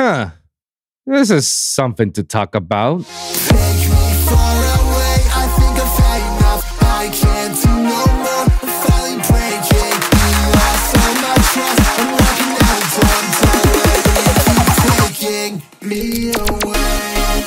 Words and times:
Huh. 0.00 0.32
This 1.04 1.30
is 1.30 1.46
something 1.46 2.10
to 2.12 2.22
talk 2.22 2.54
about. 2.54 3.04
Take 3.04 3.84
me 3.84 4.16
far 4.24 4.56
away. 4.80 5.16
I 5.28 5.44
think 5.60 5.76
I've 5.76 5.92
had 6.00 6.24
enough. 6.24 6.64
I 6.80 7.12
can't 7.12 7.52
do 7.60 7.68
no 7.68 8.00
more. 8.24 8.48
I'm 8.48 8.72
finally 8.80 9.20
breaking. 9.28 10.00
You 10.24 10.56
lost 10.56 10.96
all 10.96 11.14
my 11.20 11.36
trust. 11.52 11.84
I'm 12.00 12.16
walking 12.16 12.56
out 12.64 12.80
of 12.80 12.96
time. 12.96 13.28
Don't 13.44 13.76
let 13.84 14.00
it 14.24 14.40
keep 14.48 14.72
taking 15.20 15.60
me 15.84 16.32
away. 16.32 17.44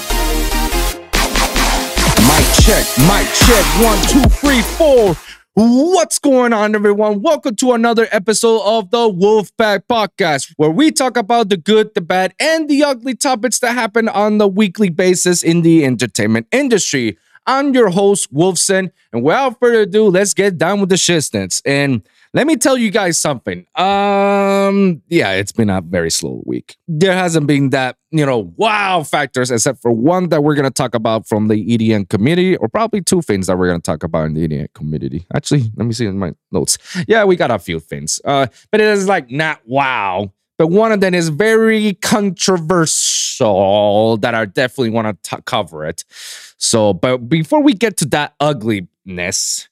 Mic 2.30 2.46
check, 2.62 2.86
mic 3.10 3.26
check. 3.34 3.66
One, 3.82 3.98
two, 4.14 4.30
three, 4.30 4.62
four. 4.62 5.18
What's 5.56 6.18
going 6.18 6.52
on, 6.52 6.74
everyone? 6.74 7.22
Welcome 7.22 7.56
to 7.58 7.74
another 7.74 8.08
episode 8.12 8.64
of 8.64 8.90
the 8.90 9.08
Wolfpack 9.08 9.84
Podcast, 9.88 10.52
where 10.58 10.72
we 10.72 10.90
talk 10.90 11.16
about 11.16 11.50
the 11.50 11.58
good, 11.58 11.94
the 11.94 12.02
bad, 12.02 12.34
and 12.40 12.68
the 12.68 12.84
ugly 12.84 13.14
topics 13.14 13.60
that 13.60 13.76
happen 13.76 14.10
on 14.10 14.40
the 14.40 14.48
weekly 14.48 14.90
basis 14.90 15.44
in 15.44 15.62
the 15.62 15.86
entertainment 15.86 16.48
industry. 16.52 17.20
I'm 17.46 17.72
your 17.76 17.92
host, 17.92 18.34
Wolvsun, 18.34 18.90
and 19.12 19.22
without 19.22 19.60
further 19.60 19.82
ado, 19.82 20.06
let's 20.06 20.34
get 20.34 20.58
down 20.58 20.80
with 20.80 20.90
the 20.90 20.96
shiznits. 20.96 21.62
And 21.66 22.02
let 22.34 22.48
me 22.48 22.56
tell 22.56 22.78
you 22.78 22.90
guys 22.90 23.20
something. 23.20 23.66
Um, 23.76 25.02
yeah, 25.08 25.34
it's 25.34 25.52
been 25.52 25.70
a 25.70 25.82
very 25.82 26.10
slow 26.10 26.42
week. 26.46 26.78
There 26.88 27.14
hasn't 27.14 27.46
been 27.46 27.70
that, 27.70 27.98
you 28.10 28.26
know, 28.26 28.52
wow 28.58 29.04
factors, 29.04 29.52
except 29.52 29.82
for 29.82 29.92
one 29.92 30.30
that 30.30 30.44
we're 30.44 30.56
gonna 30.56 30.72
talk 30.72 30.96
about 30.96 31.28
from 31.28 31.48
the 31.48 31.56
EDM 31.56 32.10
community, 32.10 32.58
or 32.58 32.70
probably 32.70 33.02
two 33.02 33.22
things 33.22 33.46
that 33.48 33.58
we're 33.58 33.68
gonna 33.68 33.80
talk 33.80 34.04
about 34.04 34.26
in 34.26 34.34
the 34.34 34.48
EDM 34.48 34.74
community. 34.74 35.26
Actually, 35.36 35.72
let 35.76 35.86
me 35.86 35.94
see 35.94 36.08
in 36.08 36.18
my 36.18 36.34
notes. 36.52 36.80
Yeah, 37.08 37.24
we 37.26 37.36
got 37.36 37.52
a 37.52 37.60
few 37.60 37.80
things. 37.80 38.20
Uh, 38.26 38.48
but 38.72 38.82
it 38.82 38.88
is 38.88 39.08
like 39.08 39.30
not 39.30 39.62
wow. 39.66 40.34
But 40.58 40.68
one 40.68 40.92
of 40.92 41.00
them 41.02 41.14
is 41.14 41.30
very 41.30 41.94
controversial 41.96 44.18
that 44.18 44.34
I 44.36 44.46
definitely 44.46 44.92
want 44.92 45.24
to 45.24 45.42
cover 45.44 45.86
it. 45.86 46.04
So, 46.58 46.94
but 46.94 47.30
before 47.30 47.62
we 47.62 47.74
get 47.74 47.98
to 47.98 48.06
that 48.06 48.34
ugliness, 48.40 49.68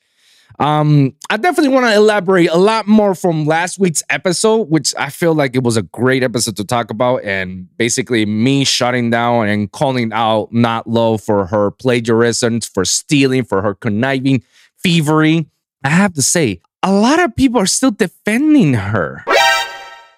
um, 0.62 1.16
I 1.32 1.38
definitely 1.38 1.74
want 1.74 1.88
to 1.88 1.96
elaborate 1.96 2.50
a 2.52 2.58
lot 2.58 2.88
more 2.88 3.16
from 3.16 3.46
last 3.46 3.80
week's 3.80 4.04
episode, 4.12 4.70
which 4.70 4.94
I 4.96 5.10
feel 5.10 5.34
like 5.34 5.56
it 5.56 5.64
was 5.64 5.76
a 5.76 5.82
great 5.82 6.22
episode 6.22 6.56
to 6.58 6.64
talk 6.64 6.92
about, 6.92 7.24
and 7.24 7.68
basically 7.78 8.28
me 8.28 8.64
shutting 8.64 9.10
down 9.10 9.48
and 9.48 9.72
calling 9.72 10.14
out 10.14 10.54
NotLo 10.54 11.20
for 11.20 11.48
her 11.48 11.72
plagiarisms, 11.72 12.68
for 12.68 12.86
stealing, 12.86 13.44
for 13.44 13.64
her 13.64 13.74
conniving, 13.74 14.44
thievery. 14.84 15.48
I 15.84 15.90
have 15.90 16.14
to 16.14 16.22
say, 16.22 16.62
a 16.84 16.94
lot 16.94 17.20
of 17.20 17.36
people 17.36 17.60
are 17.60 17.66
still 17.66 17.92
defending 17.92 18.76
her. 18.76 19.26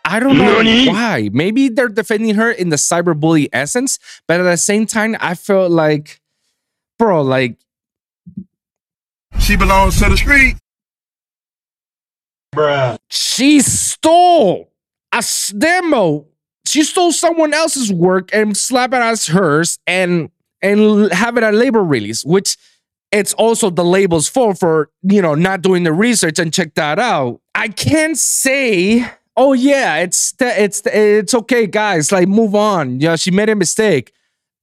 I 0.03 0.19
don't 0.19 0.38
know 0.38 0.91
why. 0.91 1.30
Maybe 1.31 1.69
they're 1.69 1.88
defending 1.88 2.36
her 2.36 2.52
in 2.52 2.67
the 2.67 2.75
cyberbully 2.75 3.47
essence, 3.53 3.97
but 4.27 4.41
at 4.41 4.44
the 4.44 4.58
same 4.58 4.88
time, 4.88 5.16
I 5.21 5.36
feel 5.36 5.69
like, 5.69 6.19
bro, 6.99 7.21
like 7.21 7.58
She 9.44 9.58
belongs 9.58 9.99
to 9.99 10.08
the 10.08 10.16
street. 10.16 10.55
Bruh. 12.55 12.97
She 13.09 13.59
stole 13.59 14.72
a 15.11 15.22
demo. 15.58 16.27
She 16.66 16.83
stole 16.83 17.11
someone 17.11 17.53
else's 17.53 17.91
work 17.91 18.30
and 18.31 18.55
slap 18.55 18.94
it 18.94 19.02
as 19.02 19.27
hers 19.27 19.80
and 19.86 20.30
and 20.61 20.80
l- 20.80 21.09
have 21.09 21.36
it 21.36 21.44
a 21.44 21.52
label 21.52 21.81
release, 21.81 22.23
which 22.23 22.55
it's 23.11 23.33
also 23.33 23.69
the 23.69 23.83
label's 23.83 24.30
fault 24.30 24.59
for 24.59 24.89
you 25.02 25.21
know 25.21 25.36
not 25.36 25.61
doing 25.61 25.83
the 25.83 25.91
research 25.91 26.39
and 26.39 26.53
check 26.53 26.73
that 26.75 26.97
out. 26.97 27.41
I 27.53 27.67
can't 27.67 28.17
say, 28.17 29.05
oh 29.36 29.52
yeah, 29.52 29.97
it's 29.97 30.31
the, 30.33 30.64
it's 30.64 30.81
the, 30.81 30.97
it's 30.97 31.33
okay, 31.33 31.67
guys. 31.67 32.14
Like 32.14 32.30
move 32.30 32.55
on. 32.55 33.02
Yeah, 33.02 33.17
she 33.17 33.30
made 33.30 33.49
a 33.49 33.55
mistake. 33.55 34.14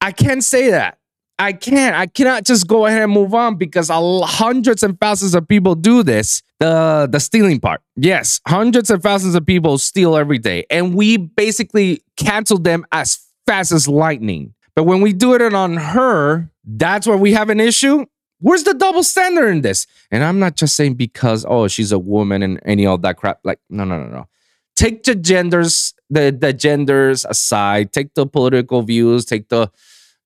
I 0.01 0.13
can't 0.13 0.43
say 0.43 0.71
that. 0.71 1.00
I 1.41 1.55
can't. 1.55 1.97
I 1.97 2.07
cannot 2.07 2.45
just 2.45 2.67
go 2.67 2.85
ahead 2.85 3.01
and 3.01 3.11
move 3.11 3.33
on 3.33 3.57
because 3.57 3.89
hundreds 3.91 4.83
and 4.83 5.01
thousands 5.01 5.35
of 5.35 5.49
people 5.49 5.75
do 5.75 6.03
this. 6.03 6.43
The 6.59 7.09
the 7.11 7.19
stealing 7.19 7.61
part. 7.61 7.81
Yes, 7.97 8.43
hundreds 8.47 8.91
and 8.91 9.03
thousands 9.03 9.35
of 9.35 9.47
people 9.47 9.79
steal 9.79 10.17
every 10.17 10.37
day, 10.37 10.67
and 10.69 10.95
we 10.95 11.17
basically 11.17 12.05
cancel 12.19 12.59
them 12.59 12.85
as 12.93 13.19
fast 13.47 13.73
as 13.73 13.89
lightning. 13.89 14.53
But 14.77 14.85
when 14.85 15.01
we 15.01 15.15
do 15.15 15.35
it 15.35 15.55
on 15.55 15.79
her, 15.79 16.51
that's 16.63 17.07
where 17.07 17.17
we 17.17 17.33
have 17.33 17.49
an 17.49 17.59
issue. 17.59 18.05
Where's 18.41 18.65
the 18.65 18.75
double 18.75 19.03
standard 19.03 19.49
in 19.49 19.63
this? 19.63 19.87
And 20.11 20.23
I'm 20.23 20.39
not 20.39 20.57
just 20.57 20.77
saying 20.77 20.95
because 20.95 21.47
oh 21.49 21.69
she's 21.69 21.91
a 21.91 21.99
woman 21.99 22.43
and 22.43 22.61
any 22.67 22.85
of 22.85 23.01
that 23.01 23.17
crap. 23.17 23.41
Like 23.45 23.61
no 23.71 23.85
no 23.85 23.99
no 23.99 24.11
no. 24.11 24.29
Take 24.77 25.05
the 25.05 25.15
genders 25.15 25.95
the 26.11 26.37
the 26.39 26.53
genders 26.53 27.25
aside. 27.25 27.95
Take 27.95 28.13
the 28.13 28.27
political 28.27 28.83
views. 28.83 29.25
Take 29.25 29.49
the 29.49 29.71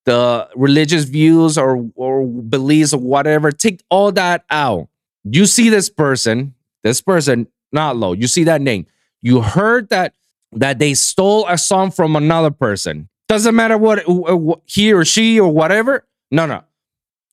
the 0.04 0.48
religious 0.54 1.04
views 1.04 1.56
or 1.56 1.88
or 1.94 2.26
beliefs 2.26 2.92
or 2.92 3.00
whatever. 3.00 3.50
Take 3.50 3.82
all 3.90 4.12
that 4.12 4.44
out. 4.50 4.88
You 5.24 5.46
see 5.46 5.70
this 5.70 5.88
person, 5.88 6.54
this 6.82 7.00
person, 7.00 7.46
NotLo. 7.74 8.18
You 8.18 8.26
see 8.26 8.44
that 8.44 8.60
name. 8.60 8.86
You 9.22 9.40
heard 9.40 9.88
that 9.88 10.14
that 10.52 10.78
they 10.78 10.94
stole 10.94 11.46
a 11.48 11.58
song 11.58 11.90
from 11.90 12.16
another 12.16 12.50
person. 12.50 13.08
Doesn't 13.28 13.54
matter 13.54 13.78
what, 13.78 14.06
what 14.06 14.58
uh, 14.58 14.60
he 14.66 14.92
or 14.92 15.04
she 15.04 15.40
or 15.40 15.50
whatever. 15.50 16.04
No, 16.30 16.46
no. 16.46 16.62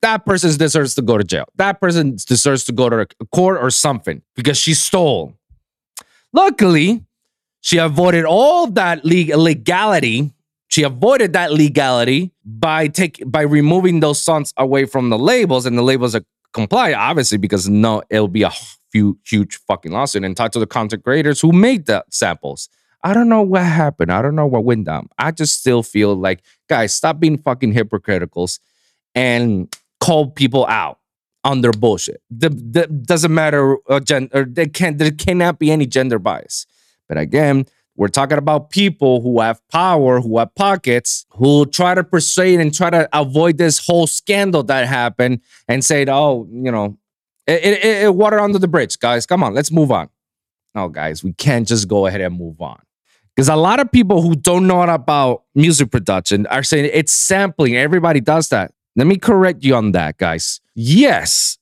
That 0.01 0.25
person 0.25 0.57
deserves 0.57 0.95
to 0.95 1.01
go 1.01 1.17
to 1.17 1.23
jail. 1.23 1.45
That 1.57 1.79
person 1.79 2.15
deserves 2.15 2.63
to 2.65 2.71
go 2.71 2.89
to 2.89 3.05
court 3.31 3.61
or 3.61 3.69
something 3.69 4.21
because 4.35 4.57
she 4.57 4.73
stole. 4.73 5.35
Luckily, 6.33 7.03
she 7.59 7.77
avoided 7.77 8.25
all 8.25 8.67
that 8.67 9.05
leg- 9.05 9.35
legality 9.35 10.33
she 10.71 10.83
avoided 10.83 11.33
that 11.33 11.51
legality 11.51 12.31
by 12.45 12.87
take 12.87 13.21
by 13.25 13.41
removing 13.41 13.99
those 13.99 14.21
songs 14.21 14.53
away 14.57 14.85
from 14.85 15.09
the 15.09 15.19
labels 15.19 15.65
and 15.65 15.77
the 15.77 15.83
labels 15.83 16.15
are 16.15 16.23
comply 16.53 16.93
obviously 16.93 17.37
because 17.37 17.69
no 17.69 18.01
it'll 18.09 18.27
be 18.27 18.43
a 18.43 18.51
few 18.91 19.17
huge 19.25 19.57
fucking 19.67 19.91
lawsuit 19.91 20.23
and 20.23 20.35
talk 20.35 20.51
to 20.51 20.59
the 20.59 20.67
content 20.67 21.03
creators 21.03 21.41
who 21.41 21.51
made 21.51 21.85
the 21.85 22.03
samples. 22.09 22.69
I 23.03 23.13
don't 23.13 23.29
know 23.29 23.41
what 23.41 23.63
happened. 23.63 24.11
I 24.11 24.21
don't 24.21 24.35
know 24.35 24.45
what 24.45 24.63
went 24.63 24.85
down. 24.85 25.09
I 25.17 25.31
just 25.31 25.59
still 25.59 25.81
feel 25.81 26.15
like 26.15 26.43
guys 26.69 26.93
stop 26.93 27.19
being 27.19 27.37
fucking 27.37 27.73
hypocriticals 27.73 28.59
and 29.15 29.73
call 29.99 30.29
people 30.29 30.67
out 30.67 30.99
on 31.43 31.61
their 31.61 31.71
bullshit. 31.71 32.21
The, 32.29 32.49
the 32.49 32.87
doesn't 32.87 33.33
matter 33.33 33.77
uh, 33.89 33.99
gen, 33.99 34.29
or 34.33 34.45
there 34.45 34.67
can 34.67 34.97
there 34.97 35.09
cannot 35.09 35.57
be 35.57 35.71
any 35.71 35.87
gender 35.87 36.19
bias. 36.19 36.67
But 37.07 37.17
again 37.17 37.65
we're 37.95 38.07
talking 38.07 38.37
about 38.37 38.69
people 38.69 39.21
who 39.21 39.41
have 39.41 39.61
power, 39.69 40.21
who 40.21 40.37
have 40.39 40.55
pockets, 40.55 41.25
who 41.31 41.65
try 41.65 41.93
to 41.93 42.03
persuade 42.03 42.59
and 42.59 42.73
try 42.73 42.89
to 42.89 43.07
avoid 43.13 43.57
this 43.57 43.85
whole 43.85 44.07
scandal 44.07 44.63
that 44.63 44.87
happened 44.87 45.41
and 45.67 45.83
say, 45.83 46.05
oh, 46.07 46.47
you 46.51 46.71
know, 46.71 46.97
it, 47.47 47.63
it, 47.63 48.03
it 48.03 48.15
water 48.15 48.39
under 48.39 48.59
the 48.59 48.67
bridge, 48.67 48.97
guys. 48.99 49.25
Come 49.25 49.43
on, 49.43 49.53
let's 49.53 49.71
move 49.71 49.91
on. 49.91 50.09
No, 50.73 50.87
guys, 50.87 51.23
we 51.23 51.33
can't 51.33 51.67
just 51.67 51.87
go 51.87 52.05
ahead 52.05 52.21
and 52.21 52.37
move 52.37 52.61
on. 52.61 52.81
Because 53.35 53.49
a 53.49 53.55
lot 53.55 53.79
of 53.79 53.91
people 53.91 54.21
who 54.21 54.35
don't 54.35 54.67
know 54.67 54.81
about 54.83 55.43
music 55.55 55.91
production 55.91 56.47
are 56.47 56.63
saying 56.63 56.89
it's 56.93 57.11
sampling. 57.11 57.75
Everybody 57.75 58.19
does 58.19 58.49
that. 58.49 58.73
Let 58.95 59.07
me 59.07 59.17
correct 59.17 59.63
you 59.63 59.75
on 59.75 59.93
that, 59.93 60.17
guys. 60.17 60.59
Yes, 60.75 61.57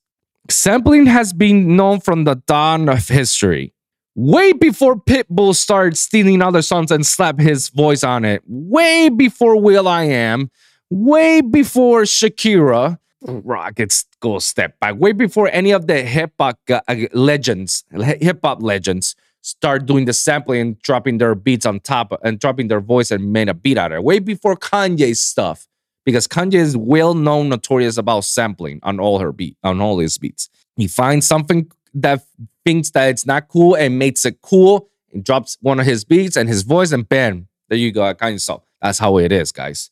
sampling 0.48 1.06
has 1.06 1.32
been 1.32 1.76
known 1.76 2.00
from 2.00 2.24
the 2.24 2.36
dawn 2.46 2.88
of 2.88 3.08
history 3.08 3.72
way 4.20 4.52
before 4.52 4.96
Pitbull 4.96 5.54
started 5.54 5.96
stealing 5.96 6.42
other 6.42 6.60
songs 6.60 6.90
and 6.90 7.06
slap 7.06 7.38
his 7.40 7.70
voice 7.70 8.04
on 8.04 8.26
it, 8.26 8.42
way 8.46 9.08
before 9.08 9.58
will.i.am, 9.58 10.50
way 10.90 11.40
before 11.40 12.02
Shakira, 12.02 12.98
Rockets 13.22 14.04
go 14.20 14.38
step 14.38 14.78
back, 14.78 14.96
way 14.96 15.12
before 15.12 15.48
any 15.52 15.70
of 15.70 15.86
the 15.86 16.02
hip 16.02 16.32
hop 16.38 16.58
uh, 16.70 16.80
legends, 17.12 17.84
hip 17.92 18.40
hop 18.44 18.62
legends 18.62 19.16
start 19.40 19.86
doing 19.86 20.04
the 20.04 20.12
sampling 20.12 20.60
and 20.60 20.78
dropping 20.82 21.16
their 21.16 21.34
beats 21.34 21.64
on 21.64 21.80
top 21.80 22.12
and 22.22 22.38
dropping 22.38 22.68
their 22.68 22.80
voice 22.80 23.10
and 23.10 23.32
made 23.32 23.48
a 23.48 23.54
beat 23.54 23.78
out 23.78 23.90
of 23.90 23.96
it, 23.96 24.04
way 24.04 24.18
before 24.18 24.54
Kanye's 24.54 25.20
stuff. 25.20 25.66
Because 26.04 26.26
Kanye 26.26 26.54
is 26.54 26.76
well 26.76 27.14
known, 27.14 27.50
notorious 27.50 27.98
about 27.98 28.24
sampling 28.24 28.80
on 28.82 28.98
all 28.98 29.18
her 29.18 29.32
beat, 29.32 29.56
on 29.62 29.80
all 29.80 29.98
his 29.98 30.16
beats. 30.16 30.48
He 30.76 30.88
finds 30.88 31.26
something 31.26 31.70
that 31.94 32.24
thinks 32.64 32.90
that 32.90 33.08
it's 33.08 33.26
not 33.26 33.48
cool 33.48 33.74
and 33.74 33.98
makes 33.98 34.24
it 34.24 34.40
cool 34.42 34.88
and 35.12 35.24
drops 35.24 35.56
one 35.60 35.80
of 35.80 35.86
his 35.86 36.04
beats 36.04 36.36
and 36.36 36.48
his 36.48 36.62
voice 36.62 36.92
and 36.92 37.08
bam, 37.08 37.48
there 37.68 37.78
you 37.78 37.92
go. 37.92 38.02
I 38.02 38.14
kind 38.14 38.34
of 38.34 38.42
so 38.42 38.62
that's 38.80 38.98
how 38.98 39.18
it 39.18 39.32
is, 39.32 39.52
guys. 39.52 39.90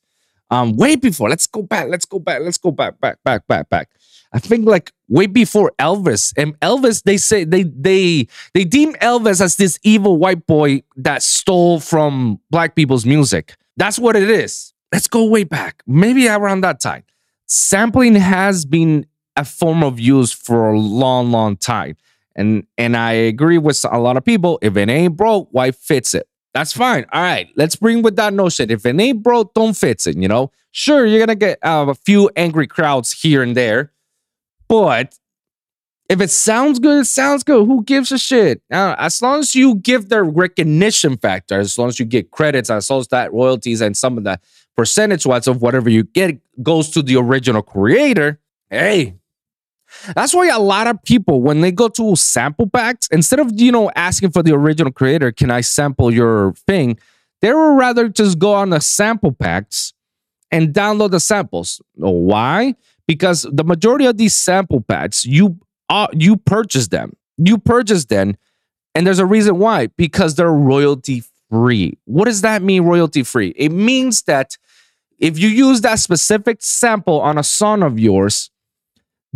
Um, 0.51 0.77
way 0.77 0.97
before, 0.97 1.29
let's 1.29 1.47
go 1.47 1.63
back, 1.63 1.89
let's 1.89 2.07
go 2.07 2.19
back, 2.19 2.41
let's 2.43 2.57
go 2.59 2.71
back, 2.71 2.99
back, 3.01 3.19
back, 3.23 3.47
back, 3.47 3.69
back. 3.69 3.91
I 4.33 4.39
think 4.39 4.67
like 4.67 4.93
way 5.09 5.27
before 5.27 5.73
Elvis 5.79 6.33
and 6.37 6.59
Elvis, 6.61 7.03
they 7.03 7.17
say 7.17 7.45
they 7.45 7.63
they 7.63 8.29
they 8.55 8.65
deem 8.65 8.95
Elvis 8.95 9.41
as 9.41 9.57
this 9.57 9.79
evil 9.83 10.19
white 10.19 10.47
boy 10.47 10.83
that 10.97 11.23
stole 11.23 11.81
from 11.81 12.41
black 12.51 12.75
people's 12.75 13.07
music. 13.07 13.57
That's 13.77 13.99
what 13.99 14.17
it 14.17 14.31
is. 14.31 14.75
Let's 14.93 15.07
go 15.07 15.25
way 15.25 15.45
back, 15.45 15.83
maybe 15.87 16.29
around 16.29 16.63
that 16.63 16.81
time. 16.81 17.05
Sampling 17.47 18.15
has 18.17 18.65
been 18.65 19.07
a 19.39 19.45
form 19.45 19.83
of 19.83 19.99
use 19.99 20.33
for 20.33 20.71
a 20.71 20.79
long, 20.79 21.31
long 21.31 21.57
time. 21.57 21.97
And 22.37 22.67
and 22.77 22.97
I 22.97 23.13
agree 23.13 23.59
with 23.59 23.85
a 23.91 23.99
lot 23.99 24.17
of 24.17 24.25
people. 24.25 24.59
If 24.61 24.77
it 24.77 24.91
ain't 24.91 25.17
broke, 25.17 25.49
why 25.53 25.71
fix 25.71 26.15
it? 26.15 26.29
That's 26.55 26.73
fine. 26.73 27.07
All 27.13 27.23
right, 27.23 27.49
let's 27.57 27.77
bring 27.77 28.03
with 28.03 28.17
that 28.17 28.35
notion. 28.35 28.71
If 28.71 28.85
it 28.85 29.01
ain't 29.01 29.23
broke, 29.23 29.55
don't 29.55 29.75
fix 29.75 30.07
it. 30.07 30.17
You 30.17 30.29
know, 30.29 30.51
sure, 30.73 31.07
you're 31.07 31.21
gonna 31.21 31.37
get 31.37 31.59
uh, 31.63 31.87
a 31.89 31.95
few 31.95 32.31
angry 32.37 32.67
crowds 32.67 33.13
here 33.13 33.43
and 33.43 33.57
there, 33.57 33.93
but 34.69 35.19
if 36.09 36.21
it 36.21 36.31
sounds 36.31 36.79
good, 36.79 37.01
it 37.01 37.05
sounds 37.05 37.45
good. 37.45 37.67
Who 37.67 37.85
gives 37.85 38.11
a 38.13 38.19
shit? 38.19 38.63
As 38.71 39.21
long 39.21 39.41
as 39.41 39.55
you 39.55 39.75
give 39.75 40.09
the 40.09 40.23
recognition 40.23 41.19
factor, 41.19 41.61
as 41.61 41.79
long 41.79 41.89
as 41.89 42.01
you 42.01 42.07
get 42.07 42.31
credits, 42.31 42.71
as 42.71 42.89
long 42.89 43.01
as 43.01 43.09
that 43.09 43.33
royalties 43.33 43.81
and 43.83 43.97
some 43.97 44.17
of 44.17 44.25
the 44.25 44.41
percentage 44.77 45.27
wise 45.27 45.47
of 45.47 45.61
whatever 45.61 45.91
you 45.91 46.05
get 46.05 46.41
goes 46.63 46.89
to 46.91 47.03
the 47.03 47.17
original 47.17 47.63
creator, 47.63 48.41
hey, 48.71 49.18
that's 50.15 50.35
why 50.35 50.49
a 50.49 50.59
lot 50.59 50.87
of 50.87 51.03
people, 51.03 51.43
when 51.43 51.61
they 51.61 51.73
go 51.73 51.89
to 51.89 52.17
sample 52.17 52.69
packs, 52.69 53.09
instead 53.09 53.41
of 53.41 53.59
you 53.61 53.73
know 53.73 53.91
asking 53.97 54.31
for 54.31 54.43
the 54.43 54.55
original 54.55 54.93
creator, 54.93 55.33
can 55.33 55.51
I 55.51 55.61
sample 55.61 56.13
your 56.13 56.53
thing? 56.67 56.99
They 57.41 57.53
would 57.53 57.77
rather 57.77 58.09
just 58.09 58.39
go 58.39 58.55
on 58.55 58.71
the 58.71 58.81
sample 58.81 59.33
packs 59.33 59.93
and 60.51 60.75
download 60.75 61.11
the 61.11 61.21
samples. 61.21 61.81
Why? 61.95 62.75
Because 63.07 63.47
the 63.51 63.65
majority 63.65 64.07
of 64.07 64.17
these 64.17 64.35
sample 64.35 64.81
packs, 64.81 65.25
you 65.25 65.59
uh, 65.89 66.09
you 66.13 66.37
purchase 66.37 66.89
them, 66.89 67.17
you 67.37 67.59
purchase 67.59 68.07
them, 68.07 68.37
and 68.95 69.07
there's 69.07 69.19
a 69.19 69.27
reason 69.27 69.59
why. 69.59 69.87
Because 69.97 70.35
they're 70.35 70.53
royalty 70.53 71.23
free. 71.51 71.99
What 72.05 72.27
does 72.27 72.43
that 72.43 72.63
mean, 72.63 72.83
royalty 72.83 73.23
free? 73.23 73.55
It 73.57 73.71
means 73.71 74.23
that 74.23 74.59
if 75.19 75.39
you 75.39 75.49
use 75.49 75.81
that 75.81 75.99
specific 75.99 76.59
sample 76.61 77.21
on 77.21 77.39
a 77.39 77.43
song 77.43 77.83
of 77.83 77.99
yours 77.99 78.51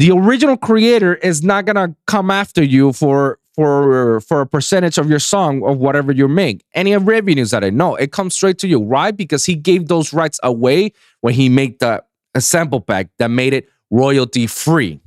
the 0.02 0.10
original 0.10 0.56
creator 0.56 1.14
is 1.14 1.44
not 1.44 1.64
gonna 1.64 1.94
come 2.08 2.28
after 2.28 2.60
you 2.60 2.92
for 2.92 3.38
for 3.54 4.20
for 4.22 4.40
a 4.40 4.46
percentage 4.46 4.98
of 4.98 5.08
your 5.08 5.20
song 5.20 5.62
of 5.62 5.78
whatever 5.78 6.10
you 6.10 6.26
make. 6.26 6.64
Any 6.74 6.92
of 6.92 7.06
revenues 7.06 7.52
that 7.52 7.62
I 7.62 7.70
know, 7.70 7.94
it 7.94 8.10
comes 8.10 8.34
straight 8.34 8.58
to 8.58 8.68
you. 8.68 8.80
Why? 8.80 9.12
Because 9.12 9.44
he 9.44 9.54
gave 9.54 9.86
those 9.86 10.12
rights 10.12 10.40
away 10.42 10.90
when 11.20 11.34
he 11.34 11.48
made 11.48 11.78
the 11.78 12.02
sample 12.36 12.80
pack 12.80 13.10
that 13.18 13.30
made 13.30 13.54
it 13.54 13.68
royalty 13.90 14.48
free. 14.48 14.98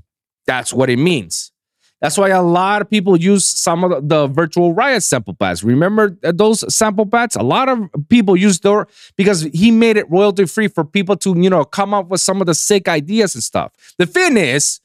That's 0.47 0.71
what 0.71 0.89
it 0.89 0.98
means. 0.98 1.51
That's 2.00 2.18
why 2.18 2.30
a 2.30 2.41
lot 2.41 2.81
of 2.81 2.89
people 2.89 3.18
use 3.18 3.45
some 3.45 3.83
of 3.83 4.07
the, 4.07 4.27
virtual 4.27 4.74
riot 4.74 5.03
sample 5.03 5.33
packs. 5.33 5.63
Remember 5.63 6.15
those 6.21 6.74
sample 6.74 7.06
packs? 7.06 7.36
A 7.36 7.44
lot 7.44 7.68
of 7.68 7.89
people 8.09 8.38
use 8.38 8.59
those 8.59 8.86
because 9.18 9.41
he 9.41 9.71
made 9.71 9.98
it 9.98 10.09
royalty 10.09 10.45
free 10.45 10.68
for 10.68 10.86
people 10.86 11.18
to, 11.18 11.36
you 11.36 11.50
know, 11.50 11.65
come 11.65 11.94
up 11.94 12.07
with 12.07 12.21
some 12.21 12.39
of 12.41 12.48
the 12.48 12.53
sick 12.53 12.88
ideas 12.88 13.33
and 13.33 13.44
stuff. 13.44 13.74
The 13.98 14.06
thing 14.06 14.38
is, 14.38 14.81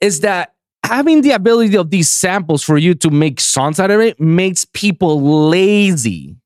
is 0.00 0.20
that 0.20 0.54
having 0.84 1.22
the 1.22 1.32
ability 1.32 1.76
of 1.76 1.90
these 1.90 2.10
samples 2.10 2.62
for 2.62 2.78
you 2.78 2.94
to 2.94 3.10
make 3.10 3.40
songs 3.40 3.80
out 3.80 3.90
of 3.90 4.00
it 4.00 4.20
makes 4.20 4.64
people 4.64 5.48
lazy, 5.48 6.36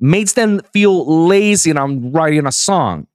makes 0.00 0.32
them 0.32 0.60
feel 0.72 1.26
lazy 1.26 1.70
and 1.70 1.78
I'm 1.78 2.12
writing 2.12 2.46
a 2.46 2.52
song. 2.52 3.06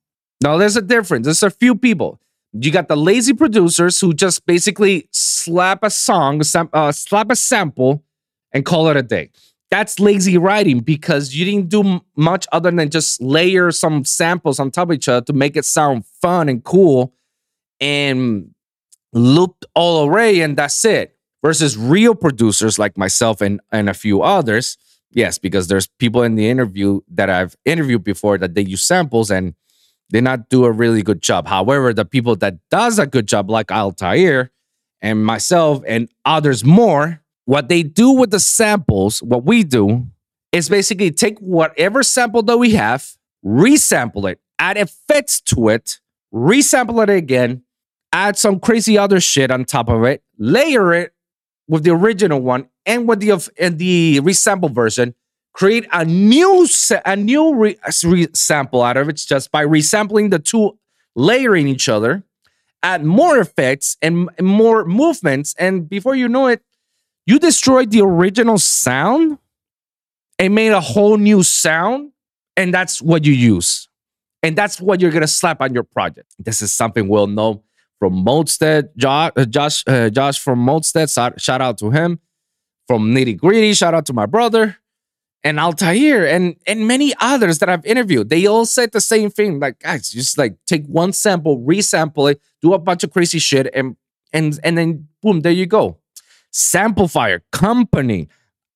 Now, 0.41 0.57
there's 0.57 0.75
a 0.75 0.81
difference. 0.81 1.25
There's 1.25 1.43
a 1.43 1.51
few 1.51 1.75
people. 1.75 2.19
You 2.53 2.71
got 2.71 2.87
the 2.87 2.97
lazy 2.97 3.33
producers 3.33 3.99
who 3.99 4.13
just 4.13 4.45
basically 4.45 5.07
slap 5.11 5.83
a 5.83 5.89
song, 5.89 6.41
uh, 6.73 6.91
slap 6.91 7.31
a 7.31 7.35
sample, 7.35 8.03
and 8.51 8.65
call 8.65 8.87
it 8.89 8.97
a 8.97 9.03
day. 9.03 9.29
That's 9.69 9.99
lazy 9.99 10.37
writing 10.37 10.81
because 10.81 11.33
you 11.33 11.45
didn't 11.45 11.69
do 11.69 12.01
much 12.17 12.45
other 12.51 12.71
than 12.71 12.89
just 12.89 13.21
layer 13.21 13.71
some 13.71 14.03
samples 14.03 14.59
on 14.59 14.69
top 14.69 14.89
of 14.89 14.95
each 14.95 15.07
other 15.07 15.23
to 15.25 15.33
make 15.33 15.55
it 15.55 15.63
sound 15.63 16.05
fun 16.21 16.49
and 16.49 16.61
cool 16.61 17.13
and 17.79 18.53
looped 19.13 19.65
all 19.75 20.07
array 20.07 20.41
and 20.41 20.57
that's 20.57 20.83
it. 20.85 21.17
Versus 21.43 21.75
real 21.75 22.13
producers 22.13 22.77
like 22.77 22.97
myself 22.97 23.41
and, 23.41 23.59
and 23.71 23.89
a 23.89 23.95
few 23.95 24.21
others. 24.21 24.77
Yes, 25.09 25.39
because 25.39 25.67
there's 25.67 25.87
people 25.87 26.21
in 26.21 26.35
the 26.35 26.47
interview 26.47 27.01
that 27.09 27.29
I've 27.29 27.55
interviewed 27.65 28.03
before 28.03 28.37
that 28.37 28.53
they 28.53 28.61
use 28.61 28.83
samples 28.83 29.31
and 29.31 29.55
they 30.11 30.21
not 30.21 30.49
do 30.49 30.65
a 30.65 30.71
really 30.71 31.01
good 31.01 31.21
job. 31.21 31.47
However, 31.47 31.93
the 31.93 32.05
people 32.05 32.35
that 32.37 32.57
does 32.69 32.99
a 32.99 33.07
good 33.07 33.27
job, 33.27 33.49
like 33.49 33.71
Altair 33.71 34.51
and 35.01 35.25
myself 35.25 35.81
and 35.87 36.09
others 36.25 36.63
more, 36.63 37.21
what 37.45 37.69
they 37.69 37.81
do 37.83 38.11
with 38.11 38.29
the 38.31 38.39
samples, 38.39 39.23
what 39.23 39.43
we 39.43 39.63
do, 39.63 40.07
is 40.51 40.69
basically 40.69 41.11
take 41.11 41.39
whatever 41.39 42.03
sample 42.03 42.43
that 42.43 42.57
we 42.57 42.71
have, 42.71 43.15
resample 43.43 44.29
it, 44.29 44.39
add 44.59 44.77
effects 44.77 45.41
to 45.41 45.69
it, 45.69 45.99
resample 46.33 47.01
it 47.03 47.09
again, 47.09 47.63
add 48.11 48.37
some 48.37 48.59
crazy 48.59 48.97
other 48.97 49.19
shit 49.19 49.51
on 49.51 49.65
top 49.65 49.89
of 49.89 50.03
it, 50.03 50.23
layer 50.37 50.93
it 50.93 51.13
with 51.67 51.83
the 51.83 51.91
original 51.91 52.41
one 52.41 52.67
and 52.85 53.07
with 53.07 53.19
the 53.19 53.31
and 53.57 53.77
the 53.77 54.19
resample 54.21 54.71
version, 54.71 55.15
create 55.53 55.87
a 55.91 56.05
new 56.05 56.67
a 57.05 57.15
new 57.15 57.55
re, 57.55 57.77
re 58.03 58.27
sample 58.33 58.81
out 58.81 58.97
of 58.97 59.09
it 59.09 59.17
just 59.17 59.51
by 59.51 59.65
resampling 59.65 60.31
the 60.31 60.39
two, 60.39 60.77
layering 61.15 61.67
each 61.67 61.87
other, 61.87 62.23
add 62.83 63.05
more 63.05 63.37
effects 63.37 63.97
and 64.01 64.29
more 64.39 64.85
movements, 64.85 65.55
and 65.57 65.87
before 65.89 66.15
you 66.15 66.27
know 66.27 66.47
it, 66.47 66.61
you 67.25 67.39
destroyed 67.39 67.91
the 67.91 68.01
original 68.01 68.57
sound 68.57 69.37
and 70.39 70.55
made 70.55 70.71
a 70.71 70.81
whole 70.81 71.17
new 71.17 71.43
sound, 71.43 72.11
and 72.57 72.73
that's 72.73 73.01
what 73.01 73.25
you 73.25 73.33
use. 73.33 73.87
And 74.43 74.57
that's 74.57 74.81
what 74.81 74.99
you're 74.99 75.11
gonna 75.11 75.27
slap 75.27 75.61
on 75.61 75.73
your 75.73 75.83
project. 75.83 76.33
This 76.39 76.63
is 76.63 76.73
something 76.73 77.07
we'll 77.07 77.27
know 77.27 77.63
from 78.01 78.25
Modstead, 78.25 78.89
Josh, 78.97 79.31
uh, 79.35 79.45
Josh, 79.45 79.83
uh, 79.85 80.09
Josh 80.09 80.39
from 80.39 80.65
Modstead, 80.65 81.07
shout 81.39 81.61
out 81.61 81.77
to 81.77 81.91
him. 81.91 82.19
From 82.87 83.13
Nitty 83.13 83.37
Gritty, 83.37 83.75
shout 83.75 83.93
out 83.93 84.07
to 84.07 84.13
my 84.13 84.25
brother, 84.25 84.75
and 85.43 85.59
Altair, 85.59 86.27
and 86.27 86.55
and 86.65 86.87
many 86.87 87.13
others 87.21 87.59
that 87.59 87.69
I've 87.69 87.85
interviewed. 87.85 88.29
They 88.29 88.47
all 88.47 88.65
said 88.65 88.91
the 88.91 88.99
same 88.99 89.29
thing. 89.29 89.59
Like, 89.59 89.79
guys, 89.79 90.09
just 90.09 90.35
like 90.39 90.57
take 90.65 90.83
one 90.87 91.13
sample, 91.13 91.59
resample 91.59 92.31
it, 92.31 92.41
do 92.59 92.73
a 92.73 92.79
bunch 92.79 93.03
of 93.03 93.11
crazy 93.11 93.37
shit, 93.37 93.69
and 93.71 93.95
and 94.33 94.59
and 94.63 94.77
then 94.79 95.07
boom, 95.21 95.41
there 95.41 95.51
you 95.51 95.67
go. 95.67 95.99
Samplifire 96.51 97.41
company. 97.51 98.29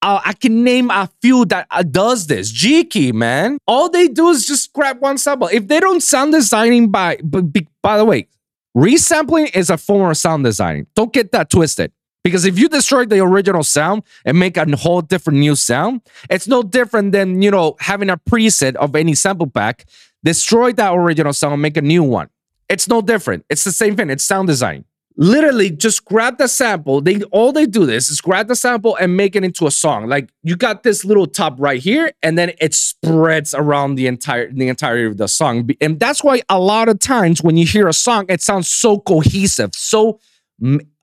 Uh, 0.04 0.22
I 0.24 0.34
can 0.34 0.64
name 0.64 0.92
a 0.92 1.10
few 1.20 1.46
that 1.46 1.66
uh, 1.72 1.82
does 1.82 2.28
this. 2.28 2.52
G-Key, 2.52 3.12
man. 3.12 3.58
All 3.66 3.90
they 3.90 4.08
do 4.08 4.30
is 4.30 4.46
just 4.46 4.72
grab 4.72 5.02
one 5.02 5.18
sample. 5.18 5.50
If 5.52 5.68
they 5.68 5.80
don't 5.80 6.04
sound 6.04 6.32
designing 6.32 6.92
by, 6.92 7.18
but 7.24 7.46
by 7.82 7.98
the 7.98 8.06
way, 8.06 8.28
Resampling 8.76 9.56
is 9.56 9.70
a 9.70 9.78
form 9.78 10.10
of 10.12 10.18
sound 10.18 10.44
design. 10.44 10.88
Don't 10.96 11.14
get 11.14 11.32
that 11.32 11.50
twisted. 11.50 11.92
Because 12.24 12.44
if 12.44 12.58
you 12.58 12.68
destroy 12.68 13.06
the 13.06 13.20
original 13.20 13.64
sound 13.64 14.04
and 14.26 14.40
make 14.40 14.58
a 14.58 14.66
whole 14.76 15.02
different 15.02 15.40
new 15.40 15.56
sound, 15.56 16.02
it's 16.30 16.48
no 16.48 16.64
different 16.64 17.12
than, 17.12 17.42
you 17.42 17.52
know, 17.52 17.76
having 17.80 18.10
a 18.10 18.18
preset 18.18 18.76
of 18.76 18.96
any 18.96 19.14
sample 19.14 19.48
pack, 19.48 19.86
destroy 20.24 20.74
that 20.74 20.92
original 20.94 21.34
sound 21.34 21.54
and 21.54 21.62
make 21.62 21.78
a 21.78 21.82
new 21.82 22.04
one. 22.04 22.30
It's 22.68 22.88
no 22.88 23.02
different. 23.02 23.46
It's 23.50 23.64
the 23.64 23.72
same 23.72 23.96
thing. 23.96 24.10
It's 24.10 24.24
sound 24.24 24.48
design 24.48 24.86
literally 25.18 25.70
just 25.70 26.06
grab 26.06 26.38
the 26.38 26.48
sample. 26.48 27.02
They 27.02 27.22
all 27.24 27.52
they 27.52 27.66
do 27.66 27.86
this 27.86 28.10
is 28.10 28.22
grab 28.22 28.48
the 28.48 28.56
sample 28.56 28.96
and 28.98 29.16
make 29.16 29.36
it 29.36 29.44
into 29.44 29.66
a 29.68 29.72
song. 29.72 30.08
Like 30.08 30.30
you 30.44 30.56
got 30.56 30.84
this 30.84 31.06
little 31.06 31.28
top 31.28 31.56
right 31.58 31.82
here, 31.82 32.12
and 32.22 32.38
then 32.38 32.54
it 32.60 32.74
spreads 32.74 33.54
around 33.54 33.96
the 33.96 34.08
entire 34.08 34.52
the 34.52 34.68
entirety 34.68 35.06
of 35.06 35.18
the 35.18 35.28
song. 35.28 35.70
And 35.82 36.00
that's 36.00 36.24
why 36.24 36.42
a 36.50 36.60
lot 36.60 36.90
of 36.90 37.00
times 37.00 37.42
when 37.42 37.58
you 37.58 37.66
hear 37.66 37.88
a 37.88 37.94
song, 37.94 38.26
it 38.30 38.42
sounds 38.42 38.68
so 38.68 39.00
cohesive, 39.00 39.74
so 39.74 40.20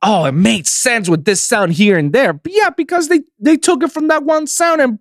oh, 0.01 0.25
it 0.25 0.33
made 0.33 0.67
sense 0.67 1.09
with 1.09 1.25
this 1.25 1.41
sound 1.41 1.73
here 1.73 1.97
and 1.97 2.13
there. 2.13 2.33
But 2.33 2.51
yeah, 2.53 2.69
because 2.69 3.07
they 3.07 3.21
they 3.39 3.57
took 3.57 3.83
it 3.83 3.91
from 3.91 4.07
that 4.07 4.23
one 4.23 4.47
sound 4.47 4.81
and 4.81 4.99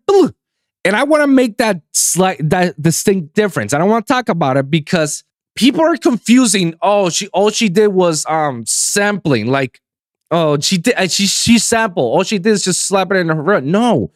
And 0.84 0.96
I 0.96 1.04
want 1.04 1.22
to 1.22 1.26
make 1.26 1.58
that 1.58 1.80
slight 1.92 2.38
that 2.50 2.80
distinct 2.80 3.34
difference. 3.34 3.72
I 3.74 3.78
don't 3.78 3.88
want 3.88 4.06
to 4.06 4.12
talk 4.12 4.28
about 4.28 4.56
it 4.56 4.70
because 4.70 5.24
people 5.54 5.82
are 5.82 5.96
confusing. 5.96 6.74
Oh, 6.82 7.10
she 7.10 7.28
all 7.28 7.50
she 7.50 7.68
did 7.68 7.88
was 7.88 8.24
um 8.26 8.64
sampling. 8.66 9.46
Like, 9.46 9.80
oh, 10.30 10.58
she 10.60 10.78
did 10.78 11.10
she 11.10 11.26
she 11.26 11.58
sampled. 11.58 12.12
All 12.12 12.24
she 12.24 12.38
did 12.38 12.50
is 12.50 12.64
just 12.64 12.82
slap 12.82 13.10
it 13.12 13.16
in 13.16 13.28
her 13.28 13.42
run. 13.42 13.70
No, 13.70 14.10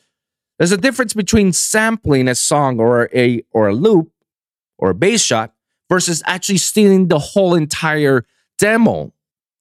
there's 0.58 0.72
a 0.72 0.76
difference 0.76 1.14
between 1.14 1.52
sampling 1.52 2.28
a 2.28 2.34
song 2.34 2.80
or 2.80 3.10
a 3.14 3.42
or 3.52 3.68
a 3.68 3.74
loop 3.74 4.10
or 4.78 4.90
a 4.90 4.94
bass 4.94 5.22
shot 5.22 5.52
versus 5.88 6.22
actually 6.26 6.58
stealing 6.58 7.08
the 7.08 7.18
whole 7.18 7.54
entire 7.54 8.24
demo, 8.58 9.12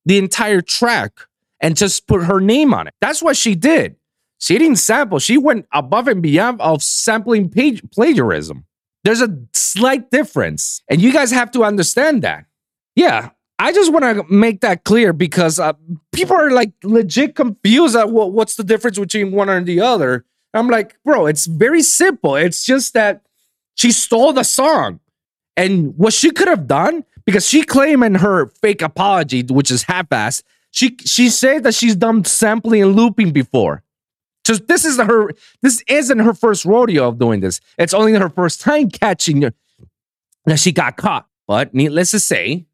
the 0.05 0.17
entire 0.17 0.61
track, 0.61 1.11
and 1.59 1.77
just 1.77 2.07
put 2.07 2.23
her 2.23 2.39
name 2.39 2.73
on 2.73 2.87
it. 2.87 2.93
That's 3.01 3.21
what 3.21 3.37
she 3.37 3.55
did. 3.55 3.95
She 4.39 4.57
didn't 4.57 4.77
sample. 4.77 5.19
She 5.19 5.37
went 5.37 5.65
above 5.71 6.07
and 6.07 6.21
beyond 6.21 6.61
of 6.61 6.83
sampling 6.83 7.49
plagiarism. 7.49 8.65
There's 9.05 9.21
a 9.21 9.37
slight 9.53 10.11
difference. 10.11 10.81
And 10.89 11.01
you 11.01 11.13
guys 11.13 11.31
have 11.31 11.51
to 11.51 11.63
understand 11.63 12.23
that. 12.23 12.45
Yeah. 12.95 13.29
I 13.57 13.71
just 13.71 13.93
want 13.93 14.03
to 14.03 14.25
make 14.33 14.59
that 14.61 14.83
clear 14.83 15.13
because 15.13 15.59
uh, 15.59 15.73
people 16.11 16.35
are 16.35 16.51
like 16.51 16.73
legit 16.83 17.35
confused 17.35 17.95
at 17.95 18.09
what, 18.09 18.33
what's 18.33 18.55
the 18.55 18.65
difference 18.65 18.99
between 18.99 19.31
one 19.31 19.47
and 19.47 19.65
the 19.65 19.79
other. 19.79 20.25
I'm 20.53 20.67
like, 20.67 20.97
bro, 21.05 21.25
it's 21.27 21.45
very 21.45 21.81
simple. 21.81 22.35
It's 22.35 22.65
just 22.65 22.93
that 22.95 23.21
she 23.75 23.91
stole 23.91 24.33
the 24.33 24.43
song. 24.43 24.99
And 25.55 25.97
what 25.97 26.13
she 26.13 26.31
could 26.31 26.49
have 26.49 26.67
done, 26.67 27.05
because 27.25 27.47
she 27.47 27.63
claimed 27.63 28.03
in 28.03 28.15
her 28.15 28.47
fake 28.61 28.81
apology, 28.81 29.43
which 29.43 29.71
is 29.71 29.83
half-assed, 29.83 30.43
she 30.71 30.97
she 31.05 31.29
said 31.29 31.63
that 31.63 31.75
she's 31.75 31.95
done 31.95 32.25
sampling 32.25 32.81
and 32.83 32.95
looping 32.95 33.31
before. 33.31 33.83
Just 34.45 34.67
this 34.67 34.85
is 34.85 34.97
her. 34.97 35.31
This 35.61 35.83
isn't 35.87 36.19
her 36.19 36.33
first 36.33 36.65
rodeo 36.65 37.07
of 37.07 37.19
doing 37.19 37.39
this. 37.41 37.59
It's 37.77 37.93
only 37.93 38.13
her 38.13 38.29
first 38.29 38.61
time 38.61 38.89
catching 38.89 39.41
her- 39.41 39.53
that 40.45 40.59
she 40.59 40.71
got 40.71 40.97
caught. 40.97 41.27
But 41.47 41.73
needless 41.73 42.11
to 42.11 42.19
say, 42.19 42.65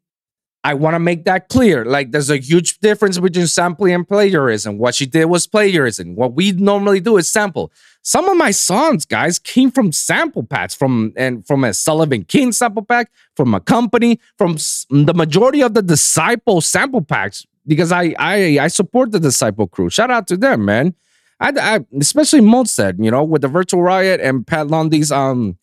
I 0.64 0.74
want 0.74 0.94
to 0.94 1.00
make 1.00 1.24
that 1.24 1.48
clear. 1.48 1.84
Like, 1.84 2.12
there's 2.12 2.30
a 2.30 2.36
huge 2.36 2.78
difference 2.78 3.18
between 3.18 3.46
sampling 3.48 3.94
and 3.94 4.06
plagiarism. 4.06 4.78
What 4.78 4.94
she 4.94 5.06
did 5.06 5.24
was 5.24 5.46
plagiarism. 5.46 6.14
What 6.14 6.34
we 6.34 6.52
normally 6.52 7.00
do 7.00 7.16
is 7.16 7.28
sample. 7.28 7.72
Some 8.02 8.28
of 8.28 8.36
my 8.36 8.52
songs, 8.52 9.04
guys, 9.04 9.38
came 9.38 9.70
from 9.70 9.92
sample 9.92 10.44
packs, 10.44 10.74
from 10.74 11.12
and 11.16 11.44
from 11.46 11.64
a 11.64 11.74
Sullivan 11.74 12.24
King 12.24 12.52
sample 12.52 12.84
pack, 12.84 13.10
from 13.36 13.54
a 13.54 13.60
company, 13.60 14.20
from 14.38 14.56
the 14.90 15.14
majority 15.14 15.62
of 15.62 15.74
the 15.74 15.82
Disciple 15.82 16.60
sample 16.60 17.02
packs. 17.02 17.46
Because 17.66 17.92
I 17.92 18.14
I 18.18 18.58
I 18.60 18.68
support 18.68 19.10
the 19.12 19.20
Disciple 19.20 19.66
crew. 19.66 19.90
Shout 19.90 20.10
out 20.10 20.26
to 20.28 20.36
them, 20.36 20.64
man. 20.64 20.94
I, 21.42 21.52
I 21.56 21.80
especially 22.00 22.40
Molstead, 22.40 23.04
you 23.04 23.10
know, 23.10 23.24
with 23.24 23.42
the 23.42 23.48
Virtual 23.48 23.82
Riot 23.82 24.20
and 24.20 24.46
Pat 24.46 24.68
Lundy's 24.68 25.10
um 25.10 25.58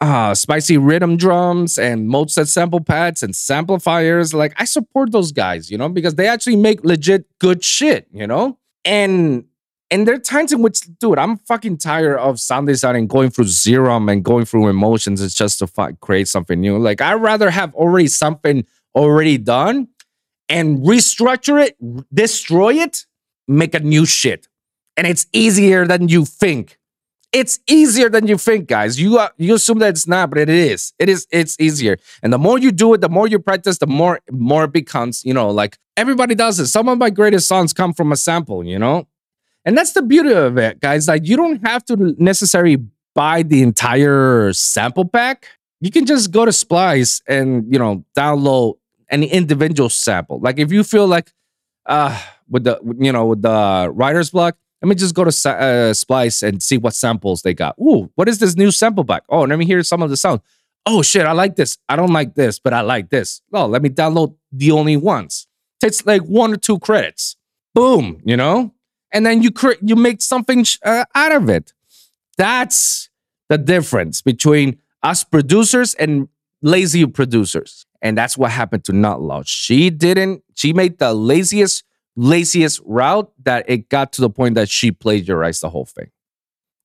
uh 0.00 0.34
spicy 0.34 0.78
rhythm 0.78 1.18
drums 1.18 1.78
and 1.78 2.08
Molstead 2.08 2.48
sample 2.48 2.80
pads 2.80 3.22
and 3.22 3.34
Samplifires. 3.34 4.32
Like 4.32 4.54
I 4.56 4.64
support 4.64 5.12
those 5.12 5.30
guys, 5.30 5.70
you 5.70 5.76
know, 5.76 5.90
because 5.90 6.14
they 6.14 6.26
actually 6.26 6.56
make 6.56 6.82
legit 6.84 7.26
good 7.38 7.62
shit, 7.62 8.08
you 8.12 8.26
know? 8.26 8.58
And 8.84 9.44
and 9.92 10.06
there 10.06 10.14
are 10.14 10.18
times 10.18 10.52
in 10.52 10.62
which, 10.62 10.80
dude, 11.00 11.18
I'm 11.18 11.36
fucking 11.36 11.78
tired 11.78 12.16
of 12.18 12.38
sound 12.40 12.68
design 12.68 12.96
and 12.96 13.08
going 13.08 13.28
through 13.30 13.48
Serum 13.48 14.08
and 14.08 14.24
going 14.24 14.44
through 14.44 14.68
emotions 14.68 15.20
it's 15.20 15.34
just 15.34 15.58
to 15.58 15.66
fi- 15.66 15.92
create 16.00 16.28
something 16.28 16.58
new. 16.60 16.78
Like 16.78 17.02
I'd 17.02 17.14
rather 17.14 17.50
have 17.50 17.74
already 17.74 18.06
something 18.06 18.64
already 18.94 19.36
done 19.36 19.88
and 20.48 20.78
restructure 20.78 21.62
it, 21.62 21.76
destroy 22.14 22.74
it, 22.74 23.04
make 23.46 23.74
a 23.74 23.80
new 23.80 24.06
shit. 24.06 24.48
And 24.96 25.06
it's 25.06 25.26
easier 25.32 25.86
than 25.86 26.08
you 26.08 26.24
think. 26.24 26.78
It's 27.32 27.60
easier 27.68 28.08
than 28.08 28.26
you 28.26 28.36
think, 28.36 28.66
guys. 28.66 29.00
You 29.00 29.18
uh, 29.18 29.28
you 29.38 29.54
assume 29.54 29.78
that 29.78 29.90
it's 29.90 30.06
not, 30.08 30.30
but 30.30 30.38
it 30.38 30.48
is. 30.48 30.92
It 30.98 31.08
is. 31.08 31.28
It's 31.30 31.58
easier. 31.60 31.96
And 32.22 32.32
the 32.32 32.38
more 32.38 32.58
you 32.58 32.72
do 32.72 32.92
it, 32.94 33.00
the 33.00 33.08
more 33.08 33.28
you 33.28 33.38
practice, 33.38 33.78
the 33.78 33.86
more 33.86 34.20
more 34.32 34.64
it 34.64 34.72
becomes. 34.72 35.24
You 35.24 35.32
know, 35.32 35.48
like 35.48 35.78
everybody 35.96 36.34
does 36.34 36.58
it. 36.58 36.66
Some 36.66 36.88
of 36.88 36.98
my 36.98 37.08
greatest 37.08 37.46
songs 37.46 37.72
come 37.72 37.92
from 37.94 38.10
a 38.10 38.16
sample. 38.16 38.64
You 38.64 38.80
know, 38.80 39.06
and 39.64 39.78
that's 39.78 39.92
the 39.92 40.02
beauty 40.02 40.32
of 40.32 40.58
it, 40.58 40.80
guys. 40.80 41.06
Like 41.06 41.24
you 41.24 41.36
don't 41.36 41.64
have 41.64 41.84
to 41.86 42.16
necessarily 42.18 42.78
buy 43.14 43.42
the 43.44 43.62
entire 43.62 44.52
sample 44.52 45.04
pack. 45.04 45.46
You 45.80 45.90
can 45.90 46.06
just 46.06 46.32
go 46.32 46.44
to 46.44 46.52
Splice 46.52 47.22
and 47.28 47.72
you 47.72 47.78
know 47.78 48.04
download 48.16 48.74
any 49.08 49.26
individual 49.28 49.88
sample. 49.88 50.40
Like 50.40 50.58
if 50.58 50.72
you 50.72 50.82
feel 50.82 51.06
like 51.06 51.32
uh 51.86 52.20
with 52.48 52.64
the 52.64 52.80
you 52.98 53.12
know 53.12 53.26
with 53.26 53.42
the 53.42 53.90
writer's 53.94 54.30
block, 54.30 54.56
let 54.82 54.88
me 54.88 54.94
just 54.94 55.14
go 55.14 55.24
to 55.24 55.50
uh, 55.50 55.94
Splice 55.94 56.42
and 56.42 56.62
see 56.62 56.78
what 56.78 56.94
samples 56.94 57.42
they 57.42 57.54
got. 57.54 57.76
Ooh, 57.78 58.10
what 58.14 58.28
is 58.28 58.38
this 58.38 58.56
new 58.56 58.70
sample 58.70 59.04
pack? 59.04 59.24
Oh, 59.28 59.42
let 59.42 59.58
me 59.58 59.66
hear 59.66 59.82
some 59.82 60.02
of 60.02 60.10
the 60.10 60.16
sound. 60.16 60.40
Oh 60.86 61.02
shit, 61.02 61.26
I 61.26 61.32
like 61.32 61.56
this. 61.56 61.76
I 61.88 61.96
don't 61.96 62.12
like 62.12 62.34
this, 62.34 62.58
but 62.58 62.72
I 62.72 62.80
like 62.80 63.10
this. 63.10 63.42
Oh, 63.52 63.66
let 63.66 63.82
me 63.82 63.90
download 63.90 64.36
the 64.50 64.70
only 64.70 64.96
ones. 64.96 65.46
Takes 65.80 66.06
like 66.06 66.22
one 66.22 66.52
or 66.52 66.56
two 66.56 66.78
credits. 66.78 67.36
Boom, 67.74 68.20
you 68.24 68.36
know, 68.36 68.74
and 69.12 69.24
then 69.24 69.42
you 69.42 69.50
create, 69.50 69.78
you 69.82 69.96
make 69.96 70.22
something 70.22 70.64
uh, 70.84 71.04
out 71.14 71.32
of 71.32 71.48
it. 71.48 71.72
That's 72.36 73.10
the 73.48 73.58
difference 73.58 74.22
between 74.22 74.78
us 75.02 75.24
producers 75.24 75.94
and 75.94 76.28
lazy 76.62 77.06
producers. 77.06 77.86
And 78.02 78.16
that's 78.16 78.38
what 78.38 78.50
happened 78.50 78.84
to 78.84 78.92
Not 78.92 79.20
Loud. 79.20 79.46
She 79.46 79.90
didn't, 79.90 80.42
she 80.54 80.72
made 80.72 80.98
the 80.98 81.12
laziest, 81.12 81.84
laziest 82.20 82.80
route 82.84 83.32
that 83.44 83.64
it 83.68 83.88
got 83.88 84.12
to 84.12 84.20
the 84.20 84.28
point 84.28 84.54
that 84.54 84.68
she 84.68 84.92
plagiarized 84.92 85.62
the 85.62 85.70
whole 85.70 85.86
thing. 85.86 86.10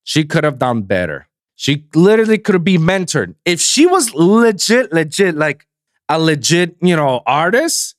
She 0.02 0.24
could 0.24 0.44
have 0.44 0.58
done 0.58 0.82
better. 0.82 1.28
She 1.56 1.86
literally 1.94 2.38
could 2.38 2.54
have 2.54 2.64
been 2.64 2.80
mentored. 2.80 3.34
If 3.44 3.60
she 3.60 3.86
was 3.86 4.14
legit, 4.14 4.92
legit, 4.92 5.36
like 5.36 5.66
a 6.08 6.18
legit, 6.18 6.76
you 6.80 6.96
know, 6.96 7.22
artist, 7.26 7.96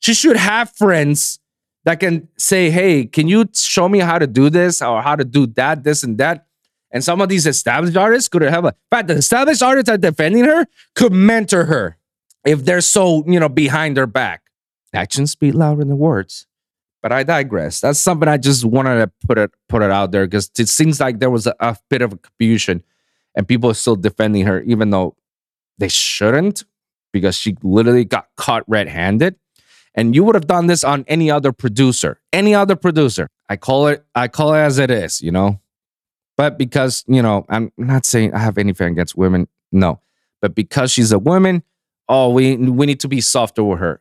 she 0.00 0.14
should 0.14 0.36
have 0.36 0.70
friends 0.70 1.38
that 1.84 2.00
can 2.00 2.28
say, 2.38 2.70
hey, 2.70 3.04
can 3.04 3.28
you 3.28 3.46
show 3.52 3.88
me 3.88 3.98
how 3.98 4.18
to 4.18 4.26
do 4.26 4.48
this 4.48 4.80
or 4.80 5.02
how 5.02 5.16
to 5.16 5.24
do 5.24 5.46
that, 5.48 5.84
this 5.84 6.02
and 6.02 6.16
that? 6.18 6.46
And 6.90 7.04
some 7.04 7.20
of 7.20 7.28
these 7.28 7.46
established 7.46 7.96
artists 7.96 8.28
could 8.28 8.42
have 8.42 8.64
a 8.64 8.68
in 8.68 8.74
fact, 8.90 9.08
the 9.08 9.14
established 9.14 9.62
artists 9.62 9.88
that 9.88 9.94
are 9.94 10.10
defending 10.10 10.44
her 10.44 10.66
could 10.94 11.12
mentor 11.12 11.64
her 11.64 11.98
if 12.46 12.64
they're 12.64 12.80
so, 12.80 13.24
you 13.26 13.40
know, 13.40 13.48
behind 13.48 13.96
her 13.96 14.06
back. 14.06 14.42
Actions 14.94 15.32
speak 15.32 15.54
louder 15.54 15.84
than 15.84 15.98
words. 15.98 16.46
But 17.04 17.12
I 17.12 17.22
digress. 17.22 17.82
That's 17.82 18.00
something 18.00 18.30
I 18.30 18.38
just 18.38 18.64
wanted 18.64 18.96
to 19.00 19.12
put 19.26 19.36
it 19.36 19.50
put 19.68 19.82
it 19.82 19.90
out 19.90 20.10
there 20.10 20.26
because 20.26 20.50
it 20.58 20.70
seems 20.70 21.00
like 21.00 21.18
there 21.18 21.28
was 21.28 21.46
a, 21.46 21.54
a 21.60 21.76
bit 21.90 22.00
of 22.00 22.14
a 22.14 22.16
confusion 22.16 22.82
and 23.34 23.46
people 23.46 23.68
are 23.68 23.74
still 23.74 23.94
defending 23.94 24.46
her, 24.46 24.62
even 24.62 24.88
though 24.88 25.14
they 25.76 25.88
shouldn't, 25.88 26.64
because 27.12 27.36
she 27.36 27.56
literally 27.62 28.06
got 28.06 28.28
caught 28.38 28.64
red-handed. 28.66 29.36
And 29.94 30.14
you 30.14 30.24
would 30.24 30.34
have 30.34 30.46
done 30.46 30.66
this 30.66 30.82
on 30.82 31.04
any 31.06 31.30
other 31.30 31.52
producer, 31.52 32.22
any 32.32 32.54
other 32.54 32.74
producer. 32.74 33.28
I 33.50 33.56
call 33.56 33.88
it, 33.88 34.02
I 34.14 34.28
call 34.28 34.54
it 34.54 34.60
as 34.60 34.78
it 34.78 34.90
is, 34.90 35.20
you 35.20 35.30
know. 35.30 35.60
But 36.38 36.56
because, 36.56 37.04
you 37.06 37.20
know, 37.20 37.44
I'm 37.50 37.70
not 37.76 38.06
saying 38.06 38.32
I 38.32 38.38
have 38.38 38.56
anything 38.56 38.92
against 38.92 39.14
women. 39.14 39.46
No. 39.70 40.00
But 40.40 40.54
because 40.54 40.90
she's 40.90 41.12
a 41.12 41.18
woman, 41.18 41.64
oh, 42.08 42.30
we 42.30 42.56
we 42.56 42.86
need 42.86 43.00
to 43.00 43.08
be 43.08 43.20
softer 43.20 43.62
with 43.62 43.80
her. 43.80 44.00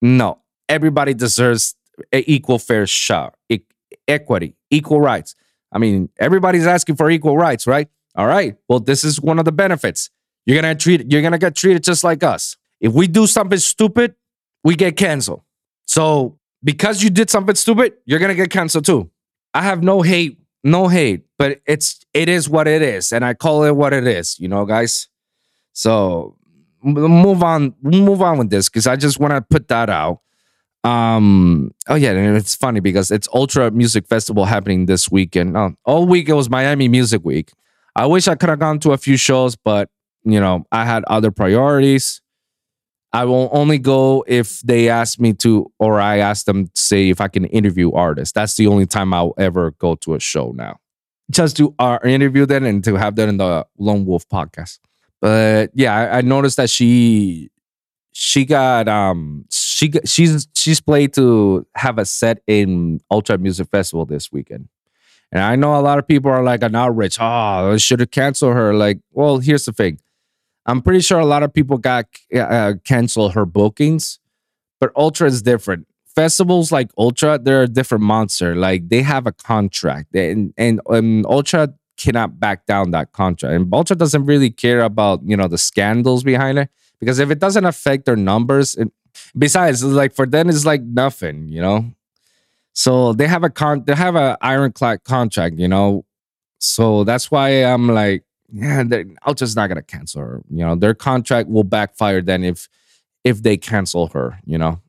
No. 0.00 0.40
Everybody 0.68 1.14
deserves 1.14 1.76
equal 2.12 2.58
fair 2.58 2.86
shot. 2.86 3.36
E- 3.48 3.60
equity, 4.08 4.54
equal 4.70 5.00
rights. 5.00 5.34
I 5.72 5.78
mean, 5.78 6.08
everybody's 6.18 6.66
asking 6.66 6.96
for 6.96 7.10
equal 7.10 7.36
rights, 7.36 7.66
right? 7.66 7.88
All 8.14 8.26
right. 8.26 8.56
Well, 8.68 8.80
this 8.80 9.04
is 9.04 9.20
one 9.20 9.38
of 9.38 9.44
the 9.44 9.52
benefits. 9.52 10.10
You're 10.44 10.60
gonna 10.60 10.74
treat 10.74 11.10
you're 11.10 11.22
gonna 11.22 11.38
get 11.38 11.54
treated 11.54 11.84
just 11.84 12.04
like 12.04 12.22
us. 12.22 12.56
If 12.80 12.92
we 12.92 13.06
do 13.06 13.26
something 13.26 13.58
stupid, 13.58 14.14
we 14.64 14.74
get 14.74 14.96
canceled. 14.96 15.42
So 15.86 16.38
because 16.62 17.02
you 17.02 17.10
did 17.10 17.30
something 17.30 17.54
stupid, 17.54 17.94
you're 18.04 18.18
gonna 18.18 18.34
get 18.34 18.50
canceled 18.50 18.84
too. 18.84 19.10
I 19.54 19.62
have 19.62 19.82
no 19.82 20.02
hate, 20.02 20.38
no 20.64 20.88
hate, 20.88 21.24
but 21.38 21.60
it's 21.66 22.00
it 22.12 22.28
is 22.28 22.48
what 22.48 22.66
it 22.66 22.82
is, 22.82 23.12
and 23.12 23.24
I 23.24 23.34
call 23.34 23.64
it 23.64 23.76
what 23.76 23.92
it 23.92 24.06
is. 24.06 24.38
You 24.40 24.48
know, 24.48 24.64
guys. 24.66 25.08
So 25.72 26.36
move 26.82 27.42
on, 27.42 27.74
move 27.80 28.20
on 28.20 28.38
with 28.38 28.50
this 28.50 28.68
because 28.68 28.86
I 28.86 28.96
just 28.96 29.18
want 29.20 29.32
to 29.32 29.40
put 29.40 29.68
that 29.68 29.88
out. 29.88 30.20
Um. 30.84 31.72
Oh 31.88 31.94
yeah, 31.94 32.10
and 32.10 32.36
it's 32.36 32.56
funny 32.56 32.80
because 32.80 33.10
it's 33.10 33.28
Ultra 33.32 33.70
Music 33.70 34.06
Festival 34.06 34.44
happening 34.44 34.86
this 34.86 35.10
weekend. 35.10 35.56
Oh, 35.56 35.74
all 35.84 36.06
week 36.06 36.28
it 36.28 36.34
was 36.34 36.50
Miami 36.50 36.88
Music 36.88 37.24
Week. 37.24 37.52
I 37.94 38.06
wish 38.06 38.26
I 38.26 38.34
could 38.34 38.48
have 38.48 38.58
gone 38.58 38.80
to 38.80 38.92
a 38.92 38.98
few 38.98 39.16
shows, 39.16 39.54
but 39.54 39.90
you 40.24 40.40
know 40.40 40.66
I 40.72 40.84
had 40.84 41.04
other 41.04 41.30
priorities. 41.30 42.20
I 43.12 43.26
will 43.26 43.50
only 43.52 43.78
go 43.78 44.24
if 44.26 44.60
they 44.60 44.88
ask 44.88 45.20
me 45.20 45.34
to, 45.34 45.70
or 45.78 46.00
I 46.00 46.18
ask 46.18 46.46
them 46.46 46.66
to 46.66 46.80
say 46.80 47.10
if 47.10 47.20
I 47.20 47.28
can 47.28 47.44
interview 47.44 47.92
artists. 47.92 48.32
That's 48.32 48.56
the 48.56 48.66
only 48.66 48.86
time 48.86 49.12
I'll 49.12 49.34
ever 49.36 49.72
go 49.72 49.96
to 49.96 50.14
a 50.14 50.20
show 50.20 50.52
now. 50.52 50.78
Just 51.30 51.58
to 51.58 51.74
uh, 51.78 51.98
interview 52.04 52.46
them 52.46 52.64
and 52.64 52.82
to 52.84 52.96
have 52.96 53.16
that 53.16 53.28
in 53.28 53.36
the 53.36 53.66
Lone 53.78 54.06
Wolf 54.06 54.26
podcast. 54.28 54.78
But 55.20 55.70
yeah, 55.74 55.94
I, 55.94 56.18
I 56.18 56.20
noticed 56.22 56.56
that 56.56 56.70
she 56.70 57.50
she 58.12 58.44
got 58.44 58.88
um 58.88 59.44
she 59.72 59.90
she's 60.04 60.48
she's 60.54 60.80
played 60.80 61.14
to 61.14 61.66
have 61.74 61.98
a 61.98 62.04
set 62.04 62.42
in 62.46 63.00
Ultra 63.10 63.38
Music 63.38 63.68
Festival 63.68 64.04
this 64.04 64.30
weekend. 64.30 64.68
And 65.32 65.42
I 65.42 65.56
know 65.56 65.76
a 65.76 65.80
lot 65.80 65.98
of 65.98 66.06
people 66.06 66.30
are 66.30 66.42
like 66.42 66.62
an 66.62 66.74
outrage. 66.74 67.16
Oh, 67.18 67.76
should 67.78 68.00
have 68.00 68.10
canceled 68.10 68.54
her. 68.54 68.74
Like, 68.74 68.98
well, 69.12 69.38
here's 69.38 69.64
the 69.64 69.72
thing. 69.72 69.98
I'm 70.66 70.82
pretty 70.82 71.00
sure 71.00 71.18
a 71.18 71.26
lot 71.26 71.42
of 71.42 71.54
people 71.54 71.78
got 71.78 72.06
uh, 72.36 72.74
canceled 72.84 73.32
her 73.32 73.46
bookings, 73.46 74.20
but 74.78 74.92
Ultra 74.94 75.26
is 75.26 75.42
different. 75.42 75.86
Festivals 76.14 76.70
like 76.70 76.90
Ultra, 76.98 77.38
they're 77.38 77.62
a 77.62 77.68
different 77.68 78.04
monster. 78.04 78.54
Like 78.54 78.90
they 78.90 79.00
have 79.00 79.26
a 79.26 79.32
contract, 79.32 80.14
and 80.14 80.52
and 80.58 80.80
um, 80.90 81.24
Ultra 81.24 81.72
cannot 81.96 82.38
back 82.38 82.66
down 82.66 82.90
that 82.90 83.12
contract. 83.12 83.54
And 83.54 83.72
Ultra 83.72 83.96
doesn't 83.96 84.26
really 84.26 84.50
care 84.50 84.82
about 84.82 85.22
you 85.24 85.36
know 85.36 85.48
the 85.48 85.58
scandals 85.58 86.22
behind 86.22 86.58
it 86.58 86.68
because 87.00 87.18
if 87.18 87.30
it 87.30 87.38
doesn't 87.38 87.64
affect 87.64 88.04
their 88.04 88.16
numbers, 88.16 88.74
it, 88.74 88.92
besides, 89.36 89.84
like 89.84 90.14
for 90.14 90.26
them, 90.26 90.48
it's 90.48 90.64
like 90.64 90.82
nothing, 90.82 91.48
you 91.48 91.60
know. 91.60 91.92
So 92.72 93.12
they 93.12 93.26
have 93.26 93.44
a 93.44 93.50
con, 93.50 93.84
they 93.84 93.94
have 93.94 94.16
a 94.16 94.38
ironclad 94.40 95.04
contract, 95.04 95.58
you 95.58 95.68
know. 95.68 96.04
So 96.58 97.04
that's 97.04 97.30
why 97.30 97.48
I'm 97.64 97.88
like, 97.88 98.24
yeah, 98.52 98.84
Ultra's 99.26 99.56
not 99.56 99.68
gonna 99.68 99.82
cancel 99.82 100.20
her. 100.22 100.42
You 100.50 100.64
know, 100.64 100.74
their 100.74 100.94
contract 100.94 101.48
will 101.48 101.64
backfire 101.64 102.22
then 102.22 102.44
if 102.44 102.68
if 103.24 103.42
they 103.42 103.56
cancel 103.56 104.08
her. 104.08 104.38
You 104.44 104.58
know, 104.58 104.80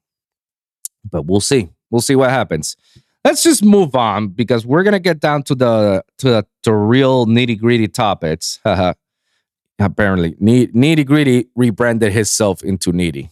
but 1.09 1.25
we'll 1.25 1.41
see. 1.41 1.69
We'll 1.89 2.01
see 2.01 2.15
what 2.15 2.29
happens. 2.29 2.75
Let's 3.23 3.43
just 3.43 3.63
move 3.63 3.95
on 3.95 4.29
because 4.29 4.65
we're 4.65 4.83
gonna 4.83 5.00
get 5.00 5.19
down 5.19 5.43
to 5.43 5.55
the 5.55 6.03
to 6.19 6.29
the, 6.29 6.47
to 6.63 6.73
real 6.73 7.25
nitty 7.25 7.59
gritty 7.59 7.88
topics. 7.88 8.59
Apparently, 9.79 10.33
nitty 10.35 11.05
gritty 11.05 11.47
rebranded 11.55 12.12
himself 12.13 12.63
into 12.63 12.91
needy. 12.91 13.31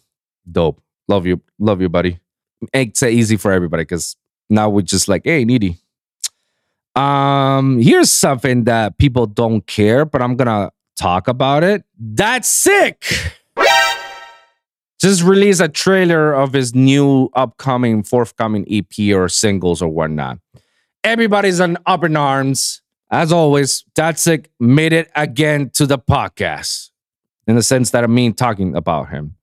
Dope. 0.49 0.81
Love 1.11 1.25
you, 1.25 1.41
love 1.59 1.81
you, 1.81 1.89
buddy. 1.89 2.19
Makes 2.73 3.03
it 3.03 3.11
easy 3.11 3.35
for 3.35 3.51
everybody 3.51 3.81
because 3.83 4.15
now 4.49 4.69
we're 4.69 4.81
just 4.81 5.09
like, 5.09 5.23
hey, 5.25 5.43
needy. 5.43 5.75
Um, 6.95 7.81
here's 7.81 8.09
something 8.09 8.63
that 8.63 8.97
people 8.97 9.25
don't 9.25 9.67
care, 9.67 10.05
but 10.05 10.21
I'm 10.21 10.37
gonna 10.37 10.71
talk 10.97 11.27
about 11.27 11.65
it. 11.65 11.83
Datsik. 12.01 13.33
Just 15.01 15.23
released 15.23 15.59
a 15.59 15.67
trailer 15.67 16.31
of 16.31 16.53
his 16.53 16.73
new 16.73 17.29
upcoming, 17.33 18.03
forthcoming 18.03 18.65
EP 18.71 19.13
or 19.13 19.27
singles 19.27 19.81
or 19.81 19.89
whatnot. 19.89 20.39
Everybody's 21.03 21.59
on 21.59 21.77
up 21.85 22.05
in 22.05 22.15
arms. 22.15 22.81
As 23.09 23.33
always, 23.33 23.83
Datsik 23.95 24.45
made 24.61 24.93
it 24.93 25.11
again 25.13 25.71
to 25.71 25.85
the 25.85 25.99
podcast 25.99 26.91
in 27.47 27.57
the 27.57 27.63
sense 27.63 27.89
that 27.89 28.05
I 28.05 28.07
mean 28.07 28.33
talking 28.33 28.77
about 28.77 29.09
him. 29.09 29.35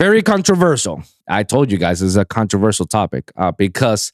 Very 0.00 0.22
controversial. 0.22 1.02
I 1.28 1.42
told 1.42 1.72
you 1.72 1.78
guys 1.78 2.02
is 2.02 2.16
a 2.16 2.24
controversial 2.24 2.86
topic 2.86 3.32
uh, 3.36 3.50
because 3.52 4.12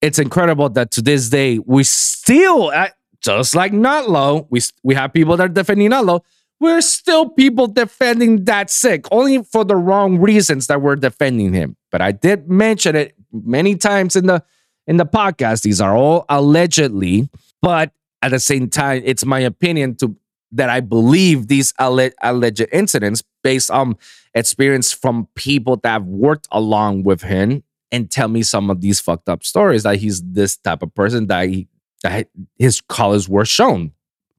it's 0.00 0.18
incredible 0.18 0.70
that 0.70 0.90
to 0.92 1.02
this 1.02 1.28
day 1.28 1.58
we 1.58 1.84
still, 1.84 2.70
uh, 2.74 2.88
just 3.20 3.54
like 3.54 3.72
NotLo, 3.72 4.46
we 4.48 4.60
we 4.82 4.94
have 4.94 5.12
people 5.12 5.36
that 5.36 5.44
are 5.44 5.48
defending 5.48 5.90
NotLo. 5.90 6.22
We're 6.60 6.80
still 6.80 7.28
people 7.28 7.66
defending 7.68 8.44
Datsik, 8.44 9.06
only 9.12 9.42
for 9.42 9.64
the 9.64 9.76
wrong 9.76 10.18
reasons 10.18 10.66
that 10.68 10.80
we're 10.82 10.96
defending 10.96 11.52
him. 11.52 11.76
But 11.92 12.00
I 12.00 12.12
did 12.12 12.48
mention 12.48 12.96
it 12.96 13.14
many 13.32 13.76
times 13.76 14.16
in 14.16 14.26
the 14.26 14.42
in 14.86 14.96
the 14.96 15.06
podcast. 15.06 15.62
These 15.62 15.80
are 15.80 15.94
all 15.94 16.24
allegedly, 16.28 17.28
but 17.60 17.92
at 18.22 18.30
the 18.30 18.40
same 18.40 18.68
time, 18.70 19.02
it's 19.04 19.24
my 19.24 19.40
opinion 19.40 19.96
to 19.96 20.16
that 20.52 20.70
I 20.70 20.80
believe 20.80 21.48
these 21.48 21.74
alle- 21.78 22.10
alleged 22.22 22.66
incidents 22.72 23.22
based 23.42 23.70
on 23.70 23.96
experience 24.34 24.92
from 24.92 25.28
people 25.34 25.76
that 25.76 25.88
have 25.88 26.06
worked 26.06 26.48
along 26.50 27.04
with 27.04 27.22
him 27.22 27.62
and 27.90 28.10
tell 28.10 28.28
me 28.28 28.42
some 28.42 28.70
of 28.70 28.80
these 28.80 29.00
fucked 29.00 29.28
up 29.28 29.42
stories 29.42 29.82
that 29.82 29.96
he's 29.96 30.22
this 30.22 30.56
type 30.56 30.82
of 30.82 30.94
person 30.94 31.26
that, 31.28 31.48
he, 31.48 31.68
that 32.02 32.28
his 32.58 32.80
colors 32.82 33.28
were 33.28 33.44
shown 33.44 33.92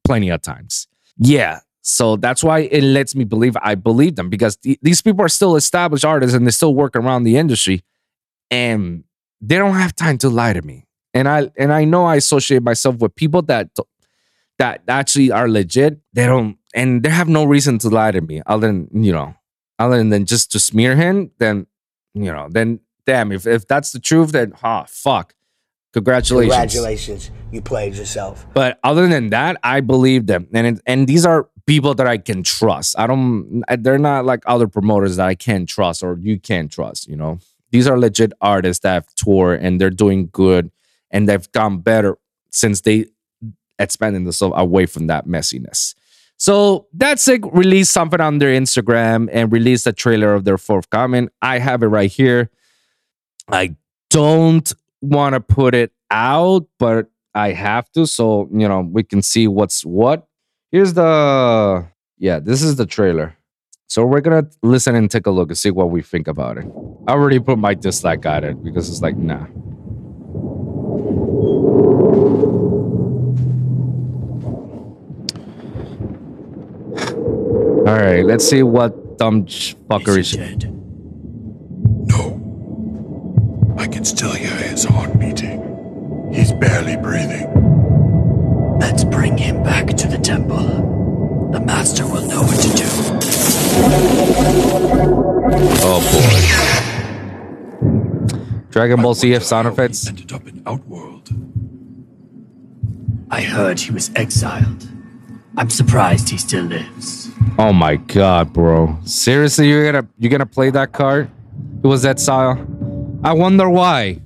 plenty 0.03 0.29
of 0.29 0.41
times. 0.41 0.87
Yeah. 1.17 1.59
So 1.81 2.17
that's 2.17 2.43
why 2.43 2.59
it 2.59 2.83
lets 2.83 3.15
me 3.15 3.23
believe 3.23 3.57
I 3.61 3.75
believe 3.75 4.15
them 4.15 4.29
because 4.29 4.57
th- 4.57 4.79
these 4.81 5.01
people 5.01 5.25
are 5.25 5.29
still 5.29 5.55
established 5.55 6.05
artists 6.05 6.35
and 6.35 6.45
they 6.45 6.51
still 6.51 6.75
work 6.75 6.95
around 6.95 7.23
the 7.23 7.37
industry 7.37 7.83
and 8.51 9.03
they 9.41 9.57
don't 9.57 9.75
have 9.75 9.95
time 9.95 10.17
to 10.19 10.29
lie 10.29 10.53
to 10.53 10.61
me. 10.61 10.87
And 11.13 11.27
I 11.27 11.49
and 11.57 11.73
I 11.73 11.85
know 11.85 12.05
I 12.05 12.17
associate 12.17 12.61
myself 12.61 12.97
with 12.97 13.15
people 13.15 13.41
that 13.43 13.69
that 14.59 14.81
actually 14.87 15.31
are 15.31 15.49
legit. 15.49 15.99
They 16.13 16.25
don't 16.25 16.58
and 16.73 17.03
they 17.03 17.09
have 17.09 17.27
no 17.27 17.43
reason 17.45 17.77
to 17.79 17.89
lie 17.89 18.11
to 18.11 18.21
me 18.21 18.41
other 18.45 18.67
than, 18.67 18.89
you 18.93 19.11
know, 19.11 19.35
other 19.77 20.03
than 20.03 20.25
just 20.25 20.51
to 20.51 20.59
smear 20.59 20.95
him, 20.95 21.31
then 21.39 21.67
you 22.13 22.31
know, 22.31 22.47
then 22.49 22.79
damn, 23.05 23.31
if, 23.31 23.47
if 23.47 23.67
that's 23.67 23.91
the 23.91 23.99
truth, 23.99 24.31
then 24.31 24.53
ah, 24.63 24.85
fuck. 24.87 25.33
Congratulations. 25.93 26.53
Congratulations, 26.53 27.31
you 27.51 27.61
played 27.61 27.95
yourself. 27.95 28.45
But 28.53 28.79
other 28.83 29.07
than 29.07 29.31
that, 29.31 29.57
I 29.63 29.81
believe 29.81 30.27
them, 30.27 30.47
and 30.53 30.67
it, 30.67 30.81
and 30.85 31.07
these 31.07 31.25
are 31.25 31.49
people 31.65 31.95
that 31.95 32.05
I 32.05 32.19
can 32.19 32.43
trust. 32.43 32.97
I 32.99 33.07
don't. 33.07 33.63
They're 33.79 33.97
not 33.97 34.25
like 34.25 34.43
other 34.45 34.67
promoters 34.67 35.15
that 35.15 35.27
I 35.27 35.33
can't 35.33 35.67
trust 35.67 36.03
or 36.03 36.17
you 36.19 36.39
can't 36.39 36.71
trust. 36.71 37.07
You 37.07 37.15
know, 37.15 37.39
these 37.71 37.87
are 37.87 37.97
legit 37.97 38.33
artists 38.39 38.83
that 38.83 38.93
have 38.93 39.15
toured 39.15 39.61
and 39.61 39.81
they're 39.81 39.89
doing 39.89 40.29
good, 40.31 40.69
and 41.09 41.27
they've 41.27 41.51
gone 41.51 41.79
better 41.79 42.19
since 42.51 42.81
they 42.81 43.05
expanded 43.79 44.25
themselves 44.25 44.55
away 44.57 44.85
from 44.85 45.07
that 45.07 45.25
messiness. 45.25 45.95
So 46.39 46.87
that's 46.93 47.27
it. 47.27 47.41
Released 47.51 47.91
something 47.91 48.21
on 48.21 48.39
their 48.39 48.57
Instagram 48.57 49.27
and 49.31 49.51
released 49.51 49.85
a 49.85 49.91
trailer 49.91 50.33
of 50.33 50.45
their 50.45 50.57
forthcoming. 50.57 51.29
I 51.41 51.59
have 51.59 51.83
it 51.83 51.87
right 51.87 52.09
here. 52.09 52.49
I 53.49 53.75
don't 54.09 54.73
want 55.01 55.33
to 55.33 55.41
put 55.41 55.75
it 55.75 55.91
out, 56.09 56.65
but 56.79 57.07
I 57.35 57.51
have 57.51 57.91
to. 57.91 58.07
So, 58.07 58.47
you 58.53 58.69
know, 58.69 58.79
we 58.79 59.03
can 59.03 59.21
see 59.21 59.49
what's 59.49 59.85
what. 59.85 60.27
Here's 60.71 60.93
the, 60.93 61.85
yeah, 62.17 62.39
this 62.39 62.63
is 62.63 62.77
the 62.77 62.85
trailer. 62.85 63.35
So 63.87 64.05
we're 64.05 64.21
going 64.21 64.45
to 64.45 64.49
listen 64.63 64.95
and 64.95 65.11
take 65.11 65.25
a 65.25 65.31
look 65.31 65.49
and 65.49 65.57
see 65.57 65.71
what 65.71 65.89
we 65.89 66.01
think 66.01 66.29
about 66.29 66.57
it. 66.57 66.65
I 67.07 67.11
already 67.11 67.39
put 67.39 67.57
my 67.57 67.73
dislike 67.73 68.25
on 68.25 68.45
it 68.45 68.63
because 68.63 68.87
it's 68.87 69.01
like, 69.01 69.17
nah. 69.17 69.45
All 77.79 77.95
right, 77.95 78.25
let's 78.25 78.47
see 78.47 78.61
what 78.61 79.17
dumb 79.17 79.45
fuckery. 79.45 80.19
Is 80.19 80.31
dead? 80.33 80.71
No. 82.07 83.75
I 83.77 83.87
can 83.87 84.03
still 84.03 84.33
hear 84.33 84.55
his 84.55 84.83
heart 84.83 85.17
beating. 85.17 86.29
He's 86.33 86.51
barely 86.53 86.97
breathing. 86.97 87.47
Let's 88.79 89.03
bring 89.03 89.37
him 89.37 89.63
back 89.63 89.87
to 89.87 90.07
the 90.07 90.17
temple. 90.17 91.49
The 91.51 91.61
master 91.61 92.05
will 92.05 92.25
know 92.27 92.41
what 92.43 92.59
to 92.59 92.69
do. 92.75 92.85
Oh 95.81 95.99
boy. 97.79 98.69
Dragon 98.71 99.01
Ball 99.01 99.15
ZF 99.15 99.41
sound 99.41 99.67
effects. 99.67 100.07
Ended 100.07 100.31
up 100.31 100.47
in 100.47 100.61
Outworld. 100.65 101.29
I 103.31 103.41
heard 103.41 103.79
he 103.79 103.91
was 103.91 104.11
exiled. 104.15 104.87
I'm 105.57 105.69
surprised 105.69 106.29
he 106.29 106.37
still 106.37 106.65
lives. 106.65 107.28
Oh 107.57 107.73
my 107.73 107.95
god, 107.95 108.53
bro. 108.53 108.97
Seriously, 109.03 109.67
you're 109.67 109.91
gonna 109.91 110.07
you're 110.17 110.31
gonna 110.31 110.45
play 110.45 110.69
that 110.69 110.91
card? 110.91 111.29
It 111.83 111.87
was 111.87 112.05
exile. 112.05 112.57
I 113.23 113.33
wonder 113.33 113.69
why. 113.69 114.21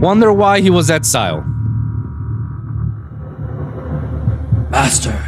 Wonder 0.00 0.32
why 0.32 0.60
he 0.60 0.70
was 0.70 0.90
exiled. 0.90 1.44
Master! 4.70 5.18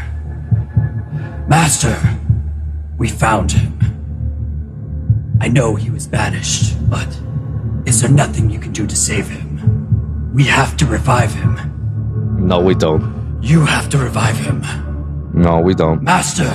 Master! 1.48 1.96
We 2.98 3.08
found 3.08 3.52
him. 3.52 3.78
I 5.40 5.48
know 5.48 5.74
he 5.76 5.90
was 5.90 6.06
banished, 6.06 6.76
but 6.90 7.08
is 7.86 8.00
there 8.00 8.10
nothing 8.10 8.50
you 8.50 8.58
can 8.58 8.72
do 8.72 8.86
to 8.86 8.96
save 8.96 9.28
him? 9.28 10.32
We 10.34 10.44
have 10.44 10.76
to 10.78 10.86
revive 10.86 11.32
him. 11.32 11.56
No, 12.46 12.60
we 12.60 12.74
don't. 12.74 13.38
You 13.42 13.64
have 13.64 13.88
to 13.90 13.98
revive 13.98 14.36
him. 14.36 14.85
No, 15.36 15.60
we 15.60 15.74
don't. 15.74 16.02
Master! 16.02 16.50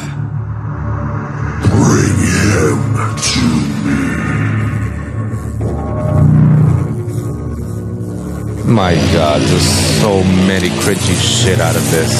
Bring 1.69 2.17
him 2.17 2.79
to 3.15 3.41
me. 3.85 4.01
My 8.73 8.95
god, 9.13 9.41
there's 9.41 9.69
so 10.01 10.23
many 10.23 10.69
cringy 10.69 11.15
shit 11.21 11.59
out 11.61 11.75
of 11.75 11.91
this. 11.91 12.11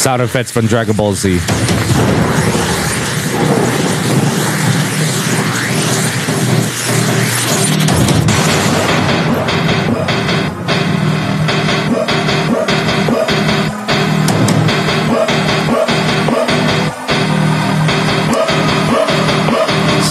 Sound 0.00 0.22
effects 0.22 0.52
from 0.52 0.66
Dragon 0.66 0.94
Ball 0.96 1.14
Z. 1.14 1.40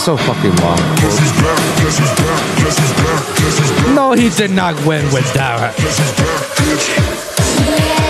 back, 0.06 0.80
guess 2.58 2.78
he's 2.80 2.92
back, 2.98 3.96
No, 3.96 4.14
he 4.14 4.30
did 4.30 4.50
not 4.50 4.74
win 4.86 5.06
with 5.14 5.32
that. 5.34 5.76
guess 5.78 5.98
he's 6.00 6.12
back, 6.18 6.42
bitch. 6.58 8.02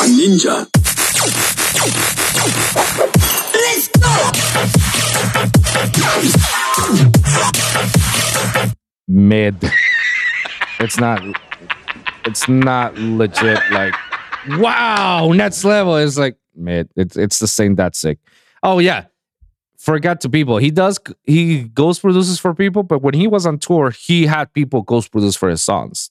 A 0.00 0.06
ninja! 0.10 0.66
Mid. 9.06 9.56
it's 10.80 10.98
not. 10.98 11.22
It's 12.24 12.48
not 12.48 12.94
legit. 12.98 13.58
Like, 13.70 13.94
wow, 14.58 15.32
next 15.34 15.64
level 15.64 15.96
is 15.96 16.18
like 16.18 16.36
mid. 16.58 16.88
It's 16.96 17.16
it's 17.16 17.38
the 17.38 17.48
same. 17.48 17.76
Datsik. 17.76 18.18
Oh 18.62 18.78
yeah, 18.78 19.04
forgot 19.78 20.20
to 20.22 20.28
people. 20.28 20.58
He 20.58 20.70
does. 20.70 20.98
He 21.24 21.62
ghost 21.62 22.02
produces 22.02 22.38
for 22.38 22.54
people, 22.54 22.82
but 22.82 23.02
when 23.02 23.14
he 23.14 23.26
was 23.26 23.46
on 23.46 23.58
tour, 23.58 23.90
he 23.90 24.26
had 24.26 24.52
people 24.52 24.82
ghost 24.82 25.10
produce 25.12 25.36
for 25.36 25.48
his 25.48 25.62
songs. 25.62 26.10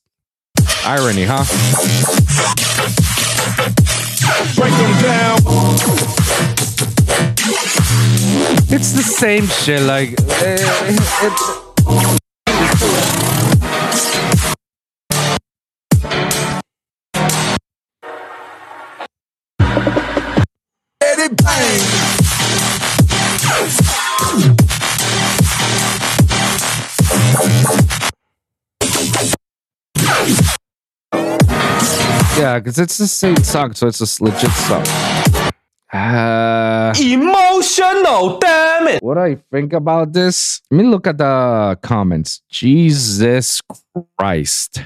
Irony, 0.83 1.25
huh? 1.27 1.43
Break 4.55 4.73
him 4.73 5.01
down. 5.01 5.37
It's 8.69 8.91
the 8.91 9.03
same 9.03 9.47
shit. 9.47 9.81
Like, 9.81 10.11
eh, 10.41 10.57
it's. 11.23 11.66
Bang. 21.35 22.87
Yeah, 32.37 32.59
because 32.59 32.77
it's 32.77 32.97
the 32.97 33.07
same 33.07 33.37
song, 33.37 33.73
so 33.73 33.87
it's 33.87 33.99
a 33.99 34.23
legit 34.23 34.51
song. 34.51 34.85
Uh, 35.91 36.93
Emotional, 37.01 38.37
damn 38.37 38.87
it. 38.89 39.01
what 39.01 39.15
do 39.15 39.21
I 39.21 39.35
think 39.51 39.73
about 39.73 40.13
this? 40.13 40.61
Let 40.69 40.77
me 40.77 40.83
look 40.83 41.07
at 41.07 41.17
the 41.17 41.79
comments. 41.81 42.41
Jesus 42.49 43.61
Christ. 44.19 44.83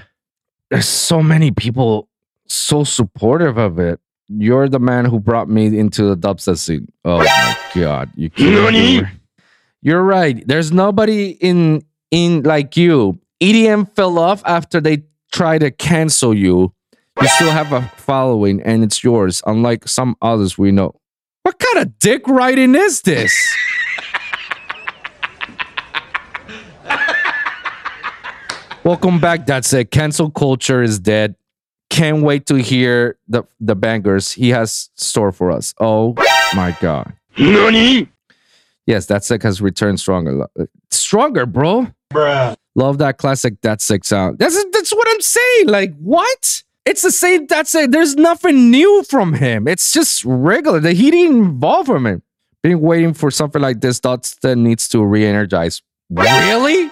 There's 0.69 0.87
so 0.87 1.21
many 1.21 1.51
people 1.51 2.07
so 2.47 2.85
supportive 2.85 3.57
of 3.57 3.79
it. 3.79 3.99
You're 4.37 4.69
the 4.69 4.79
man 4.79 5.05
who 5.05 5.19
brought 5.19 5.49
me 5.49 5.77
into 5.77 6.03
the 6.03 6.15
dubstep 6.15 6.57
scene. 6.57 6.87
Oh 7.03 7.17
my 7.17 7.57
god. 7.75 8.11
You 8.15 8.29
can't 8.29 9.07
You're 9.81 10.03
right. 10.03 10.41
There's 10.47 10.71
nobody 10.71 11.31
in 11.31 11.83
in 12.11 12.43
like 12.43 12.77
you. 12.77 13.19
EDM 13.41 13.93
fell 13.95 14.19
off 14.19 14.41
after 14.45 14.79
they 14.79 15.03
try 15.33 15.57
to 15.57 15.69
cancel 15.71 16.33
you. 16.33 16.73
You 17.21 17.27
still 17.27 17.51
have 17.51 17.73
a 17.73 17.81
following 17.97 18.61
and 18.61 18.83
it's 18.83 19.03
yours, 19.03 19.41
unlike 19.45 19.87
some 19.87 20.15
others 20.21 20.57
we 20.57 20.71
know. 20.71 20.95
What 21.43 21.59
kind 21.59 21.85
of 21.85 21.99
dick 21.99 22.25
writing 22.27 22.75
is 22.75 23.01
this? 23.01 23.33
Welcome 28.85 29.19
back. 29.19 29.45
That's 29.45 29.73
it. 29.73 29.91
Cancel 29.91 30.31
culture 30.31 30.81
is 30.81 30.99
dead. 30.99 31.35
Can't 31.91 32.23
wait 32.23 32.45
to 32.45 32.55
hear 32.55 33.17
the 33.27 33.43
the 33.59 33.75
bangers 33.75 34.31
he 34.31 34.49
has 34.49 34.89
store 34.95 35.33
for 35.33 35.51
us. 35.51 35.75
Oh 35.77 36.15
my 36.55 36.75
god. 36.79 37.13
Yes, 38.87 39.07
Datsik 39.07 39.43
has 39.43 39.61
returned 39.61 39.99
stronger. 39.99 40.47
Uh, 40.57 40.65
stronger, 40.89 41.45
bro. 41.45 41.87
Bruh. 42.11 42.55
Love 42.75 42.97
that 42.99 43.17
classic 43.17 43.59
Datsik 43.61 44.05
sound. 44.05 44.39
That's 44.39 44.55
that's 44.71 44.93
what 44.93 45.05
I'm 45.09 45.21
saying. 45.21 45.67
Like, 45.67 45.93
what? 45.99 46.63
It's 46.85 47.01
the 47.01 47.11
same 47.11 47.45
that's 47.45 47.75
it. 47.75 47.91
There's 47.91 48.15
nothing 48.15 48.71
new 48.71 49.03
from 49.03 49.33
him. 49.33 49.67
It's 49.67 49.91
just 49.91 50.23
regular. 50.25 50.79
The 50.79 50.93
he 50.93 51.11
didn't 51.11 51.45
evolve 51.57 51.87
from 51.87 52.07
him. 52.07 52.23
Been 52.63 52.79
waiting 52.79 53.13
for 53.13 53.31
something 53.31 53.61
like 53.61 53.81
this. 53.81 53.99
That's 53.99 54.35
that 54.37 54.55
needs 54.55 54.87
to 54.89 55.03
re-energize. 55.03 55.81
Really? 56.09 56.89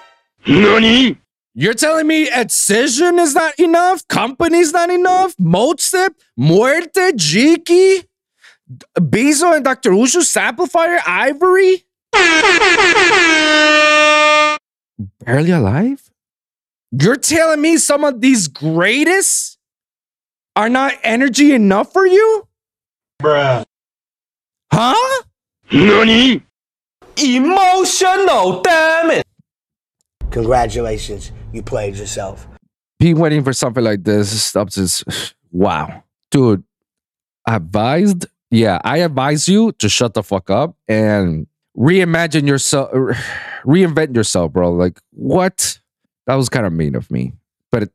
You're 1.54 1.74
telling 1.74 2.06
me 2.06 2.28
Excision 2.32 3.18
is 3.18 3.34
not 3.34 3.58
enough? 3.58 4.06
Kompany's 4.08 4.72
not 4.72 4.90
enough? 4.90 5.36
Motstep? 5.36 6.14
Muerte? 6.36 7.12
Jiki? 7.12 8.04
Bezo 8.98 9.56
and 9.56 9.64
Dr. 9.64 9.90
Ushu? 9.90 10.22
Samplifire? 10.22 11.00
Ivory? 11.06 11.84
Barely 15.24 15.50
alive? 15.50 16.10
You're 16.92 17.16
telling 17.16 17.60
me 17.60 17.76
some 17.78 18.04
of 18.04 18.20
these 18.20 18.48
greatest 18.48 19.58
are 20.56 20.68
not 20.68 20.94
energy 21.02 21.52
enough 21.52 21.92
for 21.92 22.06
you? 22.06 22.46
Bruh. 23.22 23.64
Huh? 24.72 25.22
Nani? 25.72 26.42
Emotional, 27.16 28.62
damn 28.62 29.10
it. 29.10 29.24
Congratulations, 30.30 31.32
you 31.52 31.62
played 31.62 31.96
yourself. 31.96 32.46
Be 32.98 33.14
waiting 33.14 33.42
for 33.44 33.52
something 33.52 33.82
like 33.82 34.04
this. 34.04 34.54
Up 34.54 34.70
to 34.70 34.88
wow, 35.50 36.02
dude. 36.30 36.64
Advised, 37.48 38.26
yeah, 38.50 38.78
I 38.84 38.98
advise 38.98 39.48
you 39.48 39.72
to 39.72 39.88
shut 39.88 40.14
the 40.14 40.22
fuck 40.22 40.50
up 40.50 40.76
and 40.86 41.46
reimagine 41.76 42.46
yourself, 42.46 42.90
reinvent 43.64 44.14
yourself, 44.14 44.52
bro. 44.52 44.72
Like 44.72 45.00
what? 45.12 45.78
That 46.26 46.34
was 46.34 46.48
kind 46.48 46.66
of 46.66 46.72
mean 46.72 46.94
of 46.94 47.10
me, 47.10 47.32
but 47.70 47.84
it, 47.84 47.92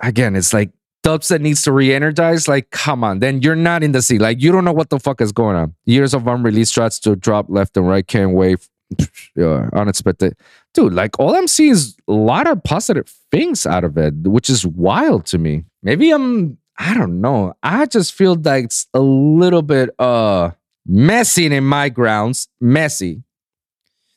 again, 0.00 0.34
it's 0.34 0.52
like 0.52 0.70
dubs 1.02 1.28
that 1.28 1.40
needs 1.40 1.62
to 1.62 1.72
re-energize. 1.72 2.48
Like, 2.48 2.70
come 2.70 3.04
on, 3.04 3.20
then 3.20 3.42
you're 3.42 3.54
not 3.54 3.84
in 3.84 3.92
the 3.92 4.02
sea. 4.02 4.18
Like, 4.18 4.40
you 4.40 4.50
don't 4.50 4.64
know 4.64 4.72
what 4.72 4.90
the 4.90 4.98
fuck 4.98 5.20
is 5.20 5.30
going 5.30 5.54
on. 5.54 5.74
Years 5.84 6.14
of 6.14 6.26
unreleased 6.26 6.74
tracks 6.74 6.98
to 7.00 7.14
drop 7.14 7.46
left 7.48 7.76
and 7.76 7.86
right. 7.86 8.06
Can't 8.06 8.32
wait. 8.32 8.66
Yeah, 9.36 9.68
unexpected 9.74 10.34
dude, 10.76 10.92
like 10.92 11.18
all 11.18 11.34
I'm 11.34 11.48
seeing 11.48 11.72
is 11.72 11.96
a 12.06 12.12
lot 12.12 12.46
of 12.46 12.62
positive 12.62 13.08
things 13.32 13.66
out 13.66 13.82
of 13.82 13.96
it, 13.96 14.14
which 14.14 14.50
is 14.50 14.66
wild 14.66 15.24
to 15.26 15.38
me. 15.38 15.64
Maybe 15.82 16.10
I'm, 16.10 16.58
I 16.78 16.92
don't 16.94 17.20
know. 17.20 17.54
I 17.62 17.86
just 17.86 18.12
feel 18.12 18.34
like 18.34 18.66
it's 18.66 18.86
a 18.92 19.00
little 19.00 19.62
bit 19.62 19.90
uh 19.98 20.50
messy 20.86 21.46
in 21.46 21.64
my 21.64 21.88
grounds. 21.88 22.48
Messy. 22.60 23.22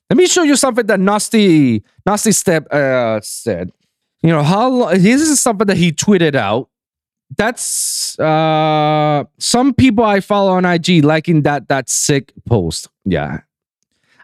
Let 0.09 0.17
me 0.17 0.27
show 0.27 0.43
you 0.43 0.55
something 0.57 0.85
that 0.87 0.99
Nasty 0.99 1.83
Nasty 2.05 2.33
Step 2.33 2.71
uh 2.73 3.21
said. 3.21 3.71
You 4.21 4.31
know, 4.31 4.43
how 4.43 4.93
this 4.95 5.21
is 5.21 5.39
something 5.39 5.67
that 5.67 5.77
he 5.77 5.93
tweeted 5.93 6.35
out. 6.35 6.69
That's 7.37 8.19
uh 8.19 9.23
some 9.37 9.73
people 9.73 10.03
I 10.03 10.19
follow 10.19 10.51
on 10.51 10.65
IG 10.65 11.05
liking 11.05 11.43
that 11.43 11.69
Datsik 11.69 12.31
post. 12.45 12.89
Yeah. 13.05 13.41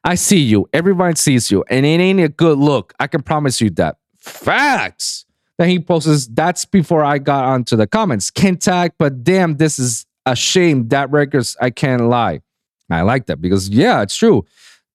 I 0.05 0.15
see 0.15 0.39
you. 0.39 0.69
Everyone 0.71 1.15
sees 1.15 1.51
you. 1.51 1.65
And 1.69 1.85
it 1.85 1.99
ain't 1.99 2.19
a 2.19 2.29
good 2.29 2.59
look. 2.59 2.93
I 2.99 3.07
can 3.07 3.23
promise 3.23 3.59
you 3.59 3.71
that. 3.71 3.97
Facts. 4.19 5.25
Then 5.57 5.69
he 5.69 5.79
posts, 5.79 6.27
that's 6.27 6.63
before 6.63 7.03
I 7.03 7.17
got 7.17 7.45
onto 7.45 7.75
the 7.75 7.87
comments. 7.87 8.29
Can't 8.29 8.61
tag, 8.61 8.93
but 8.99 9.23
damn, 9.23 9.57
this 9.57 9.79
is 9.79 10.05
a 10.25 10.35
shame. 10.35 10.89
That 10.89 11.09
records, 11.11 11.57
I 11.59 11.71
can't 11.71 12.03
lie. 12.03 12.41
I 12.89 13.01
like 13.01 13.25
that 13.27 13.41
because 13.41 13.69
yeah, 13.69 14.01
it's 14.01 14.15
true. 14.15 14.45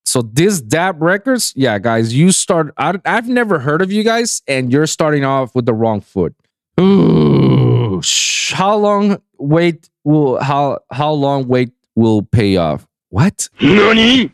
So 0.05 0.21
this 0.21 0.61
Dab 0.61 1.01
Records, 1.01 1.53
yeah, 1.55 1.77
guys, 1.77 2.13
you 2.13 2.31
start. 2.31 2.73
I, 2.77 2.99
I've 3.05 3.27
never 3.27 3.59
heard 3.59 3.81
of 3.81 3.91
you 3.91 4.03
guys, 4.03 4.41
and 4.47 4.71
you're 4.71 4.87
starting 4.87 5.23
off 5.23 5.53
with 5.53 5.65
the 5.65 5.73
wrong 5.73 6.01
foot. 6.01 6.35
Ooh, 6.79 8.01
how 8.49 8.75
long 8.77 9.21
wait 9.37 9.89
will 10.03 10.41
how 10.41 10.79
how 10.91 11.11
long 11.11 11.47
wait 11.47 11.71
will 11.95 12.23
pay 12.23 12.57
off? 12.57 12.87
What? 13.11 13.49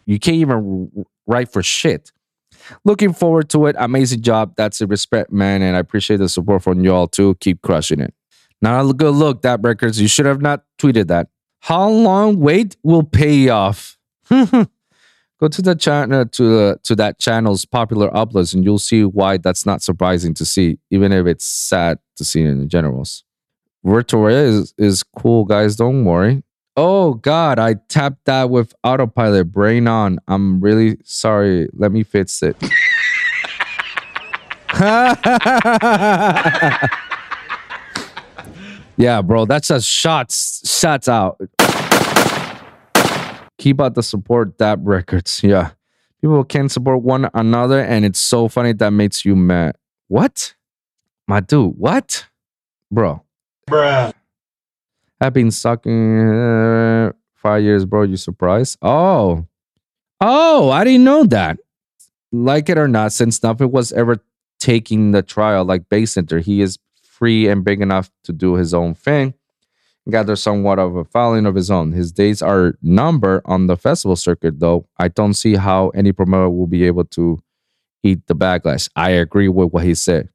You 0.05 0.19
can't 0.19 0.37
even 0.37 0.91
write 1.25 1.51
for 1.51 1.61
shit. 1.63 2.11
Looking 2.85 3.11
forward 3.11 3.49
to 3.49 3.65
it. 3.65 3.75
Amazing 3.79 4.21
job. 4.21 4.53
That's 4.55 4.79
a 4.81 4.87
respect, 4.87 5.31
man, 5.31 5.61
and 5.61 5.75
I 5.75 5.79
appreciate 5.79 6.17
the 6.17 6.29
support 6.29 6.63
from 6.63 6.83
y'all 6.83 7.07
too. 7.07 7.35
Keep 7.39 7.63
crushing 7.63 7.99
it. 7.99 8.13
Not 8.61 8.87
a 8.87 8.93
good 8.93 9.15
look, 9.15 9.41
that 9.41 9.61
records. 9.61 9.99
You 9.99 10.07
should 10.07 10.25
have 10.27 10.41
not 10.41 10.63
tweeted 10.79 11.07
that. 11.07 11.27
How 11.61 11.89
long 11.89 12.39
wait 12.39 12.77
will 12.83 13.03
pay 13.03 13.49
off? 13.49 13.97
Go 14.29 15.47
to 15.47 15.61
the 15.61 15.75
channel 15.75 16.25
to 16.25 16.43
the 16.43 16.79
to 16.83 16.95
that 16.95 17.19
channel's 17.19 17.65
popular 17.65 18.09
uploads, 18.11 18.53
and 18.53 18.63
you'll 18.63 18.79
see 18.79 19.03
why 19.03 19.37
that's 19.37 19.65
not 19.65 19.81
surprising 19.81 20.33
to 20.35 20.45
see, 20.45 20.79
even 20.91 21.11
if 21.11 21.25
it's 21.25 21.45
sad 21.45 21.99
to 22.15 22.23
see 22.23 22.41
in 22.41 22.59
the 22.59 22.65
generals. 22.67 23.23
Virtual 23.83 24.27
is 24.27 24.73
is 24.77 25.03
cool, 25.03 25.45
guys. 25.45 25.75
Don't 25.75 26.05
worry. 26.05 26.43
Oh 26.79 27.15
God, 27.15 27.57
I 27.57 27.73
tapped 27.73 28.25
that 28.25 28.51
with 28.51 28.75
autopilot. 28.83 29.51
Brain 29.51 29.87
on. 29.87 30.19
I'm 30.27 30.61
really 30.61 30.97
sorry. 31.03 31.67
Let 31.73 31.91
me 31.91 32.03
fix 32.03 32.43
it. 32.43 32.55
yeah, 38.95 39.23
bro, 39.23 39.45
that's 39.45 39.71
a 39.71 39.81
shots 39.81 40.71
shots 40.71 41.09
out. 41.09 41.41
Keep 43.57 43.81
out 43.81 43.95
the 43.95 44.03
support 44.03 44.59
that 44.59 44.77
records. 44.83 45.41
Yeah. 45.43 45.71
People 46.21 46.43
can 46.43 46.69
support 46.69 47.01
one 47.01 47.27
another, 47.33 47.79
and 47.79 48.05
it's 48.05 48.19
so 48.19 48.47
funny 48.47 48.73
that 48.73 48.91
makes 48.91 49.25
you 49.25 49.35
mad. 49.35 49.75
What? 50.09 50.53
My 51.27 51.39
dude, 51.39 51.73
what? 51.75 52.27
Bro. 52.91 53.23
Bruh. 53.67 54.13
I've 55.19 55.33
been 55.33 55.51
sucking 55.51 56.29
uh, 56.29 57.11
five 57.35 57.63
years, 57.63 57.85
bro. 57.85 58.03
You 58.03 58.17
surprised? 58.17 58.77
Oh, 58.81 59.45
oh, 60.21 60.69
I 60.69 60.83
didn't 60.83 61.03
know 61.03 61.23
that. 61.25 61.57
Like 62.31 62.69
it 62.69 62.77
or 62.77 62.87
not, 62.87 63.13
since 63.13 63.41
nothing 63.41 63.71
was 63.71 63.91
ever 63.93 64.17
taking 64.59 65.11
the 65.11 65.23
trial 65.23 65.65
like 65.65 65.89
Bay 65.89 66.05
Center, 66.05 66.39
he 66.39 66.61
is 66.61 66.77
free 67.03 67.47
and 67.47 67.63
big 67.63 67.81
enough 67.81 68.11
to 68.23 68.33
do 68.33 68.55
his 68.55 68.73
own 68.73 68.93
thing, 68.93 69.33
gather 70.09 70.35
somewhat 70.35 70.77
of 70.77 70.95
a 70.95 71.05
following 71.05 71.45
of 71.45 71.55
his 71.55 71.71
own. 71.71 71.93
His 71.93 72.11
days 72.11 72.41
are 72.41 72.75
numbered 72.81 73.41
on 73.45 73.67
the 73.67 73.77
festival 73.77 74.15
circuit, 74.15 74.59
though. 74.59 74.87
I 74.97 75.07
don't 75.07 75.33
see 75.33 75.55
how 75.55 75.89
any 75.89 76.11
promoter 76.11 76.49
will 76.49 76.67
be 76.67 76.83
able 76.83 77.05
to 77.05 77.41
eat 78.03 78.27
the 78.27 78.35
backlash. 78.35 78.89
I 78.95 79.11
agree 79.11 79.47
with 79.47 79.71
what 79.71 79.83
he 79.83 79.95
said. 79.95 80.29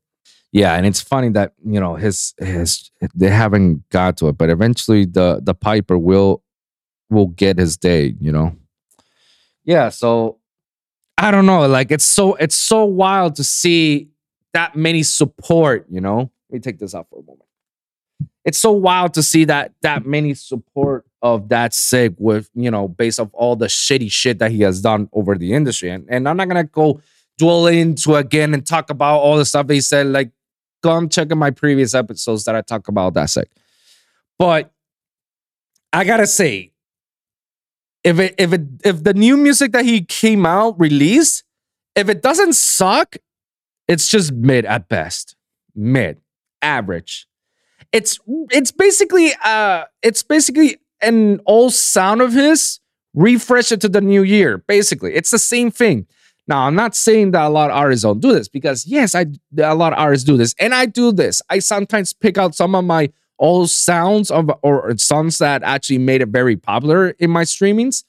Yeah, 0.53 0.75
and 0.75 0.85
it's 0.85 1.01
funny 1.01 1.31
that 1.31 1.55
you 1.65 1.81
know 1.81 1.97
his 1.97 2.35
his 2.39 2.91
they 3.15 3.31
haven't 3.31 3.89
got 3.89 4.19
to 4.19 4.29
it, 4.29 4.39
but 4.39 4.51
eventually 4.51 5.07
the 5.07 5.41
the 5.43 5.55
Piper 5.55 5.97
will 5.97 6.43
will 7.09 7.29
get 7.29 7.59
his 7.59 7.77
day. 7.77 8.15
You 8.21 8.33
know. 8.33 8.55
Yeah, 9.65 9.89
so 9.89 10.39
I 11.17 11.31
don't 11.31 11.47
know. 11.47 11.67
Like 11.67 11.91
it's 11.91 12.05
so 12.05 12.35
it's 12.35 12.55
so 12.55 12.85
wild 12.85 13.37
to 13.37 13.45
see 13.45 14.11
that 14.53 14.77
many 14.77 15.03
support. 15.03 15.87
You 15.91 16.03
know. 16.03 16.31
Let 16.51 16.55
me 16.55 16.59
take 16.61 16.79
this 16.79 16.95
out 16.95 17.09
for 17.09 17.21
a 17.21 17.23
moment. 17.23 17.49
It's 18.45 18.59
so 18.59 18.73
wild 18.73 19.15
to 19.15 19.23
see 19.23 19.47
that 19.47 19.73
that 19.81 20.05
many 20.05 20.35
support 20.35 21.07
of 21.23 21.45
Datsik 21.45 22.17
with 22.19 22.51
you 22.55 22.71
know 22.71 22.89
based 22.89 23.21
off 23.21 23.31
all 23.33 23.57
the 23.57 23.67
shitty 23.67 24.11
shit 24.11 24.41
that 24.41 24.51
he 24.51 24.63
has 24.63 24.83
done 24.83 25.09
over 25.13 25.37
the 25.37 25.55
industry 25.55 25.89
and, 25.89 26.05
and 26.09 26.29
i'm 26.29 26.37
not 26.37 26.49
gonna 26.49 26.65
go 26.65 27.01
dwell 27.39 27.69
into 27.69 28.17
again 28.17 28.53
and 28.53 28.67
talk 28.67 28.91
about 28.91 29.19
all 29.19 29.37
the 29.37 29.45
stuff 29.45 29.71
he 29.71 29.81
said 29.81 30.09
like 30.09 30.33
come 30.83 31.09
check 31.09 31.31
out 31.31 31.39
my 31.39 31.51
previous 31.51 31.95
episodes 31.95 32.45
that 32.45 32.55
i 32.55 32.61
talk 32.61 32.89
about 32.89 33.15
Datsik 33.15 33.47
but 34.39 34.73
i 35.93 36.05
gotta 36.05 36.27
say 36.27 36.73
if 38.05 38.19
it 38.19 38.35
if 38.39 38.53
it 38.53 38.63
if 38.85 39.05
the 39.05 39.15
new 39.15 39.37
music 39.37 39.73
that 39.73 39.85
he 39.85 40.03
came 40.03 40.45
out 40.47 40.79
released 40.79 41.45
if 41.95 42.09
it 42.09 42.23
doesn't 42.23 42.55
suck 42.55 43.17
it's 43.89 44.09
just 44.09 44.33
mid 44.33 44.65
at 44.65 44.89
best. 44.89 45.37
Mid. 45.75 46.21
Average. 46.61 47.27
It's 47.93 48.19
it's 48.51 48.73
basically 48.73 49.33
uh 49.45 49.85
it's 50.03 50.23
basically 50.23 50.79
an 51.01 51.41
old 51.47 51.75
sound 51.75 52.23
of 52.23 52.33
his 52.33 52.81
refresh 53.13 53.73
it 53.73 53.81
to 53.83 53.89
the 53.89 54.01
new 54.01 54.23
year 54.23 54.59
basically. 54.59 55.15
It's 55.15 55.31
the 55.31 55.39
same 55.39 55.71
thing 55.71 56.07
now 56.49 56.67
i'm 56.67 56.75
not 56.75 56.95
saying 56.95 57.31
that 57.31 57.45
a 57.45 57.49
lot 57.49 57.71
of 57.71 57.77
artists 57.77 58.03
don't 58.03 58.21
do 58.21 58.33
this 58.33 58.49
because 58.49 58.87
yes 58.87 59.15
i 59.15 59.27
a 59.59 59.75
lot 59.75 59.93
of 59.93 59.99
artists 59.99 60.25
do 60.25 60.37
this 60.37 60.55
and 60.59 60.75
i 60.75 60.87
do 60.87 61.13
this 61.13 61.43
i 61.51 61.59
sometimes 61.59 62.13
pick 62.13 62.39
out 62.39 62.55
some 62.55 62.75
of 62.75 62.85
my 62.85 63.11
old 63.39 63.71
sounds 63.71 64.31
of 64.31 64.51
or 64.63 64.97
songs 64.97 65.39
that 65.39 65.63
actually 65.63 65.99
made 65.99 66.23
it 66.23 66.29
very 66.29 66.57
popular 66.57 67.11
in 67.19 67.31
my 67.31 67.43
streamings 67.43 68.05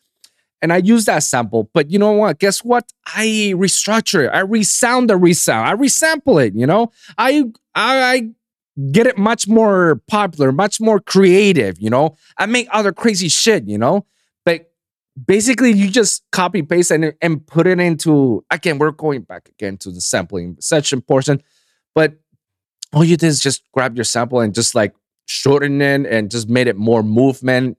and 0.63 0.71
I 0.71 0.77
use 0.77 1.03
that 1.05 1.23
sample. 1.23 1.69
But 1.73 1.91
you 1.91 1.99
know 1.99 2.13
what? 2.13 2.39
Guess 2.39 2.63
what? 2.63 2.91
I 3.05 3.53
restructure 3.57 4.25
it. 4.25 4.29
I 4.29 4.39
resound 4.39 5.09
the 5.09 5.17
resound. 5.17 5.67
I 5.67 5.75
resample 5.75 6.43
it. 6.43 6.55
You 6.55 6.65
know, 6.65 6.91
I 7.17 7.43
I, 7.75 8.01
I 8.01 8.29
get 8.91 9.05
it 9.05 9.17
much 9.17 9.45
more 9.47 10.01
popular, 10.07 10.53
much 10.53 10.79
more 10.79 11.01
creative. 11.01 11.75
You 11.79 11.89
know, 11.89 12.15
I 12.37 12.45
make 12.45 12.69
other 12.71 12.93
crazy 12.93 13.27
shit. 13.27 13.67
You 13.67 13.77
know, 13.77 14.05
basically 15.25 15.71
you 15.71 15.89
just 15.89 16.23
copy 16.31 16.61
paste 16.61 16.91
and 16.91 17.13
and 17.21 17.45
put 17.45 17.67
it 17.67 17.79
into 17.79 18.43
again. 18.49 18.77
We're 18.77 18.91
going 18.91 19.21
back 19.21 19.49
again 19.49 19.77
to 19.77 19.91
the 19.91 20.01
sampling 20.01 20.57
section 20.59 21.01
portion, 21.01 21.41
but 21.93 22.15
all 22.91 23.03
you 23.03 23.17
did 23.17 23.27
is 23.27 23.39
just 23.39 23.63
grab 23.71 23.95
your 23.95 24.03
sample 24.03 24.39
and 24.39 24.53
just 24.53 24.75
like 24.75 24.93
shorten 25.25 25.81
it 25.81 26.05
and 26.05 26.29
just 26.29 26.49
made 26.49 26.67
it 26.67 26.75
more 26.75 27.03
movement. 27.03 27.77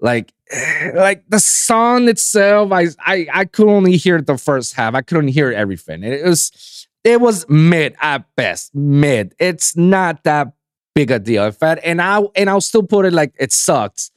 Like 0.00 0.32
like 0.94 1.24
the 1.28 1.40
song 1.40 2.08
itself 2.08 2.72
I, 2.72 2.86
I 3.00 3.26
i 3.32 3.44
could 3.44 3.68
only 3.68 3.96
hear 3.96 4.20
the 4.20 4.38
first 4.38 4.74
half. 4.74 4.94
I 4.94 5.02
couldn't 5.02 5.28
hear 5.28 5.52
everything. 5.52 6.02
It 6.02 6.24
was 6.24 6.86
it 7.04 7.20
was 7.20 7.48
mid 7.48 7.96
at 8.00 8.24
best 8.36 8.74
mid. 8.74 9.34
It's 9.38 9.76
not 9.76 10.24
that 10.24 10.52
big 10.94 11.10
a 11.10 11.18
deal. 11.18 11.44
In 11.44 11.52
fact 11.52 11.80
and 11.84 12.02
i 12.02 12.20
and 12.36 12.50
i'll 12.50 12.60
still 12.60 12.82
put 12.82 13.06
it 13.06 13.12
like 13.12 13.34
it 13.38 13.52
sucks 13.52 14.10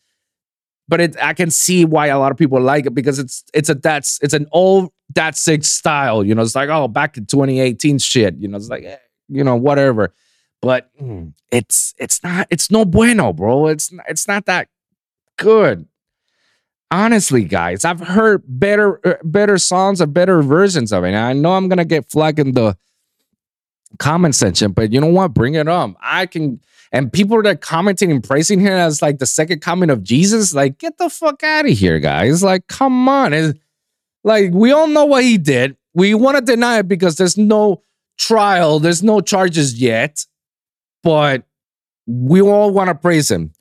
but 0.92 1.02
it 1.02 1.16
i 1.24 1.34
can 1.34 1.50
see 1.50 1.86
why 1.86 2.08
a 2.08 2.20
lot 2.20 2.32
of 2.32 2.38
people 2.38 2.62
like 2.62 2.86
it 2.86 2.94
because 2.94 3.18
it's 3.18 3.44
it's 3.54 3.70
a 3.70 3.74
that's 3.74 4.20
it's 4.22 4.36
an 4.36 4.46
old 4.52 4.92
Datsik 5.12 5.66
style 5.66 6.24
you 6.24 6.36
know 6.36 6.44
it's 6.44 6.56
like 6.56 6.70
oh 6.70 6.88
back 6.88 7.18
in 7.18 7.26
2018 7.26 7.98
shit 7.98 8.36
you 8.38 8.48
know 8.48 8.58
it's 8.58 8.70
like 8.70 8.84
eh, 8.84 8.98
you 9.28 9.44
know 9.44 9.56
whatever 9.56 10.14
but 10.62 10.92
mm, 11.02 11.34
it's 11.52 11.96
it's 11.98 12.24
not 12.24 12.46
it's 12.52 12.70
no 12.70 12.86
bueno 12.86 13.34
bro 13.34 13.68
it's 13.68 13.92
it's 14.08 14.28
not 14.28 14.46
that 14.46 14.68
good. 15.42 15.88
Honestly, 16.92 17.46
guys, 17.46 17.86
I've 17.86 18.02
heard 18.02 18.44
better 18.46 19.06
uh, 19.08 19.16
better 19.24 19.58
songs 19.58 20.02
or 20.02 20.08
better 20.08 20.42
versions 20.42 20.92
of 20.92 21.04
it. 21.04 21.10
And 21.10 21.18
I 21.18 21.34
know 21.34 21.54
I'm 21.54 21.70
gonna 21.70 21.86
get 21.86 22.10
flagged 22.10 22.40
in 22.40 22.52
the 22.52 22.78
comment 23.98 24.36
section, 24.36 24.72
but 24.72 24.92
you 24.92 25.00
know 25.00 25.08
what? 25.08 25.34
Bring 25.34 25.56
it 25.56 25.68
up. 25.68 25.96
I 26.02 26.26
can 26.26 26.62
and 26.92 27.12
people 27.12 27.42
that 27.42 27.50
are 27.50 27.56
commenting 27.56 28.12
and 28.12 28.24
praising 28.24 28.60
him 28.60 28.74
as 28.74 29.02
like 29.02 29.20
the 29.20 29.26
second 29.26 29.62
coming 29.62 29.90
of 29.90 30.04
Jesus, 30.04 30.54
like 30.54 30.78
get 30.78 30.98
the 30.98 31.10
fuck 31.10 31.42
out 31.44 31.66
of 31.66 31.78
here, 31.78 32.00
guys. 32.00 32.44
Like, 32.44 32.68
come 32.68 33.08
on. 33.08 33.34
It's, 33.34 33.58
like 34.24 34.52
we 34.54 34.72
all 34.72 34.88
know 34.88 35.06
what 35.06 35.24
he 35.24 35.38
did. 35.38 35.78
We 35.94 36.14
want 36.14 36.38
to 36.38 36.42
deny 36.42 36.80
it 36.80 36.88
because 36.88 37.16
there's 37.16 37.38
no 37.38 37.84
trial, 38.18 38.80
there's 38.80 39.04
no 39.04 39.22
charges 39.22 39.82
yet, 39.82 40.26
but 41.04 41.44
we 42.06 42.42
all 42.42 42.72
want 42.72 42.90
to 42.90 42.96
praise 42.96 43.30
him. 43.32 43.52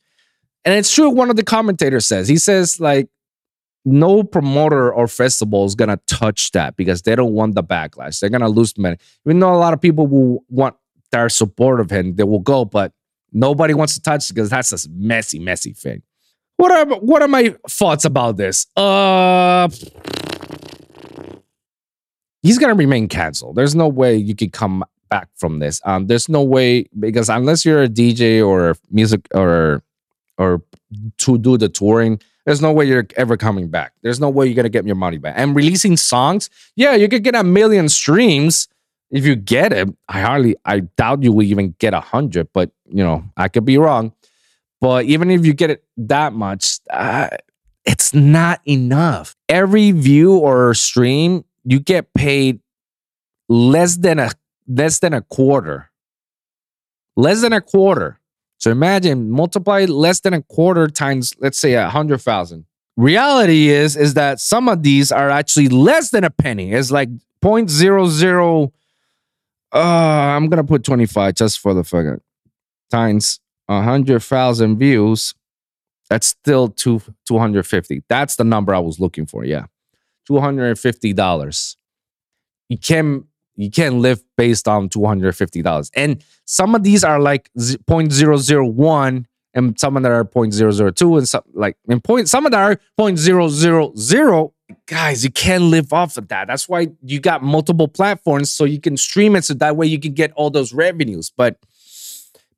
And 0.64 0.74
it's 0.74 0.92
true, 0.92 1.08
one 1.08 1.30
of 1.30 1.36
the 1.36 1.42
commentators 1.42 2.06
says, 2.06 2.28
he 2.28 2.36
says, 2.36 2.78
like, 2.78 3.08
no 3.86 4.22
promoter 4.22 4.92
or 4.92 5.08
festival 5.08 5.64
is 5.64 5.74
gonna 5.74 5.98
touch 6.06 6.50
that 6.52 6.76
because 6.76 7.02
they 7.02 7.14
don't 7.14 7.32
want 7.32 7.54
the 7.54 7.64
backlash. 7.64 8.20
They're 8.20 8.28
gonna 8.28 8.48
lose 8.48 8.76
money. 8.76 8.98
Even 9.24 9.40
though 9.40 9.54
a 9.54 9.56
lot 9.56 9.72
of 9.72 9.80
people 9.80 10.06
will 10.06 10.44
want 10.48 10.76
their 11.12 11.30
support 11.30 11.80
of 11.80 11.90
him, 11.90 12.16
they 12.16 12.24
will 12.24 12.40
go, 12.40 12.66
but 12.66 12.92
nobody 13.32 13.74
wants 13.74 13.94
to 13.94 14.02
touch 14.02 14.28
because 14.28 14.50
that's 14.50 14.72
a 14.72 14.88
messy, 14.90 15.38
messy 15.38 15.72
thing. 15.72 16.02
What 16.56 16.70
are 16.72 16.98
what 16.98 17.22
are 17.22 17.28
my 17.28 17.54
thoughts 17.68 18.04
about 18.04 18.36
this? 18.36 18.66
Uh 18.76 19.68
he's 22.42 22.58
gonna 22.58 22.74
remain 22.74 23.08
canceled. 23.08 23.56
There's 23.56 23.74
no 23.74 23.88
way 23.88 24.16
you 24.16 24.34
could 24.34 24.52
come 24.52 24.84
back 25.08 25.28
from 25.36 25.58
this. 25.58 25.80
Um, 25.84 26.06
there's 26.06 26.28
no 26.28 26.42
way 26.42 26.86
because 26.98 27.28
unless 27.28 27.64
you're 27.64 27.82
a 27.82 27.88
DJ 27.88 28.46
or 28.46 28.76
music 28.90 29.26
or 29.34 29.82
or 30.38 30.62
to 31.18 31.38
do 31.38 31.56
the 31.56 31.68
touring, 31.68 32.20
there's 32.46 32.62
no 32.62 32.72
way 32.72 32.86
you're 32.86 33.06
ever 33.16 33.36
coming 33.36 33.68
back. 33.68 33.92
There's 34.02 34.20
no 34.20 34.30
way 34.30 34.46
you're 34.46 34.54
gonna 34.54 34.68
get 34.68 34.86
your 34.86 34.96
money 34.96 35.18
back. 35.18 35.34
And 35.36 35.54
releasing 35.54 35.96
songs, 35.96 36.48
yeah, 36.76 36.94
you 36.94 37.08
could 37.08 37.24
get 37.24 37.34
a 37.34 37.44
million 37.44 37.88
streams 37.88 38.68
if 39.10 39.24
you 39.26 39.36
get 39.36 39.72
it. 39.72 39.88
I 40.08 40.20
hardly, 40.20 40.56
I 40.64 40.80
doubt 40.80 41.22
you 41.22 41.32
will 41.32 41.42
even 41.42 41.74
get 41.78 41.94
a 41.94 42.00
hundred, 42.00 42.48
but 42.52 42.70
you 42.86 43.02
know, 43.02 43.24
I 43.36 43.48
could 43.48 43.64
be 43.64 43.78
wrong. 43.78 44.12
But 44.80 45.04
even 45.04 45.30
if 45.30 45.44
you 45.44 45.52
get 45.52 45.70
it 45.70 45.84
that 45.98 46.32
much, 46.32 46.78
uh, 46.90 47.28
it's 47.84 48.14
not 48.14 48.60
enough. 48.66 49.36
Every 49.48 49.90
view 49.92 50.36
or 50.36 50.74
stream, 50.74 51.44
you 51.64 51.80
get 51.80 52.12
paid 52.14 52.60
less 53.48 53.96
than 53.96 54.18
a 54.18 54.30
less 54.66 55.00
than 55.00 55.12
a 55.12 55.22
quarter. 55.22 55.90
Less 57.16 57.42
than 57.42 57.52
a 57.52 57.60
quarter. 57.60 58.20
So 58.58 58.70
imagine 58.70 59.30
multiply 59.30 59.84
less 59.86 60.20
than 60.20 60.34
a 60.34 60.42
quarter 60.42 60.86
times, 60.86 61.34
let's 61.40 61.58
say 61.58 61.74
a 61.74 61.88
hundred 61.88 62.18
thousand. 62.18 62.66
Reality 62.96 63.70
is, 63.70 63.96
is 63.96 64.14
that 64.14 64.40
some 64.40 64.68
of 64.68 64.82
these 64.82 65.10
are 65.10 65.30
actually 65.30 65.68
less 65.68 66.10
than 66.10 66.24
a 66.24 66.30
penny. 66.30 66.72
It's 66.72 66.90
like 66.90 67.08
0.00. 67.42 68.72
Uh, 69.72 69.78
I'm 69.78 70.48
gonna 70.48 70.64
put 70.64 70.84
25 70.84 71.34
just 71.34 71.60
for 71.60 71.74
the 71.74 71.84
fucking 71.84 72.20
times 72.90 73.40
a 73.68 73.82
hundred 73.82 74.20
thousand 74.20 74.78
views. 74.78 75.34
That's 76.08 76.26
still 76.26 76.68
two 76.68 77.00
250. 77.26 78.02
That's 78.08 78.36
the 78.36 78.44
number 78.44 78.74
I 78.74 78.80
was 78.80 78.98
looking 78.98 79.26
for. 79.26 79.44
Yeah. 79.44 79.66
$250. 80.28 81.76
You 82.68 82.78
can 82.78 83.24
you 83.56 83.70
can't 83.70 83.96
live 83.96 84.22
based 84.36 84.66
on 84.66 84.88
$250. 84.88 85.90
And 85.94 86.24
some 86.46 86.74
of 86.74 86.82
these 86.82 87.04
are 87.04 87.20
like 87.20 87.50
z- 87.58 87.76
0.001 87.78 89.26
and 89.52 89.78
some 89.78 89.96
of 89.96 90.02
them 90.02 90.12
are 90.12 90.24
0.002 90.24 91.18
and 91.18 91.28
some 91.28 91.42
like 91.52 91.76
in 91.88 92.00
point 92.00 92.28
some 92.28 92.46
of 92.46 92.52
them 92.52 92.60
are 92.60 92.80
0.000 92.98 94.50
guys 94.86 95.24
you 95.24 95.30
can't 95.30 95.64
live 95.64 95.92
off 95.92 96.16
of 96.16 96.28
that. 96.28 96.48
That's 96.48 96.68
why 96.68 96.88
you 97.02 97.20
got 97.20 97.42
multiple 97.42 97.88
platforms 97.88 98.50
so 98.50 98.64
you 98.64 98.80
can 98.80 98.96
stream 98.96 99.36
it 99.36 99.44
so 99.44 99.54
that 99.54 99.76
way 99.76 99.86
you 99.86 99.98
can 99.98 100.12
get 100.12 100.32
all 100.32 100.50
those 100.50 100.72
revenues. 100.72 101.30
But 101.34 101.58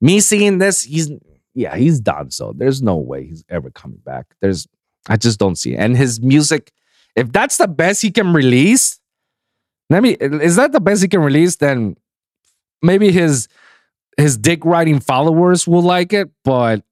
me 0.01 0.21
seeing 0.21 0.59
this 0.59 0.83
he's 0.83 1.11
yeah 1.55 1.77
he's 1.77 2.01
done. 2.01 2.31
So 2.31 2.55
there's 2.57 2.83
no 2.83 2.97
way 2.97 3.27
he's 3.27 3.45
ever 3.49 3.71
coming 3.71 4.01
back. 4.05 4.27
There's 4.41 4.67
i 5.09 5.17
just 5.17 5.39
don't 5.39 5.57
see 5.57 5.75
it. 5.75 5.79
And 5.79 5.97
his 5.97 6.21
music 6.21 6.73
if 7.17 7.31
that's 7.33 7.57
the 7.57 7.69
best 7.69 8.03
he 8.03 8.11
can 8.11 8.33
release 8.33 8.99
let 9.91 10.03
me 10.03 10.13
is 10.21 10.57
that 10.57 10.73
the 10.73 10.81
best 10.81 11.03
he 11.03 11.09
can 11.09 11.21
release 11.21 11.57
then 11.57 11.97
maybe 12.83 13.13
his 13.13 13.49
his 14.17 14.37
dick 14.37 14.65
riding 14.65 15.01
followers 15.01 15.67
will 15.67 15.83
like 15.83 16.13
it 16.13 16.31
but 16.45 16.83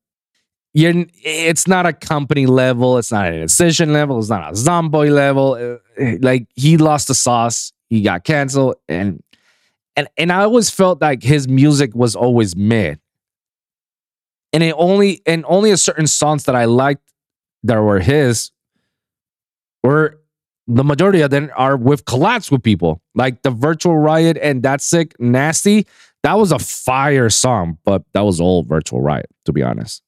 you're, 0.73 1.05
it's 1.25 1.67
not 1.67 1.87
a 1.87 1.93
Kompany 1.93 2.47
level 2.47 2.99
it's 2.99 3.13
not 3.13 3.27
an 3.27 3.43
Excision 3.43 3.93
level 3.93 4.19
it's 4.19 4.29
not 4.29 4.51
a 4.51 4.55
zomboy 4.55 5.11
level 5.11 5.79
Uh, 6.01 6.17
like 6.21 6.47
he 6.55 6.77
lost 6.77 7.09
the 7.09 7.15
sauce 7.15 7.73
he 7.89 8.03
got 8.03 8.25
canceled 8.25 8.77
and 8.89 9.23
and 9.97 10.09
and 10.17 10.33
i 10.33 10.43
always 10.43 10.71
felt 10.71 11.01
like 11.01 11.23
his 11.23 11.49
music 11.49 11.95
was 11.95 12.15
always 12.17 12.57
mid. 12.57 13.01
And 14.53 14.65
it 14.65 14.75
only 14.77 15.23
and 15.27 15.45
only 15.47 15.71
a 15.71 15.77
certain 15.77 16.07
songs 16.07 16.45
that 16.45 16.55
i 16.55 16.65
liked 16.65 17.03
that 17.65 17.79
were 17.79 18.01
his 18.01 18.51
were 19.83 20.21
the 20.67 20.85
majority 20.85 21.21
of 21.21 21.31
them 21.31 21.51
are 21.57 21.77
with 21.77 22.05
collabs 22.05 22.51
with 22.51 22.63
people. 22.63 23.03
Like 23.17 23.43
the 23.43 23.51
virtual 23.51 23.99
riot 23.99 24.39
and 24.41 24.63
Datsik 24.63 25.15
nasty 25.19 25.87
that 26.23 26.35
was 26.35 26.53
a 26.53 26.59
fire 26.59 27.31
song 27.31 27.79
but 27.85 28.03
that 28.13 28.21
was 28.23 28.41
all 28.41 28.63
virtual 28.63 29.01
riot 29.01 29.27
to 29.47 29.53
be 29.53 29.63
honest 29.63 30.03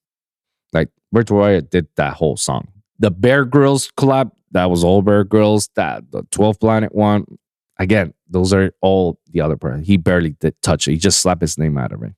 like 0.73 0.89
virtual 1.13 1.39
riot 1.39 1.71
did 1.71 1.87
that 1.97 2.15
whole 2.15 2.37
song 2.37 2.69
the 2.99 3.11
Bear 3.11 3.45
Grillz 3.47 3.93
collab 3.95 4.31
that 4.53 4.71
was 4.71 4.85
all 4.85 5.03
Bear 5.03 5.25
Grillz 5.25 5.69
that 5.75 6.11
the 6.11 6.23
12 6.31 6.61
planet 6.61 6.95
one 6.95 7.25
again 7.79 8.15
those 8.29 8.53
are 8.53 8.73
all 8.81 9.19
the 9.31 9.41
other 9.41 9.57
part 9.57 9.83
he 9.85 9.97
barely 9.97 10.31
did 10.31 10.55
touch 10.63 10.89
it 10.89 10.93
he 10.93 10.97
just 10.97 11.21
slapped 11.21 11.41
his 11.41 11.59
name 11.59 11.79
out 11.79 11.93
of 11.93 12.03
it 12.03 12.13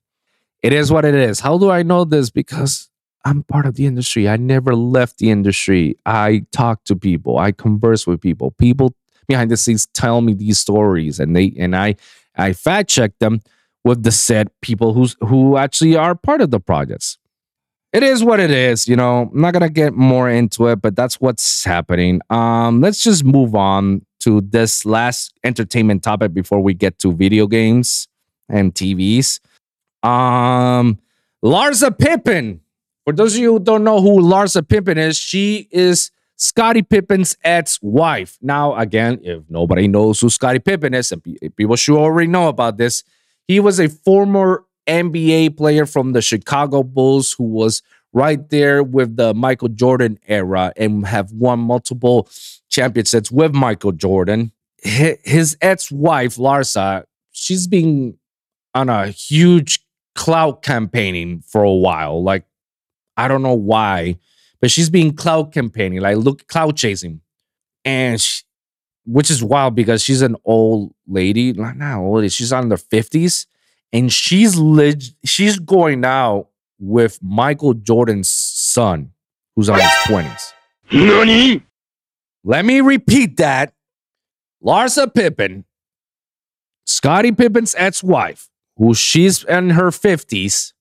it 0.63 0.73
is 0.73 0.91
what 0.91 1.05
it 1.05 1.15
is 1.15 1.39
how 1.39 1.57
do 1.57 1.69
i 1.69 1.83
know 1.83 2.03
this 2.03 2.29
because 2.29 2.89
I'm 3.25 3.41
part 3.41 3.65
of 3.65 3.75
the 3.75 3.87
industry. 3.87 4.29
I 4.29 4.37
never 4.37 4.75
left 4.75 5.17
the 5.17 5.31
industry. 5.31 5.97
I 6.05 6.45
talk 6.51 6.83
to 6.85 6.95
people. 6.95 7.39
I 7.39 7.51
converse 7.51 8.05
with 8.05 8.21
people. 8.21 8.51
People 8.51 8.95
behind 9.27 9.49
the 9.49 9.57
scenes 9.57 9.87
tell 9.87 10.21
me 10.21 10.33
these 10.33 10.59
stories, 10.59 11.19
and 11.19 11.35
they 11.35 11.51
and 11.57 11.75
I 11.75 11.95
I 12.37 12.53
fact 12.53 12.89
check 12.89 13.17
them 13.19 13.41
with 13.83 14.03
the 14.03 14.11
said 14.11 14.49
people 14.61 14.93
who's 14.93 15.17
who 15.21 15.57
actually 15.57 15.95
are 15.95 16.13
part 16.13 16.41
of 16.41 16.51
the 16.51 16.59
projects. 16.59 17.17
It 17.95 18.03
is 18.03 18.25
what 18.25 18.41
it 18.41 18.51
is, 18.51 18.89
you 18.89 18.97
know. 18.97 19.31
I'm 19.33 19.39
not 19.39 19.53
gonna 19.53 19.69
get 19.69 19.93
more 19.93 20.29
into 20.29 20.67
it, 20.67 20.81
but 20.81 20.97
that's 20.97 21.21
what's 21.21 21.63
happening. 21.63 22.19
Um, 22.29 22.81
let's 22.81 23.01
just 23.01 23.23
move 23.23 23.55
on 23.55 24.05
to 24.19 24.41
this 24.41 24.85
last 24.85 25.33
entertainment 25.45 26.03
topic 26.03 26.33
before 26.33 26.59
we 26.59 26.73
get 26.73 26.99
to 26.99 27.13
video 27.13 27.47
games 27.47 28.09
and 28.49 28.75
TVs. 28.75 29.39
Um, 30.03 30.99
Larsa 31.41 31.97
Pippen. 31.97 32.59
For 33.05 33.13
those 33.13 33.35
of 33.35 33.39
you 33.39 33.53
who 33.53 33.59
don't 33.61 33.85
know 33.85 34.01
who 34.01 34.19
Larsa 34.19 34.67
Pippen 34.67 34.97
is, 34.97 35.17
she 35.17 35.69
is 35.71 36.11
Scottie 36.35 36.81
Pippen's 36.81 37.37
ex-wife. 37.45 38.37
Now, 38.41 38.75
again, 38.75 39.21
if 39.23 39.43
nobody 39.47 39.87
knows 39.87 40.19
who 40.19 40.29
Scottie 40.29 40.59
Pippen 40.59 40.93
is, 40.93 41.13
and 41.13 41.23
people 41.55 41.77
should 41.77 41.97
already 41.97 42.27
know 42.27 42.49
about 42.49 42.75
this, 42.75 43.05
he 43.47 43.61
was 43.61 43.79
a 43.79 43.87
former 43.87 44.64
NBA 44.87 45.57
player 45.57 45.85
from 45.85 46.13
the 46.13 46.21
Chicago 46.21 46.83
Bulls 46.83 47.33
who 47.33 47.43
was 47.43 47.81
right 48.13 48.49
there 48.49 48.81
with 48.81 49.17
the 49.17 49.33
Michael 49.33 49.67
Jordan 49.67 50.17
era 50.27 50.71
and 50.77 51.05
have 51.05 51.31
won 51.31 51.59
multiple 51.59 52.29
championships 52.69 53.31
with 53.31 53.53
Michael 53.53 53.91
Jordan. 53.91 54.51
His 54.81 55.57
ex-wife, 55.61 56.35
Larsa, 56.35 57.03
she's 57.31 57.67
been 57.67 58.17
on 58.73 58.89
a 58.89 59.07
huge 59.07 59.79
clout 60.15 60.61
campaigning 60.61 61.41
for 61.41 61.63
a 61.63 61.71
while. 61.71 62.23
Like, 62.23 62.45
I 63.17 63.27
don't 63.27 63.43
know 63.43 63.53
why, 63.53 64.17
but 64.61 64.71
she's 64.71 64.89
been 64.89 65.13
clout 65.13 65.51
campaigning, 65.51 66.01
like 66.01 66.17
look 66.17 66.47
clout 66.47 66.75
chasing, 66.75 67.21
and 67.83 68.19
she, 68.19 68.43
which 69.05 69.29
is 69.29 69.43
wild 69.43 69.75
because 69.75 70.01
she's 70.01 70.21
an 70.21 70.35
old 70.45 70.93
lady. 71.07 71.53
Like, 71.53 71.77
Not 71.77 71.99
old, 71.99 72.31
she's 72.31 72.53
on 72.53 72.69
the 72.69 72.77
fifties, 72.77 73.47
and 73.95 74.11
she's 74.11 74.57
leg- 74.57 75.03
she's 75.23 75.57
going 75.57 76.03
out 76.03 76.49
with 76.79 77.17
Michael 77.21 77.73
Jordan's 77.73 78.29
son, 78.29 79.11
who's 79.55 79.69
on 79.69 79.79
his 79.79 79.91
twenties. 80.05 80.53
Let 82.43 82.65
me 82.65 82.81
repeat 82.81 83.37
that. 83.37 83.73
Larsa 84.63 85.13
Pippen, 85.13 85.65
Scottie 86.85 87.31
Pippen's 87.31 87.73
ex-wife, 87.77 88.49
who 88.77 88.93
she's 88.93 89.43
in 89.45 89.71
her 89.71 89.89
50s, 89.89 90.73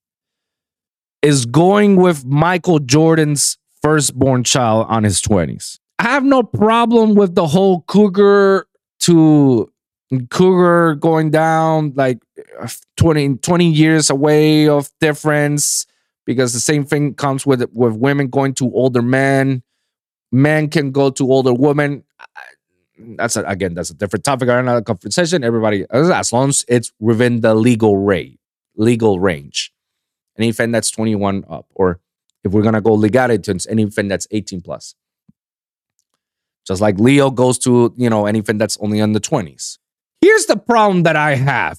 is 1.22 1.46
going 1.46 1.96
with 1.96 2.24
Michael 2.24 2.78
Jordan's 2.78 3.58
firstborn 3.82 4.42
child 4.44 4.86
on 4.88 5.04
his 5.04 5.20
20s. 5.22 5.78
I 5.98 6.04
have 6.04 6.24
no 6.24 6.42
problem 6.42 7.14
with 7.14 7.34
the 7.34 7.46
whole 7.46 7.82
cougar 7.82 8.66
to 9.00 9.70
cougar 10.30 10.94
going 10.96 11.30
down 11.30 11.92
like 11.94 12.18
20, 12.96 13.36
20 13.36 13.70
years 13.70 14.10
away 14.10 14.68
of 14.68 14.90
difference 15.00 15.86
because 16.24 16.52
the 16.52 16.60
same 16.60 16.84
thing 16.84 17.14
comes 17.14 17.46
with 17.46 17.64
with 17.72 17.94
women 17.94 18.28
going 18.28 18.54
to 18.54 18.72
older 18.72 19.02
men. 19.02 19.62
Men 20.32 20.68
can 20.68 20.90
go 20.90 21.10
to 21.10 21.30
older 21.30 21.54
women. 21.54 22.04
That's 22.98 23.36
a, 23.36 23.44
again, 23.44 23.74
that's 23.74 23.90
a 23.90 23.94
different 23.94 24.24
topic 24.24 24.48
or 24.48 24.58
another 24.58 24.82
conversation. 24.82 25.44
Everybody, 25.44 25.84
as 25.90 26.32
long 26.32 26.48
as 26.48 26.64
it's 26.68 26.92
within 26.98 27.40
the 27.40 27.54
legal 27.54 27.98
rate, 27.98 28.40
legal 28.76 29.20
range 29.20 29.74
anything 30.38 30.72
that's 30.72 30.90
21 30.90 31.44
up, 31.48 31.66
or 31.74 32.00
if 32.42 32.52
we're 32.52 32.62
gonna 32.62 32.80
go 32.80 32.92
legality, 32.92 33.50
it's 33.50 33.66
anything 33.66 34.08
that's 34.08 34.26
18 34.30 34.60
plus. 34.60 34.94
Just 36.66 36.80
like 36.80 36.98
Leo 36.98 37.30
goes 37.30 37.58
to, 37.60 37.92
you 37.96 38.08
know, 38.08 38.26
anything 38.26 38.58
that's 38.58 38.78
only 38.78 38.98
in 38.98 39.12
the 39.12 39.20
20s. 39.20 39.78
Here's 40.20 40.46
the 40.46 40.56
problem 40.56 41.02
that 41.02 41.16
I 41.16 41.34
have. 41.34 41.78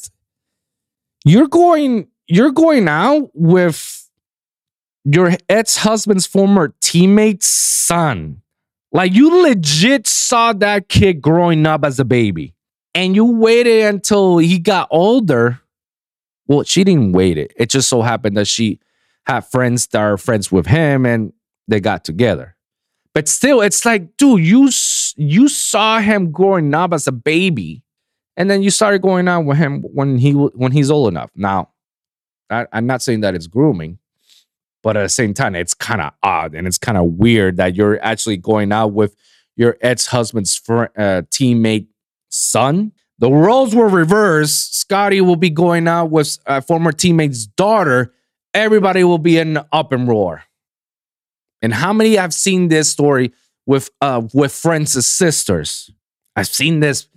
You're 1.26 1.50
going, 1.50 2.08
you're 2.28 2.52
going 2.52 2.88
out 2.88 3.32
with 3.34 4.10
your 5.04 5.34
ex-husband's 5.50 6.26
former 6.26 6.74
teammate's 6.80 7.48
son. 7.48 8.42
Like 8.94 9.14
you 9.14 9.44
legit 9.44 10.08
saw 10.08 10.54
that 10.54 10.88
kid 10.88 11.22
growing 11.22 11.66
up 11.66 11.84
as 11.84 12.00
a 12.00 12.06
baby. 12.06 12.54
And 12.94 13.14
you 13.14 13.26
waited 13.26 13.84
until 13.84 14.38
he 14.38 14.58
got 14.58 14.88
older 14.90 15.60
well, 16.48 16.64
she 16.64 16.84
didn't 16.84 17.14
wait 17.14 17.38
it. 17.38 17.54
It 17.56 17.70
just 17.70 17.90
so 17.90 18.02
happened 18.02 18.38
that 18.38 18.48
she 18.48 18.80
had 19.26 19.42
friends 19.42 19.88
that 19.88 20.02
are 20.02 20.18
friends 20.18 20.52
with 20.52 20.68
him 20.68 21.06
and 21.06 21.34
they 21.68 21.80
got 21.80 22.04
together. 22.04 22.56
But 23.14 23.28
still, 23.28 23.62
it's 23.62 23.86
like, 23.86 24.18
dude, 24.18 24.46
you 24.46 24.70
you 25.18 25.48
saw 25.48 26.00
him 26.00 26.32
growing 26.32 26.74
up 26.74 26.94
as 26.94 27.08
a 27.08 27.12
baby, 27.12 27.84
and 28.38 28.50
then 28.50 28.62
you 28.62 28.69
started 28.69 29.02
going 29.02 29.28
out 29.28 29.45
with 29.45 29.58
him 29.58 29.82
when 29.82 30.17
he 30.17 30.32
when 30.32 30.71
he's 30.71 30.91
old 30.91 31.08
enough. 31.08 31.32
Now, 31.36 31.69
I, 32.50 32.67
I'm 32.71 32.86
not 32.86 33.02
saying 33.02 33.21
that 33.21 33.36
it's 33.36 33.48
grooming, 33.48 34.00
but 34.84 34.98
at 34.98 35.04
the 35.04 35.10
same 35.10 35.34
time, 35.34 35.56
it's 35.56 35.74
kind 35.74 36.02
of 36.02 36.13
odd 36.21 36.54
and 36.54 36.67
it's 36.67 36.78
kind 36.78 36.98
of 36.98 37.06
weird 37.06 37.58
that 37.58 37.76
you're 37.76 38.04
actually 38.04 38.38
going 38.38 38.71
out 38.71 38.93
with 38.93 39.15
your 39.56 39.78
ex 39.82 40.08
husband's 40.08 40.56
fr- 40.56 40.91
uh, 40.98 41.24
teammate 41.32 41.88
son. 42.30 42.91
The 43.17 43.32
roles 43.32 43.74
were 43.74 43.88
reversed. 43.88 44.78
Scottie 44.78 45.21
will 45.21 45.38
be 45.38 45.50
going 45.50 45.88
out 45.88 46.12
with 46.12 46.38
a 46.45 46.62
former 46.62 46.91
teammate's 46.91 47.45
daughter. 47.45 48.13
Everybody 48.54 49.04
will 49.04 49.17
be 49.17 49.38
in 49.38 49.58
up 49.71 49.91
and 49.91 50.08
roar. 50.08 50.43
And 51.62 51.74
how 51.74 51.93
many 51.93 52.15
have 52.15 52.34
seen 52.34 52.67
this 52.67 52.91
story 52.91 53.34
with 53.65 53.89
uh 54.02 54.24
with 54.34 54.52
friends' 54.52 55.06
sisters? 55.08 55.89
I've 56.36 56.48
seen 56.48 56.82
this, 56.82 57.08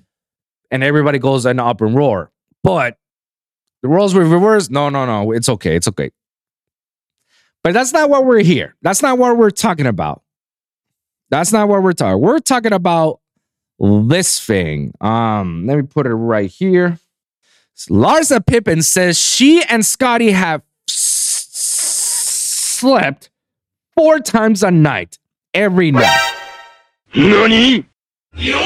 and 0.70 0.82
everybody 0.84 1.18
goes 1.18 1.46
in 1.46 1.58
up 1.58 1.80
and 1.80 1.94
roar. 1.94 2.30
But 2.62 2.98
the 3.82 3.88
roles 3.88 4.14
were 4.14 4.24
reversed. 4.24 4.70
No, 4.70 4.88
no, 4.88 5.06
no. 5.06 5.32
It's 5.32 5.48
okay. 5.48 5.76
It's 5.76 5.88
okay. 5.88 6.10
But 7.64 7.72
that's 7.74 7.92
not 7.92 8.08
what 8.10 8.24
we're 8.24 8.42
here. 8.42 8.74
That's 8.82 9.02
not 9.02 9.18
what 9.18 9.36
we're 9.36 9.50
talking 9.50 9.86
about. 9.86 10.22
That's 11.30 11.52
not 11.52 11.68
what 11.68 11.82
we're 11.82 11.92
talking. 11.92 12.20
We're 12.20 12.38
talking 12.38 12.72
about 12.72 13.20
this 13.78 14.44
thing. 14.44 14.92
Um, 15.00 15.66
let 15.66 15.76
me 15.76 15.82
put 15.82 16.06
it 16.06 16.14
right 16.14 16.50
here. 16.50 16.98
Larsa 17.90 18.44
Pippen 18.44 18.82
says 18.82 19.18
she 19.20 19.62
and 19.64 19.84
Scottie 19.86 20.32
have 20.32 20.62
s- 20.88 21.48
slept 21.52 23.30
four 23.94 24.18
times 24.18 24.62
a 24.62 24.70
night 24.70 25.18
every 25.54 25.92
night. 25.92 26.32
You 27.12 28.62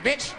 Bitch, 0.00 0.32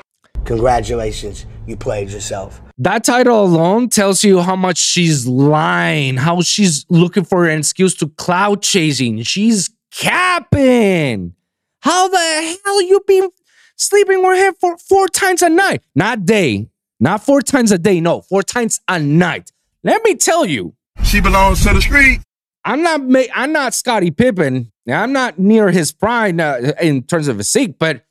congratulations, 0.46 1.46
you 1.66 1.76
played 1.76 2.10
yourself. 2.10 2.62
That 2.78 3.04
title 3.04 3.44
alone 3.44 3.90
tells 3.90 4.24
you 4.24 4.42
how 4.42 4.56
much 4.56 4.78
she's 4.78 5.26
lying, 5.26 6.18
how 6.18 6.42
she's 6.42 6.86
looking 6.90 7.24
for 7.26 7.48
an 7.48 7.60
excuse 7.60 7.96
to 7.96 8.08
cloud 8.10 8.62
chasing. 8.62 9.24
She's 9.24 9.70
capping. 9.92 11.34
How 11.82 12.08
the 12.08 12.58
hell 12.66 12.82
you 12.82 13.02
been 13.08 13.30
sleeping 13.78 14.22
with 14.26 14.38
him 14.38 14.54
for 14.60 14.78
four 14.78 15.08
times 15.08 15.42
a 15.42 15.50
night? 15.50 15.82
Not 15.96 16.26
day, 16.26 16.70
not 17.00 17.24
four 17.24 17.42
times 17.42 17.72
a 17.72 17.78
day. 17.78 18.00
No, 18.02 18.22
four 18.22 18.44
times 18.44 18.80
a 18.88 19.00
night. 19.00 19.52
Let 19.84 20.04
me 20.04 20.16
tell 20.16 20.46
you, 20.46 20.76
She 21.04 21.22
belongs 21.22 21.64
to 21.64 21.74
the 21.74 21.82
street. 21.82 22.20
I'm 22.66 22.84
not 22.84 23.02
ma- 23.08 23.32
I'm 23.34 23.54
not 23.54 23.74
Scottie 23.74 24.12
Pippen. 24.12 24.72
Now, 24.86 25.02
I'm 25.04 25.14
not 25.14 25.40
near 25.40 25.70
his 25.72 25.92
prime 25.92 26.40
uh, 26.40 26.74
in 26.82 27.04
terms 27.04 27.28
of 27.28 27.38
physique, 27.38 27.76
but 27.80 28.04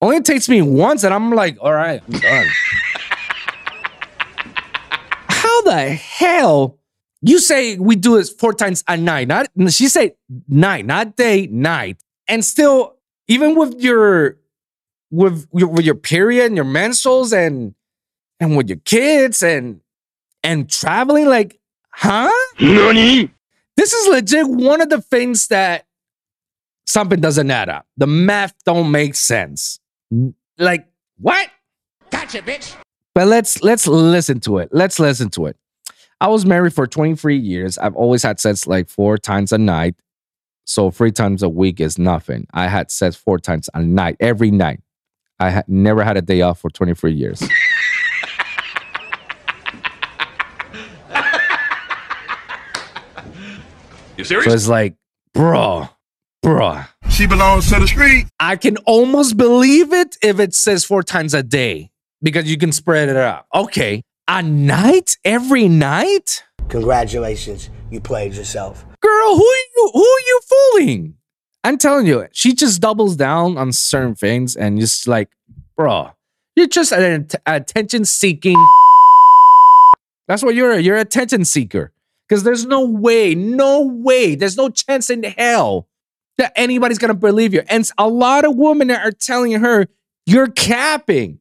only 0.00 0.20
takes 0.20 0.48
me 0.48 0.62
once, 0.62 1.04
and 1.04 1.12
I'm 1.12 1.30
like, 1.32 1.58
all 1.60 1.72
right, 1.72 2.02
I'm 2.06 2.20
done. 2.20 2.46
How 5.28 5.62
the 5.62 5.88
hell 5.88 6.78
you 7.20 7.38
say 7.38 7.78
we 7.78 7.96
do 7.96 8.16
this 8.16 8.30
four 8.30 8.52
times 8.52 8.84
a 8.86 8.96
night? 8.96 9.28
Not 9.28 9.48
she 9.70 9.88
said 9.88 10.14
night, 10.48 10.86
not 10.86 11.16
day, 11.16 11.46
night, 11.48 12.02
and 12.28 12.44
still 12.44 12.96
even 13.26 13.56
with 13.56 13.80
your 13.80 14.38
with 15.10 15.46
your 15.52 15.68
with 15.68 15.84
your 15.84 15.94
period 15.94 16.46
and 16.46 16.56
your 16.56 16.64
menstruals 16.64 17.32
and 17.32 17.74
and 18.40 18.56
with 18.56 18.68
your 18.68 18.78
kids 18.84 19.42
and 19.42 19.80
and 20.44 20.70
traveling, 20.70 21.26
like, 21.26 21.58
huh? 21.90 22.30
This 23.76 23.92
is 23.92 24.08
legit 24.08 24.48
one 24.48 24.80
of 24.80 24.88
the 24.88 25.00
things 25.00 25.48
that 25.48 25.86
something 26.86 27.20
doesn't 27.20 27.50
add 27.50 27.68
up. 27.68 27.86
The 27.96 28.06
math 28.06 28.54
don't 28.64 28.90
make 28.90 29.14
sense. 29.14 29.80
Like 30.58 30.86
what? 31.18 31.48
Gotcha, 32.10 32.38
bitch. 32.42 32.74
But 33.14 33.28
let's 33.28 33.62
let's 33.62 33.86
listen 33.86 34.40
to 34.40 34.58
it. 34.58 34.68
Let's 34.72 34.98
listen 34.98 35.28
to 35.30 35.46
it. 35.46 35.56
I 36.20 36.28
was 36.28 36.44
married 36.44 36.74
for 36.74 36.86
23 36.86 37.36
years. 37.36 37.78
I've 37.78 37.94
always 37.94 38.22
had 38.22 38.40
sex 38.40 38.66
like 38.66 38.88
four 38.88 39.18
times 39.18 39.52
a 39.52 39.58
night. 39.58 39.94
So 40.64 40.90
three 40.90 41.12
times 41.12 41.42
a 41.42 41.48
week 41.48 41.80
is 41.80 41.98
nothing. 41.98 42.46
I 42.52 42.66
had 42.68 42.90
sex 42.90 43.16
four 43.16 43.38
times 43.38 43.70
a 43.74 43.82
night, 43.82 44.16
every 44.20 44.50
night. 44.50 44.80
I 45.40 45.50
ha- 45.50 45.62
never 45.68 46.02
had 46.04 46.16
a 46.16 46.22
day 46.22 46.42
off 46.42 46.60
for 46.60 46.70
23 46.70 47.12
years. 47.12 47.42
You 54.16 54.24
So 54.24 54.28
serious? 54.40 54.52
it's 54.54 54.68
like, 54.68 54.96
bro, 55.32 55.88
bro. 56.42 56.82
She 57.18 57.26
belongs 57.26 57.68
to 57.72 57.80
the 57.80 57.88
street. 57.88 58.26
I 58.38 58.54
can 58.54 58.76
almost 58.86 59.36
believe 59.36 59.92
it 59.92 60.16
if 60.22 60.38
it 60.38 60.54
says 60.54 60.84
four 60.84 61.02
times 61.02 61.34
a 61.34 61.42
day 61.42 61.90
because 62.22 62.48
you 62.48 62.56
can 62.56 62.70
spread 62.70 63.08
it 63.08 63.16
out. 63.16 63.46
Okay. 63.52 64.04
A 64.28 64.40
night? 64.40 65.16
Every 65.24 65.66
night? 65.66 66.44
Congratulations, 66.68 67.70
you 67.90 68.00
played 68.00 68.34
yourself. 68.34 68.86
Girl, 69.00 69.34
who 69.34 69.44
are 69.44 69.66
you 69.74 69.90
who 69.94 70.04
are 70.04 70.20
you 70.20 70.40
fooling? 70.48 71.14
I'm 71.64 71.76
telling 71.76 72.06
you, 72.06 72.28
she 72.30 72.54
just 72.54 72.80
doubles 72.80 73.16
down 73.16 73.58
on 73.58 73.72
certain 73.72 74.14
things 74.14 74.54
and 74.54 74.78
just 74.78 75.08
like, 75.08 75.28
bro, 75.76 76.12
you're 76.54 76.68
just 76.68 76.92
an 76.92 77.22
att- 77.22 77.42
attention 77.46 78.04
seeking. 78.04 78.64
That's 80.28 80.44
what 80.44 80.54
you're. 80.54 80.78
You're 80.78 80.94
an 80.94 81.02
attention 81.02 81.44
seeker. 81.44 81.90
Because 82.28 82.44
there's 82.44 82.64
no 82.64 82.84
way, 82.84 83.34
no 83.34 83.80
way, 83.80 84.36
there's 84.36 84.56
no 84.56 84.68
chance 84.68 85.10
in 85.10 85.24
hell 85.24 85.87
that 86.38 86.52
anybody's 86.56 86.98
gonna 86.98 87.14
believe 87.14 87.52
you. 87.52 87.62
And 87.68 87.88
a 87.98 88.08
lot 88.08 88.44
of 88.44 88.56
women 88.56 88.90
are 88.90 89.12
telling 89.12 89.52
her 89.52 89.86
you're 90.26 90.48
capping. 90.48 91.40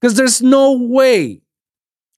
Because 0.00 0.16
there's 0.16 0.40
no 0.40 0.72
way. 0.74 1.42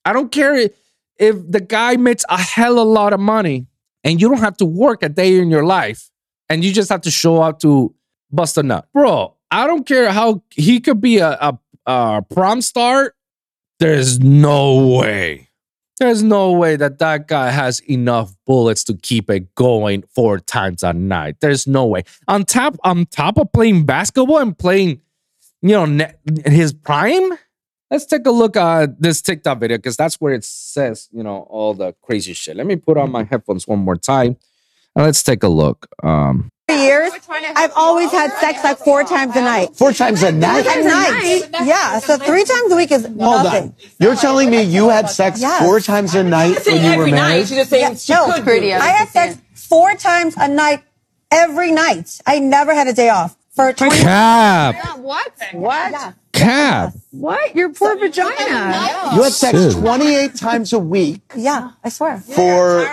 I 0.05 0.13
don't 0.13 0.31
care 0.31 0.71
if 1.19 1.51
the 1.51 1.61
guy 1.61 1.97
makes 1.97 2.25
a 2.29 2.39
hell 2.39 2.79
of 2.79 2.87
a 2.87 2.91
lot 2.91 3.13
of 3.13 3.21
money 3.21 3.67
and 4.05 4.21
you 4.21 4.29
don't 4.29 4.41
have 4.41 4.57
to 4.59 4.65
work 4.65 5.03
a 5.03 5.09
day 5.09 5.39
in 5.39 5.51
your 5.51 5.65
life 5.65 6.11
and 6.49 6.65
you 6.65 6.73
just 6.73 6.89
have 6.91 7.03
to 7.03 7.11
show 7.11 7.41
up 7.41 7.61
to 7.61 7.95
bust 8.31 8.59
a 8.59 8.63
nut. 8.63 8.87
Bro, 8.93 9.37
I 9.51 9.67
don't 9.67 9.87
care 9.87 10.11
how 10.11 10.43
he 10.51 10.81
could 10.81 11.01
be 11.01 11.19
a, 11.19 11.31
a, 11.31 11.59
a 11.87 12.23
prom 12.31 12.61
star. 12.63 13.15
There's 13.79 14.21
no 14.21 14.97
way. 14.97 15.50
There's 16.01 16.23
no 16.23 16.53
way 16.53 16.77
that 16.77 16.99
that 17.01 17.29
guy 17.29 17.51
has 17.51 17.81
enough 17.81 18.35
bullets 18.47 18.83
to 18.85 18.95
keep 18.95 19.29
it 19.29 19.55
going 19.55 20.03
four 20.15 20.39
times 20.39 20.83
a 20.83 20.95
night. 20.95 21.37
There's 21.41 21.67
no 21.67 21.85
way. 21.85 22.05
On 22.27 22.43
top, 22.45 22.79
on 22.85 23.05
top 23.05 23.39
of 23.39 23.53
playing 23.53 23.85
basketball 23.85 24.39
and 24.39 24.57
playing, 24.57 25.03
you 25.61 25.73
know, 25.73 25.85
ne- 25.85 26.15
his 26.47 26.73
prime. 26.73 27.33
Let's 27.91 28.07
take 28.07 28.27
a 28.27 28.31
look 28.31 28.57
at 28.57 29.03
this 29.03 29.21
TikTok 29.21 29.61
video 29.61 29.77
because 29.77 29.99
that's 29.99 30.15
where 30.15 30.33
it 30.33 30.43
says, 30.43 31.11
you 31.13 31.23
know, 31.23 31.47
all 31.51 31.75
the 31.75 31.95
crazy 32.01 32.33
shit. 32.33 32.57
Let 32.57 32.67
me 32.67 32.77
put 32.77 32.97
on 32.97 33.13
my 33.13 33.25
headphones 33.25 33.69
one 33.69 33.81
more 33.81 33.97
time 33.97 34.39
and 34.97 35.05
let's 35.05 35.23
take 35.23 35.43
a 35.43 35.49
look. 35.49 35.87
Um, 36.03 36.51
years, 36.75 37.11
I've 37.57 37.73
always 37.77 38.11
had 38.11 38.33
sex 38.41 38.63
like 38.65 38.79
four 38.79 39.05
times 39.05 39.37
a 39.37 39.41
night. 39.43 39.77
Four 39.77 39.93
times 39.93 40.23
a 40.23 40.33
night? 40.33 40.67
A 40.67 40.83
night. 40.85 41.43
Yeah. 41.65 41.99
So 42.01 42.17
three 42.17 42.45
times 42.45 42.73
a 42.73 42.77
week 42.77 42.91
is 42.93 43.05
Hold 43.05 43.17
nothing. 43.45 43.63
on. 43.65 43.75
You're 43.99 44.17
telling 44.17 44.51
me 44.51 44.63
you 44.63 44.89
had 44.89 45.09
sex 45.11 45.41
Yes. 45.41 45.63
four 45.63 45.81
times 45.81 46.15
a 46.15 46.23
night 46.23 46.65
when 46.67 46.83
you 46.85 46.99
were 46.99 47.07
married? 47.07 47.49
Yeah, 47.51 47.65
no, 48.09 48.25
I 48.81 48.95
had 48.99 49.09
sex 49.09 49.39
four 49.55 49.95
times 49.95 50.35
a 50.37 50.49
night 50.49 50.83
every 51.31 51.71
night. 51.73 52.21
I 52.27 52.39
never 52.39 52.75
had 52.75 52.89
a 52.89 52.93
day 52.93 53.09
off 53.09 53.37
for 53.55 53.73
20 53.73 53.97
cap, 54.01 54.99
What? 54.99 55.33
What? 55.53 56.15
Cap. 56.41 56.93
What? 57.11 57.55
Your 57.55 57.71
poor 57.73 57.97
vagina. 57.97 59.13
You 59.15 59.23
had 59.23 59.33
sex 59.33 59.59
Dude. 59.59 59.77
28 59.83 60.35
times 60.35 60.73
a 60.73 60.79
week 60.79 61.21
Yeah, 61.37 61.71
I 61.85 61.89
swear. 61.91 62.19
for 62.19 62.85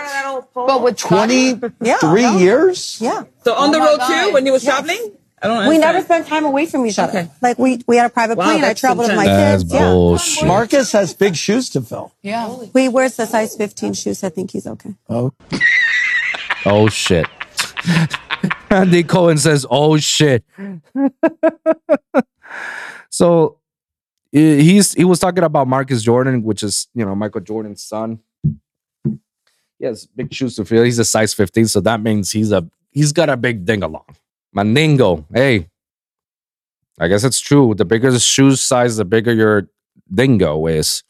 But 0.53 0.81
with 0.83 0.97
23 0.97 1.69
Yeah, 1.81 1.97
no. 2.03 2.37
years? 2.37 2.97
Yeah. 3.01 3.23
So 3.43 3.53
on 3.53 3.71
the 3.71 3.79
oh 3.79 3.85
road 3.97 3.99
too, 4.07 4.33
when 4.33 4.45
you 4.45 4.51
was 4.51 4.63
traveling? 4.63 5.13
I 5.41 5.47
don't 5.47 5.69
We 5.69 5.77
never 5.77 6.01
spent 6.01 6.25
time 6.27 6.45
away 6.45 6.65
from 6.65 6.85
each 6.87 6.97
other. 6.97 7.19
Okay. 7.19 7.29
Like 7.41 7.59
we 7.59 7.79
we 7.87 7.97
had 7.97 8.07
a 8.07 8.09
private 8.09 8.37
Wow, 8.39 8.45
plane. 8.45 8.63
I 8.63 8.67
that's 8.69 8.79
traveled 8.81 9.07
with 9.07 9.15
my 9.15 9.25
That's 9.25 9.61
kids. 9.63 9.73
Yeah. 9.73 9.79
bullshit. 9.91 10.47
Marcus 10.47 10.91
has 10.93 11.13
big 11.13 11.35
shoes 11.35 11.69
to 11.71 11.81
fill. 11.81 12.11
Yeah. 12.23 12.55
We 12.73 12.89
wears 12.89 13.15
the 13.17 13.25
size 13.27 13.55
15 13.55 13.93
shoes. 13.93 14.23
I 14.23 14.29
think 14.29 14.49
he's 14.51 14.65
okay. 14.65 14.95
Oh, 15.09 15.31
Oh 16.65 16.89
shit. 16.89 17.27
Andy 18.69 19.03
Cohen 19.03 19.37
says, 19.37 19.65
"Oh 19.69 19.97
shit." 19.97 20.43
so 23.09 23.59
he's 24.31 24.93
he 24.93 25.03
was 25.03 25.19
talking 25.19 25.43
about 25.43 25.67
Marcus 25.67 26.03
Jordan, 26.03 26.43
which 26.43 26.63
is 26.63 26.87
you 26.93 27.05
know 27.05 27.15
Michael 27.15 27.41
Jordan's 27.41 27.83
son. 27.83 28.19
He 29.03 29.85
has 29.85 30.07
big 30.07 30.33
shoes 30.33 30.55
to 30.55 30.65
fill. 30.65 30.83
He's 30.83 30.97
a 30.97 31.05
size 31.05 31.33
15, 31.33 31.67
so 31.67 31.81
that 31.81 32.01
means 32.01 32.31
he's 32.31 32.51
a 32.51 32.67
he's 32.91 33.11
got 33.11 33.29
a 33.29 33.37
big 33.37 33.65
ding 33.65 33.83
along. 33.83 34.05
Mandingo, 34.53 35.25
hey. 35.33 35.69
I 36.99 37.07
guess 37.07 37.23
it's 37.23 37.39
true. 37.39 37.75
The 37.75 37.85
bigger 37.85 38.11
the 38.11 38.19
shoe 38.19 38.55
size, 38.55 38.97
the 38.97 39.05
bigger 39.05 39.31
your 39.31 39.69
dingo 40.11 40.65
is. 40.65 41.03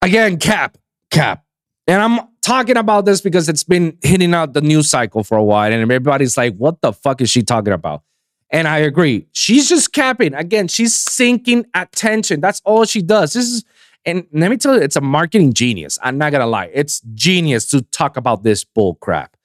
Again, 0.00 0.38
cap, 0.38 0.78
cap. 1.10 1.44
And 1.88 2.00
I'm 2.00 2.28
talking 2.40 2.76
about 2.76 3.04
this 3.04 3.20
because 3.20 3.48
it's 3.48 3.64
been 3.64 3.98
hitting 4.02 4.32
out 4.32 4.52
the 4.52 4.60
news 4.60 4.88
cycle 4.88 5.24
for 5.24 5.36
a 5.36 5.42
while, 5.42 5.72
and 5.72 5.82
everybody's 5.82 6.36
like, 6.36 6.54
what 6.54 6.80
the 6.82 6.92
fuck 6.92 7.20
is 7.20 7.30
she 7.30 7.42
talking 7.42 7.72
about? 7.72 8.02
And 8.50 8.66
I 8.66 8.78
agree. 8.78 9.26
She's 9.32 9.68
just 9.68 9.92
capping. 9.92 10.34
Again, 10.34 10.68
she's 10.68 10.94
sinking 10.94 11.66
attention. 11.74 12.40
That's 12.40 12.62
all 12.64 12.84
she 12.84 13.02
does. 13.02 13.34
This 13.34 13.44
is, 13.44 13.64
and 14.06 14.26
let 14.32 14.50
me 14.50 14.56
tell 14.56 14.74
you, 14.74 14.80
it's 14.80 14.96
a 14.96 15.02
marketing 15.02 15.52
genius. 15.52 15.98
I'm 16.02 16.16
not 16.16 16.32
gonna 16.32 16.46
lie. 16.46 16.70
It's 16.72 17.00
genius 17.14 17.66
to 17.68 17.82
talk 17.82 18.16
about 18.16 18.42
this 18.42 18.64
bull 18.64 18.94
crap. 18.96 19.36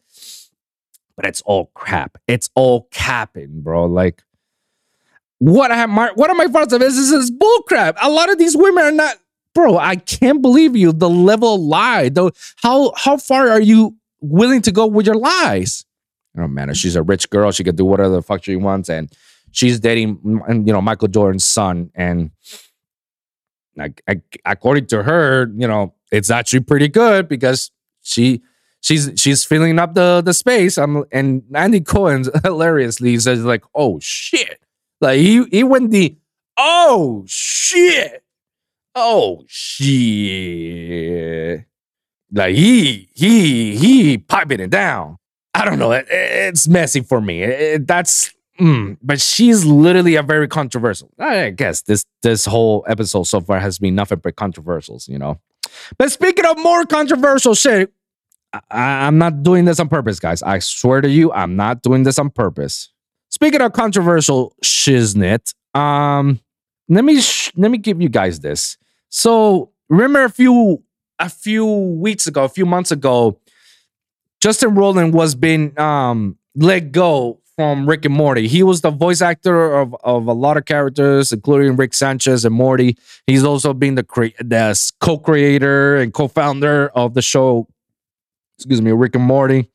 But 1.15 1.25
it's 1.25 1.41
all 1.41 1.69
crap. 1.73 2.17
It's 2.27 2.49
all 2.55 2.87
capping, 2.91 3.61
bro. 3.61 3.85
Like, 3.85 4.23
what 5.39 5.71
I 5.71 5.75
have 5.75 5.89
what 6.15 6.29
are 6.29 6.35
my 6.35 6.47
thoughts 6.47 6.73
of 6.73 6.79
this? 6.79 6.95
This 6.95 7.11
is 7.11 7.29
bull 7.29 7.61
crap. 7.63 7.97
A 8.01 8.09
lot 8.09 8.31
of 8.31 8.37
these 8.37 8.55
women 8.55 8.85
are 8.85 8.91
not 8.91 9.17
bro, 9.53 9.77
I 9.77 9.95
can't 9.95 10.41
believe 10.41 10.75
you. 10.75 10.91
The 10.91 11.09
level 11.09 11.55
of 11.55 11.61
lie. 11.61 12.09
The 12.09 12.31
how 12.57 12.93
how 12.95 13.17
far 13.17 13.49
are 13.49 13.61
you 13.61 13.95
willing 14.21 14.61
to 14.63 14.71
go 14.71 14.87
with 14.87 15.05
your 15.05 15.15
lies? 15.15 15.85
Oh 16.37 16.47
man, 16.47 16.73
she's 16.73 16.95
a 16.95 17.03
rich 17.03 17.29
girl. 17.29 17.51
She 17.51 17.63
can 17.63 17.75
do 17.75 17.85
whatever 17.85 18.15
the 18.15 18.21
fuck 18.21 18.43
she 18.43 18.55
wants, 18.55 18.89
and 18.89 19.11
she's 19.51 19.79
dating, 19.79 20.19
you 20.23 20.73
know, 20.73 20.81
Michael 20.81 21.07
Jordan's 21.07 21.45
son. 21.45 21.91
And 21.93 22.31
like, 23.75 24.03
according 24.45 24.87
to 24.87 25.03
her, 25.03 25.51
you 25.55 25.67
know, 25.67 25.93
it's 26.11 26.29
actually 26.31 26.61
pretty 26.61 26.87
good 26.87 27.27
because 27.27 27.71
she 28.01 28.41
she's 28.81 29.11
she's 29.15 29.43
filling 29.45 29.79
up 29.79 29.93
the 29.93 30.21
the 30.23 30.33
space. 30.33 30.77
I'm 30.77 31.05
and 31.11 31.43
Andy 31.53 31.81
Cohen 31.81 32.25
hilariously 32.43 33.17
says 33.19 33.43
like, 33.43 33.63
oh 33.73 33.99
shit, 33.99 34.59
like 35.01 35.19
he 35.19 35.43
he 35.45 35.63
went 35.63 35.91
the 35.91 36.17
oh 36.57 37.23
shit. 37.27 38.23
Oh 38.95 39.43
shit! 39.47 39.85
Like 42.31 42.55
he 42.55 43.09
he 43.13 43.75
he 43.75 44.19
piping 44.19 44.59
it 44.59 44.69
down. 44.69 45.17
I 45.53 45.65
don't 45.65 45.79
know. 45.79 45.91
It, 45.91 46.07
it's 46.09 46.67
messy 46.67 47.01
for 47.01 47.21
me. 47.21 47.43
It- 47.43 47.87
that's 47.87 48.33
mm, 48.59 48.97
but 49.01 49.19
she's 49.21 49.65
literally 49.65 50.15
a 50.15 50.23
very 50.23 50.47
controversial. 50.47 51.09
I 51.19 51.49
guess 51.51 51.81
this 51.83 52.05
this 52.21 52.45
whole 52.45 52.83
episode 52.87 53.23
so 53.23 53.39
far 53.41 53.59
has 53.59 53.77
been 53.79 53.95
nothing 53.95 54.19
but 54.19 54.35
controversials, 54.35 55.07
you 55.07 55.17
know. 55.19 55.39
But 55.97 56.11
speaking 56.11 56.45
of 56.45 56.57
more 56.59 56.85
controversial 56.85 57.55
shit, 57.55 57.91
I, 58.53 58.61
I'm 59.07 59.17
not 59.17 59.43
doing 59.43 59.65
this 59.65 59.79
on 59.79 59.89
purpose, 59.89 60.19
guys. 60.19 60.43
I 60.43 60.59
swear 60.59 61.01
to 61.01 61.09
you, 61.09 61.31
I'm 61.31 61.55
not 61.55 61.81
doing 61.81 62.03
this 62.03 62.19
on 62.19 62.29
purpose. 62.29 62.89
Speaking 63.29 63.61
of 63.61 63.73
controversial 63.73 64.55
shiznit, 64.63 65.53
um, 65.75 66.39
let 66.89 67.03
me 67.03 67.19
sh- 67.21 67.51
let 67.55 67.71
me 67.71 67.77
give 67.79 68.01
you 68.01 68.09
guys 68.09 68.39
this. 68.41 68.77
So 69.09 69.71
remember 69.89 70.23
a 70.23 70.29
few 70.29 70.83
a 71.19 71.29
few 71.29 71.65
weeks 71.65 72.27
ago, 72.27 72.43
a 72.43 72.49
few 72.49 72.65
months 72.65 72.91
ago, 72.91 73.39
Justin 74.43 74.71
Roiland 74.71 75.13
was 75.13 75.35
being 75.35 75.79
um 75.79 76.37
let 76.53 76.91
go 76.91 77.39
from 77.55 77.87
Rick 77.87 78.03
and 78.03 78.13
Morty. 78.13 78.49
He 78.49 78.61
was 78.61 78.81
the 78.81 78.91
voice 78.91 79.21
actor 79.21 79.73
of, 79.73 79.95
of 80.03 80.27
a 80.27 80.33
lot 80.33 80.57
of 80.57 80.65
characters, 80.65 81.31
including 81.31 81.77
Rick 81.77 81.93
Sanchez 81.93 82.43
and 82.43 82.53
Morty. 82.53 82.97
He's 83.25 83.45
also 83.45 83.73
been 83.73 83.95
the 83.95 84.03
cre- 84.03 84.35
the 84.39 84.77
co-creator 84.99 85.95
and 85.95 86.13
co-founder 86.13 86.89
of 86.89 87.13
the 87.13 87.21
show. 87.21 87.69
Excuse 88.57 88.81
me, 88.81 88.91
Rick 88.91 89.15
and 89.15 89.23
Morty. 89.23 89.69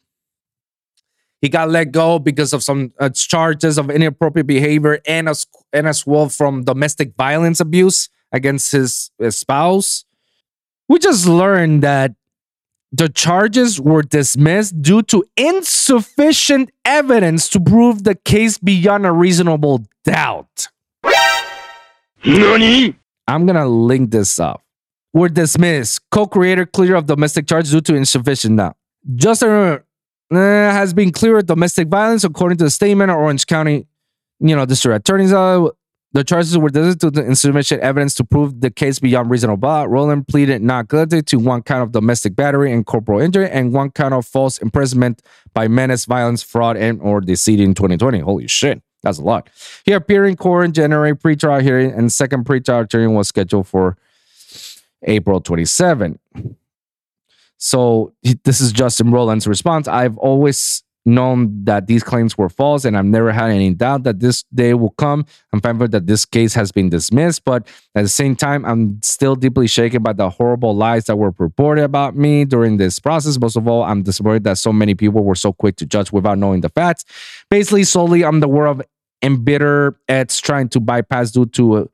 He 1.40 1.48
got 1.48 1.70
let 1.70 1.90
go 1.90 2.18
because 2.18 2.52
of 2.52 2.62
some 2.62 2.92
uh, 3.00 3.08
charges 3.08 3.78
of 3.78 3.88
inappropriate 3.90 4.46
behavior 4.46 5.00
and 5.06 5.30
as 5.30 5.46
and 5.72 5.88
as 5.88 6.06
well 6.06 6.28
from 6.28 6.64
domestic 6.64 7.14
violence 7.16 7.58
abuse 7.60 8.10
against 8.32 8.72
his, 8.72 9.10
his 9.18 9.38
spouse. 9.38 10.04
We 10.90 10.98
just 10.98 11.26
learned 11.26 11.82
that 11.84 12.12
the 12.92 13.08
charges 13.08 13.80
were 13.80 14.02
dismissed 14.02 14.80
due 14.80 15.02
to 15.02 15.24
insufficient 15.36 16.70
evidence 16.84 17.48
to 17.50 17.60
prove 17.60 18.04
the 18.04 18.14
case 18.14 18.58
beyond 18.58 19.06
a 19.06 19.12
reasonable 19.12 19.84
doubt. 20.04 20.68
I'm 23.26 23.46
gonna 23.46 23.68
link 23.68 24.10
this 24.10 24.40
up. 24.40 24.62
Were 25.12 25.28
dismissed. 25.28 26.00
Co-creator 26.10 26.66
clear 26.66 26.96
of 26.96 27.06
domestic 27.06 27.46
charge 27.46 27.70
due 27.70 27.80
to 27.82 27.94
insufficient 27.94 28.56
doubt. 28.56 28.76
Justin 29.14 29.50
uh, 30.30 30.36
has 30.36 30.92
been 30.92 31.12
clear 31.12 31.38
of 31.38 31.46
domestic 31.46 31.88
violence 31.88 32.24
according 32.24 32.58
to 32.58 32.64
the 32.64 32.70
statement 32.70 33.10
of 33.10 33.16
Orange 33.16 33.46
County, 33.46 33.86
you 34.40 34.56
know, 34.56 34.66
district 34.66 35.08
attorney's 35.08 35.32
uh, 35.32 35.68
The 36.12 36.24
charges 36.24 36.56
were 36.56 36.70
to 36.70 36.94
the 36.94 37.24
insufficient 37.24 37.82
evidence 37.82 38.14
to 38.14 38.24
prove 38.24 38.62
the 38.62 38.70
case 38.70 38.98
beyond 38.98 39.30
reasonable 39.30 39.68
doubt. 39.68 39.90
Roiland 39.90 40.26
pleaded 40.26 40.62
not 40.62 40.88
guilty 40.88 41.20
to 41.22 41.38
one 41.38 41.62
count 41.62 41.82
of 41.82 41.92
domestic 41.92 42.34
battery 42.34 42.72
and 42.72 42.86
corporal 42.86 43.20
injury 43.20 43.48
and 43.50 43.74
one 43.74 43.90
count 43.90 44.14
of 44.14 44.26
false 44.26 44.56
imprisonment 44.58 45.20
by 45.52 45.68
menace, 45.68 46.06
violence, 46.06 46.42
fraud, 46.42 46.78
and 46.78 47.00
or 47.02 47.20
deceit 47.20 47.60
in 47.60 47.74
2020. 47.74 48.20
Holy 48.20 48.46
shit. 48.46 48.82
That's 49.02 49.18
a 49.18 49.22
lot. 49.22 49.50
He 49.84 49.92
appeared 49.92 50.28
in 50.28 50.36
court 50.36 50.64
in 50.64 50.72
January 50.72 51.14
pretrial 51.14 51.62
hearing, 51.62 51.92
and 51.92 52.10
second 52.10 52.46
pretrial 52.46 52.90
hearing 52.90 53.14
was 53.14 53.28
scheduled 53.28 53.68
for 53.68 53.96
April 55.02 55.40
27. 55.40 56.18
So 57.58 58.14
this 58.44 58.60
is 58.60 58.72
Justin 58.72 59.08
Roiland's 59.08 59.46
response. 59.46 59.86
I've 59.86 60.16
always 60.18 60.82
known 61.04 61.64
that 61.64 61.86
these 61.86 62.02
claims 62.02 62.36
were 62.36 62.48
false, 62.48 62.84
and 62.84 62.96
I've 62.96 63.04
never 63.04 63.32
had 63.32 63.50
any 63.50 63.72
doubt 63.72 64.02
that 64.02 64.20
this 64.20 64.44
day 64.54 64.74
will 64.74 64.90
come. 64.90 65.24
I'm 65.52 65.60
thankful 65.60 65.88
that 65.88 66.06
this 66.06 66.24
case 66.24 66.54
has 66.54 66.70
been 66.70 66.90
dismissed, 66.90 67.44
but 67.44 67.66
at 67.94 68.02
the 68.02 68.08
same 68.08 68.36
time, 68.36 68.64
I'm 68.64 69.00
still 69.02 69.34
deeply 69.34 69.66
shaken 69.66 70.02
by 70.02 70.12
the 70.12 70.28
horrible 70.28 70.76
lies 70.76 71.04
that 71.06 71.16
were 71.16 71.32
reported 71.38 71.84
about 71.84 72.16
me 72.16 72.44
during 72.44 72.76
this 72.76 72.98
process. 73.00 73.38
Most 73.38 73.56
of 73.56 73.66
all, 73.66 73.82
I'm 73.82 74.02
disappointed 74.02 74.44
that 74.44 74.58
so 74.58 74.72
many 74.72 74.94
people 74.94 75.24
were 75.24 75.34
so 75.34 75.52
quick 75.52 75.76
to 75.76 75.86
judge 75.86 76.12
without 76.12 76.38
knowing 76.38 76.60
the 76.60 76.68
facts. 76.68 77.04
Basically, 77.50 77.84
solely 77.84 78.24
I'm 78.24 78.40
the 78.40 78.48
word 78.48 78.66
of 78.66 78.82
embitter 79.22 79.98
Ed's 80.08 80.40
trying 80.40 80.68
to 80.70 80.80
bypass 80.80 81.30
due 81.30 81.46
to 81.46 81.78
a 81.78 81.88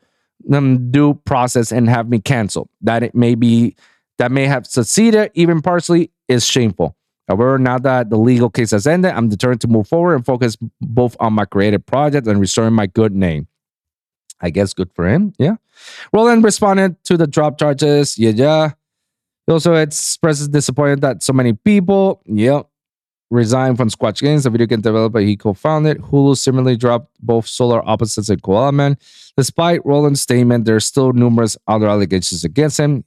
um, 0.52 0.90
due 0.90 1.14
process 1.24 1.72
and 1.72 1.88
have 1.88 2.08
me 2.08 2.18
canceled. 2.18 2.68
That 2.82 3.02
it 3.02 3.14
may 3.14 3.34
be 3.34 3.76
that 4.18 4.30
may 4.30 4.46
have 4.46 4.66
succeeded 4.66 5.30
even 5.34 5.62
partially 5.62 6.10
is 6.28 6.46
shameful. 6.46 6.96
However, 7.28 7.58
now 7.58 7.78
that 7.78 8.10
the 8.10 8.18
legal 8.18 8.50
case 8.50 8.72
has 8.72 8.86
ended, 8.86 9.12
I'm 9.12 9.28
determined 9.28 9.62
to 9.62 9.68
move 9.68 9.88
forward 9.88 10.14
and 10.14 10.26
focus 10.26 10.56
both 10.80 11.16
on 11.20 11.32
my 11.32 11.44
creative 11.46 11.84
project 11.86 12.26
and 12.26 12.38
restoring 12.38 12.74
my 12.74 12.86
good 12.86 13.14
name. 13.14 13.48
I 14.40 14.50
guess 14.50 14.74
good 14.74 14.90
for 14.94 15.08
him. 15.08 15.32
Yeah. 15.38 15.56
Roiland 16.14 16.44
responded 16.44 17.02
to 17.04 17.16
the 17.16 17.26
drop 17.26 17.58
charges. 17.58 18.18
Yeah, 18.18 18.30
yeah. 18.30 18.72
He 19.46 19.52
also 19.52 19.74
expresses 19.74 20.48
disappointment 20.48 21.00
that 21.02 21.22
so 21.22 21.32
many 21.32 21.52
people, 21.54 22.22
yeah, 22.26 22.62
resigned 23.30 23.76
from 23.76 23.88
Squanch 23.88 24.20
Games, 24.20 24.44
the 24.44 24.50
video 24.50 24.66
game 24.66 24.80
developer 24.80 25.20
he 25.20 25.36
co-founded. 25.36 25.98
Hulu 25.98 26.36
similarly 26.36 26.76
dropped 26.76 27.10
both 27.20 27.46
Solar 27.46 27.86
Opposites 27.88 28.28
and 28.28 28.42
Koala 28.42 28.72
Man. 28.72 28.96
Despite 29.36 29.82
Roiland's 29.82 30.20
statement, 30.20 30.64
there 30.64 30.76
are 30.76 30.80
still 30.80 31.12
numerous 31.12 31.56
other 31.66 31.88
allegations 31.88 32.44
against 32.44 32.78
him. 32.78 33.04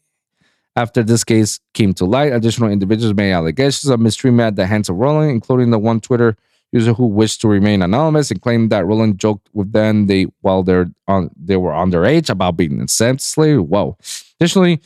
After 0.78 1.02
this 1.02 1.24
case 1.24 1.60
came 1.74 1.92
to 1.94 2.06
light, 2.06 2.32
additional 2.32 2.70
individuals 2.70 3.16
made 3.16 3.32
allegations 3.32 3.90
of 3.90 4.00
mistreatment 4.00 4.46
at 4.46 4.56
the 4.58 4.68
hands 4.68 4.90
of 4.90 4.98
Roiland, 4.98 5.32
including 5.32 5.72
the 5.72 5.80
one 5.80 6.00
Twitter 6.00 6.38
user 6.72 6.94
who 6.94 7.08
wished 7.08 7.42
to 7.42 7.48
remain 7.48 7.82
anonymous 7.82 8.30
and 8.30 8.40
claimed 8.44 8.70
that 8.70 8.86
Roiland 8.86 9.18
joked 9.18 9.50
with 9.54 9.72
them 9.72 10.06
they 10.06 10.28
while 10.42 10.62
they're 10.62 10.86
on 11.08 11.32
they 11.36 11.58
were 11.58 11.72
underage 11.72 12.30
about 12.30 12.58
being 12.58 12.80
incessantly. 12.80 13.58
Whoa. 13.58 13.98
Additionally, 14.40 14.80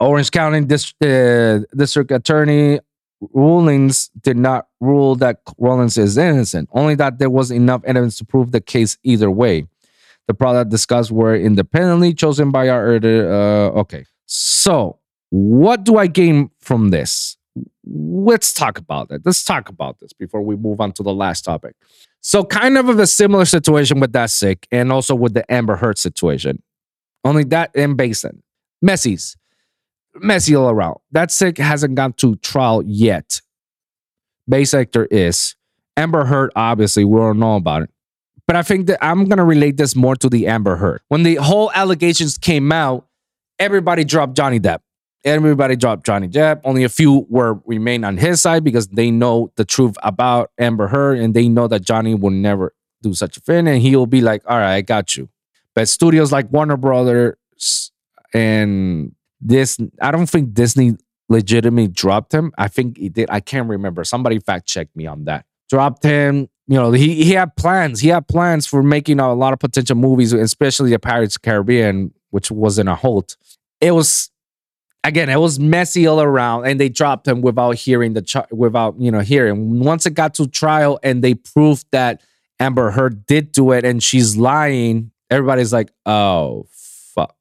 Orange 0.00 0.32
County 0.32 0.58
uh, 0.58 1.60
District 1.76 2.10
Attorney 2.10 2.80
rulings 3.32 4.08
did 4.22 4.36
not 4.36 4.66
rule 4.80 5.14
that 5.14 5.40
Rollins 5.56 5.96
is 5.96 6.18
innocent, 6.18 6.68
only 6.72 6.96
that 6.96 7.20
there 7.20 7.30
was 7.30 7.52
enough 7.52 7.84
evidence 7.84 8.18
to 8.18 8.24
prove 8.24 8.50
the 8.50 8.60
case 8.60 8.98
either 9.04 9.30
way. 9.30 9.68
The 10.26 10.34
product 10.34 10.72
discussed 10.72 11.12
were 11.12 11.36
independently 11.36 12.12
chosen 12.12 12.50
by 12.50 12.68
our 12.70 12.90
editor. 12.90 13.32
Uh, 13.32 13.80
okay. 13.82 14.04
So, 14.34 14.98
what 15.28 15.84
do 15.84 15.98
I 15.98 16.06
gain 16.06 16.50
from 16.58 16.88
this? 16.88 17.36
Let's 17.84 18.54
talk 18.54 18.78
about 18.78 19.10
it. 19.10 19.20
Let's 19.26 19.44
talk 19.44 19.68
about 19.68 20.00
this 20.00 20.14
before 20.14 20.40
we 20.40 20.56
move 20.56 20.80
on 20.80 20.92
to 20.92 21.02
the 21.02 21.12
last 21.12 21.44
topic. 21.44 21.76
So, 22.22 22.42
kind 22.42 22.78
of 22.78 22.88
of 22.88 22.98
a 22.98 23.06
similar 23.06 23.44
situation 23.44 24.00
with 24.00 24.10
Datsik 24.10 24.64
and 24.72 24.90
also 24.90 25.14
with 25.14 25.34
the 25.34 25.44
Amber 25.52 25.76
Heard 25.76 25.98
situation. 25.98 26.62
Only 27.22 27.44
that 27.44 27.76
in 27.76 27.94
Basin. 27.94 28.42
Messi's 28.82 29.36
messy 30.14 30.54
all 30.54 30.70
around. 30.70 30.96
Datsik 31.14 31.58
hasn't 31.58 31.94
gone 31.96 32.14
to 32.14 32.36
trial 32.36 32.82
yet. 32.86 33.42
Base 34.48 34.72
actor 34.72 35.04
is. 35.10 35.56
Amber 35.94 36.24
Heard, 36.24 36.52
obviously, 36.56 37.04
we 37.04 37.18
don't 37.18 37.38
know 37.38 37.56
about 37.56 37.82
it. 37.82 37.90
But 38.46 38.56
I 38.56 38.62
think 38.62 38.86
that 38.86 39.04
I'm 39.04 39.26
gonna 39.26 39.44
relate 39.44 39.76
this 39.76 39.94
more 39.94 40.16
to 40.16 40.30
the 40.30 40.46
Amber 40.46 40.76
Heard. 40.76 41.02
When 41.08 41.22
the 41.22 41.34
whole 41.34 41.70
allegations 41.72 42.38
came 42.38 42.72
out, 42.72 43.08
everybody 43.62 44.04
dropped 44.04 44.34
Johnny 44.34 44.58
Depp. 44.58 44.80
Everybody 45.24 45.76
dropped 45.76 46.04
Johnny 46.04 46.28
Depp. 46.28 46.60
Only 46.64 46.82
a 46.82 46.88
few 46.88 47.26
were 47.30 47.60
remain 47.64 48.02
on 48.02 48.16
his 48.16 48.42
side 48.42 48.64
because 48.64 48.88
they 48.88 49.10
know 49.10 49.52
the 49.54 49.64
truth 49.64 49.96
about 50.02 50.50
Amber 50.58 50.88
Heard 50.88 51.18
and 51.18 51.32
they 51.32 51.48
know 51.48 51.68
that 51.68 51.82
Johnny 51.82 52.14
will 52.14 52.30
never 52.30 52.74
do 53.02 53.14
such 53.14 53.36
a 53.36 53.40
thing, 53.40 53.68
and 53.68 53.80
he'll 53.80 54.06
be 54.06 54.20
like, 54.20 54.42
"All 54.46 54.58
right, 54.58 54.74
I 54.74 54.80
got 54.80 55.16
you." 55.16 55.28
But 55.74 55.88
studios 55.88 56.32
like 56.32 56.52
Warner 56.52 56.76
Brothers 56.76 57.36
and 58.34 59.12
this, 59.40 59.78
I 60.00 60.10
don't 60.10 60.28
think 60.28 60.54
Disney 60.54 60.96
legitimately 61.28 61.88
dropped 61.88 62.32
him. 62.32 62.52
I 62.58 62.68
think 62.68 62.98
he 62.98 63.08
did. 63.08 63.30
I 63.30 63.40
can't 63.40 63.68
remember. 63.68 64.04
Somebody 64.04 64.38
fact 64.40 64.66
check 64.66 64.88
me 64.94 65.06
on 65.06 65.24
that. 65.24 65.46
Dropped 65.70 66.02
him. 66.04 66.48
You 66.66 66.76
know, 66.78 66.92
he 66.92 67.22
he 67.24 67.32
had 67.32 67.54
plans. 67.56 68.00
He 68.00 68.08
had 68.08 68.26
plans 68.26 68.66
for 68.66 68.82
making 68.82 69.20
a 69.20 69.32
lot 69.34 69.52
of 69.52 69.60
potential 69.60 69.96
movies, 69.96 70.32
especially 70.32 70.90
the 70.90 70.98
Pirates 70.98 71.36
of 71.36 71.42
Caribbean, 71.42 72.12
which 72.30 72.50
was 72.50 72.78
in 72.78 72.88
a 72.88 72.94
halt. 72.94 73.36
It 73.82 73.90
was 73.90 74.30
again, 75.04 75.28
it 75.28 75.40
was 75.40 75.58
messy 75.58 76.06
all 76.06 76.20
around, 76.22 76.66
and 76.66 76.80
they 76.80 76.88
dropped 76.88 77.26
him 77.28 77.42
without 77.42 77.72
hearing 77.76 78.14
the 78.14 78.46
without 78.50 78.94
you 78.98 79.10
know 79.10 79.20
hearing. 79.20 79.80
Once 79.80 80.06
it 80.06 80.14
got 80.14 80.34
to 80.34 80.46
trial, 80.46 80.98
and 81.02 81.22
they 81.22 81.34
proved 81.34 81.86
that 81.92 82.22
Amber 82.60 82.92
Heard 82.92 83.26
did 83.26 83.52
do 83.52 83.72
it, 83.72 83.84
and 83.84 84.02
she's 84.02 84.36
lying. 84.36 85.10
Everybody's 85.30 85.72
like, 85.72 85.90
"Oh 86.06 86.66
fuck, 86.70 87.36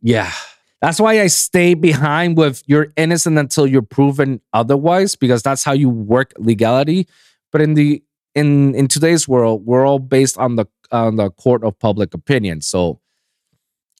yeah." 0.00 0.32
That's 0.80 0.98
why 0.98 1.20
I 1.20 1.26
stay 1.26 1.74
behind 1.74 2.38
with 2.38 2.62
you're 2.66 2.88
innocent 2.96 3.36
until 3.36 3.66
you're 3.66 3.82
proven 3.82 4.40
otherwise, 4.54 5.14
because 5.14 5.42
that's 5.42 5.62
how 5.62 5.72
you 5.72 5.90
work 5.90 6.32
legality. 6.38 7.06
But 7.52 7.60
in 7.60 7.74
the 7.74 8.02
in 8.34 8.74
in 8.74 8.88
today's 8.88 9.28
world, 9.28 9.66
we're 9.66 9.86
all 9.86 9.98
based 9.98 10.38
on 10.38 10.56
the 10.56 10.66
on 10.92 11.16
the 11.16 11.30
court 11.30 11.64
of 11.64 11.78
public 11.78 12.14
opinion. 12.14 12.62
So 12.62 13.00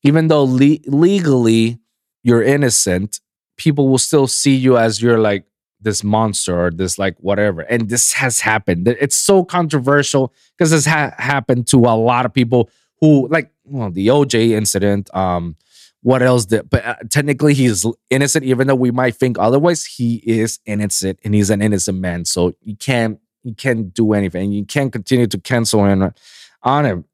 even 0.03 0.28
though 0.28 0.44
le- 0.44 0.78
legally 0.86 1.78
you're 2.22 2.42
innocent, 2.42 3.20
people 3.57 3.88
will 3.88 3.98
still 3.98 4.26
see 4.26 4.55
you 4.55 4.76
as 4.78 5.03
you're 5.03 5.18
like 5.18 5.44
this 5.80 6.05
monster 6.05 6.66
or 6.66 6.70
this 6.70 6.98
like 6.98 7.16
whatever. 7.20 7.62
And 7.62 7.88
this 7.88 8.12
has 8.14 8.40
happened. 8.40 8.88
It's 8.88 9.16
so 9.16 9.44
controversial 9.44 10.32
because 10.57 10.70
this 10.70 10.86
ha- 10.86 11.14
happened 11.18 11.66
to 11.68 11.78
a 11.78 11.96
lot 11.96 12.26
of 12.26 12.34
people 12.34 12.70
who 13.01 13.28
like 13.28 13.51
well 13.64 13.90
the 13.90 14.09
OJ 14.09 14.51
incident. 14.51 15.14
Um, 15.14 15.57
what 16.03 16.22
else 16.22 16.46
did? 16.46 16.70
But 16.70 16.84
uh, 16.84 16.96
technically, 17.11 17.53
he's 17.53 17.84
innocent, 18.09 18.44
even 18.44 18.66
though 18.66 18.74
we 18.74 18.90
might 18.90 19.16
think 19.16 19.38
otherwise. 19.38 19.84
He 19.84 20.16
is 20.24 20.59
innocent, 20.64 21.18
and 21.24 21.34
he's 21.34 21.51
an 21.51 21.61
innocent 21.61 21.98
man. 21.98 22.24
So 22.24 22.55
you 22.62 22.76
can't 22.76 23.20
you 23.42 23.55
can't 23.55 23.92
do 23.92 24.12
anything. 24.12 24.53
You 24.53 24.64
can't 24.64 24.92
continue 24.92 25.26
to 25.26 25.38
cancel 25.38 25.84
him 25.84 26.12
on 26.62 26.86
him, 26.86 27.05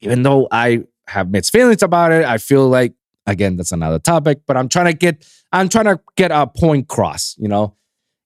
even 0.00 0.22
though 0.22 0.48
I 0.50 0.84
have 1.08 1.30
mixed 1.30 1.52
feelings 1.52 1.82
about 1.82 2.12
it. 2.12 2.24
I 2.24 2.38
feel 2.38 2.68
like 2.68 2.94
again 3.26 3.56
that's 3.56 3.72
another 3.72 3.98
topic, 3.98 4.42
but 4.46 4.56
I'm 4.56 4.68
trying 4.68 4.86
to 4.86 4.92
get 4.92 5.26
I'm 5.52 5.68
trying 5.68 5.86
to 5.86 6.00
get 6.16 6.30
a 6.30 6.46
point 6.46 6.88
cross, 6.88 7.34
you 7.38 7.48
know. 7.48 7.74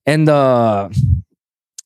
And 0.06 0.28
uh 0.28 0.88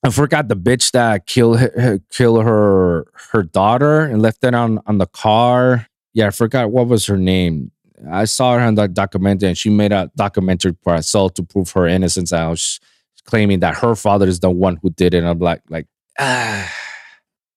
I 0.05 0.11
forgot 0.11 0.49
the 0.49 0.57
bitch 0.57 0.93
that 0.93 1.27
killed 1.27 1.59
her, 1.61 2.03
her 2.19 3.07
her 3.33 3.43
daughter 3.43 4.01
and 4.01 4.21
left 4.21 4.45
it 4.45 4.55
on 4.55 4.81
on 4.87 4.99
the 4.99 5.07
car. 5.07 5.87
Yeah, 6.13 6.29
I 6.29 6.31
forgot 6.31 6.71
what 6.71 6.89
was 6.89 7.07
her 7.07 7.17
name. 7.17 7.71
I 8.11 8.27
saw 8.27 8.55
her 8.55 8.61
on 8.61 8.75
that 8.75 8.93
documentary, 8.93 9.49
and 9.49 9.59
she 9.59 9.71
made 9.71 9.93
a 9.93 10.11
documentary 10.15 10.77
for 10.83 10.95
herself 10.95 11.35
to 11.35 11.43
prove 11.43 11.71
her 11.71 11.87
innocence. 11.87 12.33
I 12.33 12.49
was 12.49 12.81
claiming 13.25 13.61
that 13.61 13.77
her 13.77 13.95
father 13.95 14.27
is 14.27 14.41
the 14.41 14.51
one 14.51 14.79
who 14.83 14.91
did 14.91 15.15
it. 15.15 15.19
And 15.19 15.29
I'm 15.29 15.39
like, 15.39 15.63
like, 15.69 15.87
ah. 16.19 16.71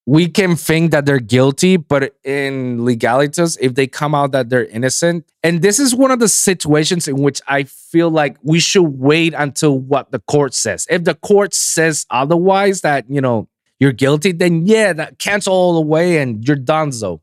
We 0.07 0.29
can 0.29 0.55
think 0.55 0.91
that 0.91 1.05
they're 1.05 1.19
guilty, 1.19 1.75
but 1.75 2.15
in 2.23 2.85
legalities, 2.85 3.57
if 3.59 3.75
they 3.75 3.87
come 3.87 4.15
out 4.15 4.31
that 4.31 4.49
they're 4.49 4.65
innocent, 4.67 5.29
and 5.43 5.61
this 5.61 5.79
is 5.79 5.93
one 5.93 6.11
of 6.11 6.19
the 6.19 6.29
situations 6.29 7.09
in 7.09 7.17
which 7.17 7.41
I 7.45 7.63
feel 7.63 8.09
like 8.09 8.37
we 8.41 8.61
should 8.61 8.83
wait 8.83 9.33
until 9.33 9.77
what 9.77 10.11
the 10.11 10.19
court 10.19 10.53
says. 10.53 10.87
If 10.89 11.03
the 11.03 11.13
court 11.13 11.53
says 11.53 12.05
otherwise, 12.09 12.81
that 12.81 13.03
you 13.09 13.19
know 13.19 13.49
you're 13.81 13.91
guilty, 13.91 14.31
then 14.31 14.65
yeah, 14.65 14.93
that 14.93 15.19
cancel 15.19 15.53
all 15.53 15.75
the 15.75 15.85
way 15.85 16.19
and 16.19 16.47
you're 16.47 16.55
done. 16.55 16.93
So, 16.93 17.19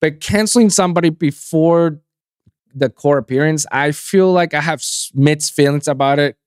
but 0.00 0.20
canceling 0.20 0.70
somebody 0.70 1.10
before 1.10 2.00
the 2.74 2.88
court 2.88 3.18
appearance, 3.18 3.66
I 3.70 3.92
feel 3.92 4.32
like 4.32 4.54
I 4.54 4.62
have 4.62 4.82
mixed 5.12 5.52
feelings 5.52 5.86
about 5.86 6.18
it. 6.18 6.38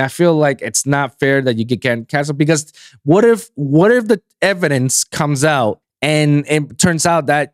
And 0.00 0.06
I 0.06 0.08
feel 0.08 0.34
like 0.34 0.62
it's 0.62 0.86
not 0.86 1.20
fair 1.20 1.42
that 1.42 1.58
you 1.58 1.66
can 1.66 2.06
cancel 2.06 2.34
because 2.34 2.72
what 3.04 3.22
if 3.22 3.50
what 3.54 3.92
if 3.92 4.08
the 4.08 4.22
evidence 4.40 5.04
comes 5.04 5.44
out 5.44 5.80
and 6.00 6.46
it 6.48 6.78
turns 6.78 7.04
out 7.04 7.26
that 7.26 7.52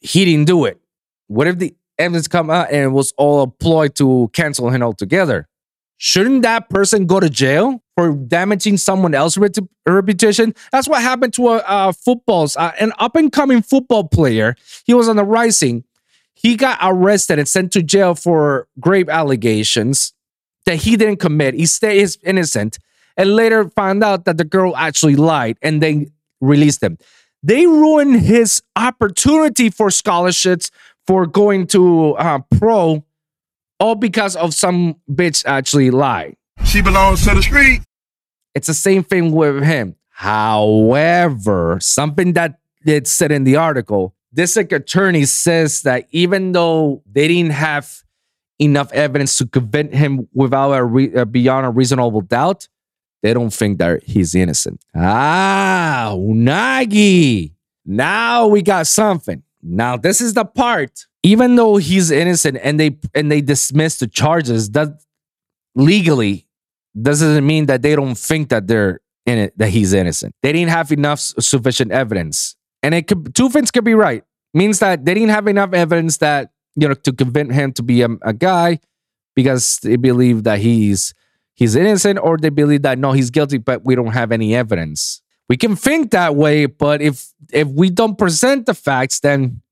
he 0.00 0.24
didn't 0.24 0.46
do 0.46 0.64
it? 0.64 0.80
What 1.26 1.48
if 1.48 1.58
the 1.58 1.74
evidence 1.98 2.28
come 2.28 2.50
out 2.50 2.70
and 2.70 2.84
it 2.84 2.88
was 2.90 3.12
all 3.18 3.42
a 3.42 3.48
ploy 3.48 3.88
to 3.88 4.30
cancel 4.32 4.70
him 4.70 4.82
altogether? 4.82 5.48
shouldn't 5.98 6.42
that 6.42 6.70
person 6.70 7.06
go 7.06 7.20
to 7.20 7.28
jail 7.28 7.82
for 7.96 8.12
damaging 8.14 8.76
someone 8.76 9.14
else's 9.14 9.42
repu- 9.42 9.68
reputation? 9.86 10.54
That's 10.72 10.88
what 10.88 11.02
happened 11.02 11.34
to 11.34 11.48
a, 11.48 11.64
a 11.66 11.92
football, 11.92 12.48
uh, 12.56 12.70
an 12.78 12.92
up 12.98 13.16
and 13.16 13.30
coming 13.30 13.60
football 13.60 14.04
player. 14.04 14.54
He 14.86 14.94
was 14.94 15.08
on 15.08 15.16
the 15.16 15.24
rising. 15.24 15.84
He 16.34 16.54
got 16.54 16.78
arrested 16.80 17.40
and 17.40 17.48
sent 17.48 17.72
to 17.72 17.82
jail 17.82 18.14
for 18.14 18.68
grave 18.78 19.08
allegations 19.08 20.14
that 20.68 20.82
he 20.82 20.96
didn't 20.96 21.16
commit. 21.16 21.54
He 21.54 21.64
stayed 21.64 21.98
is 21.98 22.18
innocent, 22.22 22.78
and 23.16 23.34
later 23.34 23.70
found 23.70 24.04
out 24.04 24.26
that 24.26 24.36
the 24.36 24.44
girl 24.44 24.76
actually 24.76 25.16
lied, 25.16 25.56
and 25.62 25.82
they 25.82 26.08
released 26.42 26.82
him. 26.82 26.98
They 27.42 27.66
ruined 27.66 28.20
his 28.20 28.62
opportunity 28.76 29.70
for 29.70 29.90
scholarships 29.90 30.70
for 31.06 31.26
going 31.26 31.68
to 31.68 32.14
uh, 32.16 32.40
pro, 32.58 33.02
all 33.80 33.94
because 33.94 34.36
of 34.36 34.52
some 34.52 34.96
bitch 35.10 35.42
actually 35.46 35.90
lied. 35.90 36.36
She 36.66 36.82
belongs 36.82 37.24
to 37.24 37.34
the 37.34 37.42
street. 37.42 37.80
It's 38.54 38.66
the 38.66 38.74
same 38.74 39.02
thing 39.02 39.32
with 39.32 39.62
him. 39.62 39.96
However, 40.10 41.78
something 41.80 42.34
that 42.34 42.58
it 42.84 43.06
said 43.06 43.32
in 43.32 43.44
the 43.44 43.56
article, 43.56 44.14
district 44.34 44.74
attorney 44.74 45.24
says 45.24 45.80
that 45.82 46.08
even 46.10 46.52
though 46.52 47.02
they 47.10 47.26
didn't 47.26 47.52
have 47.52 48.02
enough 48.58 48.92
evidence 48.92 49.38
to 49.38 49.46
convict 49.46 49.94
him 49.94 50.28
without 50.32 50.72
a 50.72 50.84
re- 50.84 51.14
uh, 51.14 51.24
beyond 51.24 51.66
a 51.66 51.70
reasonable 51.70 52.20
doubt, 52.20 52.68
they 53.22 53.34
don't 53.34 53.52
think 53.52 53.78
that 53.78 54.02
he's 54.04 54.34
innocent. 54.34 54.84
Ah, 54.94 56.12
Unagi. 56.14 57.52
Now 57.84 58.46
we 58.46 58.62
got 58.62 58.86
something. 58.86 59.42
Now 59.62 59.96
this 59.96 60.20
is 60.20 60.34
the 60.34 60.44
part. 60.44 61.06
Even 61.22 61.56
though 61.56 61.76
he's 61.76 62.10
innocent 62.10 62.58
and 62.62 62.78
they 62.78 62.96
and 63.14 63.30
they 63.30 63.40
dismiss 63.40 63.98
the 63.98 64.06
charges, 64.06 64.70
that 64.70 64.88
legally 65.74 66.46
doesn't 67.00 67.46
mean 67.46 67.66
that 67.66 67.82
they 67.82 67.96
don't 67.96 68.16
think 68.16 68.48
that 68.50 68.66
they're 68.66 69.00
in 69.26 69.38
it 69.38 69.58
that 69.58 69.70
he's 69.70 69.92
innocent. 69.92 70.34
They 70.42 70.52
didn't 70.52 70.70
have 70.70 70.92
enough 70.92 71.18
sufficient 71.18 71.92
evidence, 71.92 72.56
and 72.82 72.94
it 72.94 73.08
could 73.08 73.34
two 73.34 73.48
things 73.48 73.70
could 73.70 73.84
be 73.84 73.94
right. 73.94 74.22
Means 74.54 74.78
that 74.78 75.04
they 75.04 75.14
didn't 75.14 75.30
have 75.30 75.46
enough 75.48 75.74
evidence 75.74 76.18
that 76.18 76.50
you 76.78 76.88
know 76.88 76.94
to 76.94 77.12
convince 77.12 77.54
him 77.54 77.72
to 77.72 77.82
be 77.82 78.02
a, 78.02 78.08
a 78.22 78.32
guy 78.32 78.80
because 79.34 79.78
they 79.78 79.96
believe 79.96 80.44
that 80.44 80.58
he's 80.60 81.14
he's 81.54 81.74
innocent, 81.76 82.18
or 82.22 82.36
they 82.38 82.50
believe 82.50 82.82
that 82.82 82.98
no, 82.98 83.12
he's 83.12 83.30
guilty, 83.30 83.58
but 83.58 83.84
we 83.84 83.94
don't 83.94 84.12
have 84.12 84.32
any 84.32 84.54
evidence. 84.54 85.22
We 85.48 85.56
can 85.56 85.76
think 85.76 86.10
that 86.10 86.36
way, 86.36 86.66
but 86.66 87.00
if 87.00 87.32
if 87.52 87.68
we 87.68 87.90
don't 87.90 88.16
present 88.16 88.66
the 88.66 88.74
facts, 88.74 89.20
then 89.20 89.62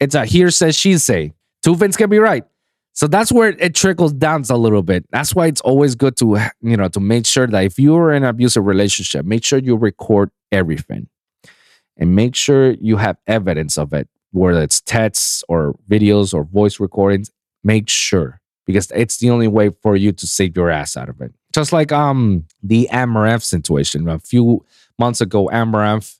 it's 0.00 0.14
a 0.14 0.24
hearsay, 0.24 0.72
she 0.72 0.98
say. 0.98 1.32
Two 1.62 1.76
things 1.76 1.96
can 1.96 2.08
be 2.08 2.18
right. 2.18 2.44
So 2.92 3.06
that's 3.06 3.30
where 3.30 3.50
it 3.50 3.74
trickles 3.74 4.12
down 4.12 4.44
a 4.50 4.56
little 4.56 4.82
bit. 4.82 5.06
That's 5.10 5.34
why 5.34 5.46
it's 5.46 5.60
always 5.60 5.94
good 5.94 6.16
to, 6.16 6.38
you 6.62 6.76
know, 6.76 6.88
to 6.88 7.00
make 7.00 7.26
sure 7.26 7.46
that 7.46 7.64
if 7.64 7.78
you're 7.78 8.12
in 8.12 8.24
an 8.24 8.28
abusive 8.28 8.66
relationship, 8.66 9.24
make 9.24 9.44
sure 9.44 9.60
you 9.60 9.76
record 9.76 10.30
everything 10.50 11.08
and 11.96 12.16
make 12.16 12.34
sure 12.34 12.72
you 12.72 12.96
have 12.96 13.16
evidence 13.26 13.78
of 13.78 13.92
it, 13.92 14.08
whether 14.32 14.62
it's 14.62 14.80
texts 14.80 15.42
or 15.48 15.74
videos 15.88 16.34
or 16.34 16.44
voice 16.44 16.80
recordings. 16.80 17.30
Make 17.64 17.88
sure 17.88 18.40
because 18.66 18.90
it's 18.94 19.16
the 19.16 19.30
only 19.30 19.48
way 19.48 19.70
for 19.82 19.96
you 19.96 20.12
to 20.12 20.26
save 20.26 20.56
your 20.56 20.70
ass 20.70 20.96
out 20.96 21.08
of 21.08 21.20
it. 21.20 21.32
Just 21.54 21.72
like 21.72 21.90
um 21.92 22.44
the 22.62 22.88
Amouranth 22.92 23.42
situation. 23.42 24.08
A 24.08 24.18
few 24.18 24.64
months 24.98 25.20
ago, 25.20 25.48
Amouranth 25.52 26.18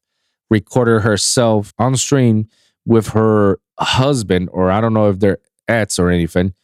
recorded 0.50 1.02
herself 1.02 1.74
on 1.78 1.96
stream 1.96 2.48
with 2.86 3.08
her 3.08 3.60
husband, 3.78 4.48
or 4.52 4.70
I 4.70 4.80
don't 4.80 4.94
know 4.94 5.10
if 5.10 5.20
they're 5.20 5.38
ex 5.68 5.98
or 5.98 6.08
anything, 6.10 6.54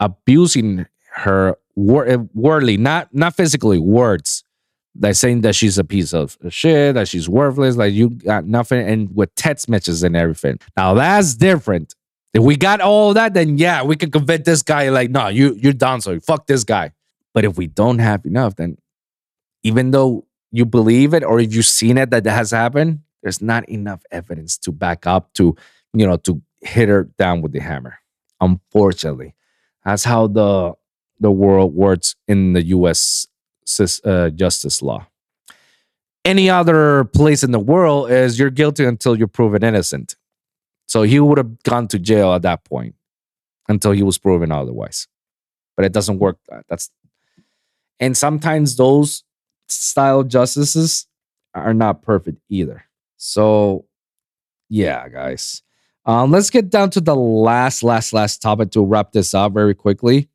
abusing 0.00 0.86
her 1.14 1.56
wor- 1.76 2.28
wordly, 2.34 2.76
not 2.76 3.14
not 3.14 3.36
physically, 3.36 3.78
words. 3.78 4.44
Like 5.00 5.14
saying 5.14 5.42
that 5.42 5.54
she's 5.54 5.78
a 5.78 5.84
piece 5.84 6.12
of 6.12 6.36
shit, 6.48 6.94
that 6.94 7.06
she's 7.06 7.28
worthless, 7.28 7.76
like 7.76 7.92
you 7.92 8.10
got 8.10 8.44
nothing, 8.46 8.86
and 8.86 9.14
with 9.14 9.32
text 9.36 9.68
messages 9.68 10.02
and 10.02 10.16
everything. 10.16 10.58
Now 10.76 10.94
that's 10.94 11.34
different. 11.34 11.94
If 12.34 12.42
we 12.42 12.56
got 12.56 12.80
all 12.80 13.14
that, 13.14 13.32
then 13.34 13.58
yeah, 13.58 13.82
we 13.82 13.96
can 13.96 14.10
convince 14.10 14.44
this 14.44 14.62
guy, 14.62 14.88
like, 14.90 15.10
no, 15.10 15.28
you 15.28 15.54
you're 15.54 15.72
done, 15.72 16.00
so 16.00 16.18
fuck 16.20 16.46
this 16.46 16.64
guy. 16.64 16.92
But 17.32 17.44
if 17.44 17.56
we 17.56 17.68
don't 17.68 18.00
have 18.00 18.26
enough, 18.26 18.56
then 18.56 18.78
even 19.62 19.92
though 19.92 20.26
you 20.50 20.64
believe 20.64 21.14
it 21.14 21.22
or 21.22 21.40
if 21.40 21.54
you've 21.54 21.66
seen 21.66 21.98
it 21.98 22.10
that 22.10 22.24
that 22.24 22.32
has 22.32 22.50
happened, 22.50 23.00
there's 23.22 23.42
not 23.42 23.68
enough 23.68 24.02
evidence 24.10 24.58
to 24.58 24.72
back 24.72 25.06
up 25.06 25.32
to, 25.34 25.56
you 25.92 26.06
know, 26.06 26.16
to 26.18 26.42
hit 26.62 26.88
her 26.88 27.04
down 27.18 27.42
with 27.42 27.52
the 27.52 27.60
hammer. 27.60 27.98
Unfortunately, 28.40 29.34
that's 29.84 30.04
how 30.04 30.26
the 30.26 30.74
the 31.20 31.30
world 31.30 31.74
works 31.74 32.14
in 32.26 32.52
the 32.52 32.64
U.S. 32.66 33.26
uh, 34.04 34.30
justice 34.30 34.82
law. 34.82 35.06
Any 36.24 36.50
other 36.50 37.04
place 37.04 37.42
in 37.42 37.52
the 37.52 37.60
world 37.60 38.10
is 38.10 38.38
you're 38.38 38.50
guilty 38.50 38.84
until 38.84 39.16
you're 39.16 39.28
proven 39.28 39.64
innocent. 39.64 40.16
So 40.86 41.02
he 41.02 41.20
would 41.20 41.38
have 41.38 41.62
gone 41.62 41.88
to 41.88 41.98
jail 41.98 42.32
at 42.34 42.42
that 42.42 42.64
point 42.64 42.94
until 43.68 43.92
he 43.92 44.02
was 44.02 44.18
proven 44.18 44.50
otherwise. 44.50 45.06
But 45.76 45.84
it 45.84 45.92
doesn't 45.92 46.18
work. 46.18 46.38
That's 46.68 46.90
and 48.00 48.16
sometimes 48.16 48.76
those 48.76 49.24
style 49.68 50.22
justices 50.22 51.06
are 51.54 51.74
not 51.74 52.02
perfect 52.02 52.38
either. 52.48 52.84
So 53.16 53.86
yeah, 54.68 55.08
guys. 55.08 55.62
Um, 56.04 56.30
let's 56.30 56.48
get 56.48 56.70
down 56.70 56.90
to 56.90 57.00
the 57.02 57.16
last, 57.16 57.82
last, 57.82 58.12
last 58.14 58.40
topic 58.40 58.70
to 58.70 58.82
wrap 58.82 59.12
this 59.12 59.34
up 59.34 59.52
very 59.52 59.74
quickly. 59.74 60.27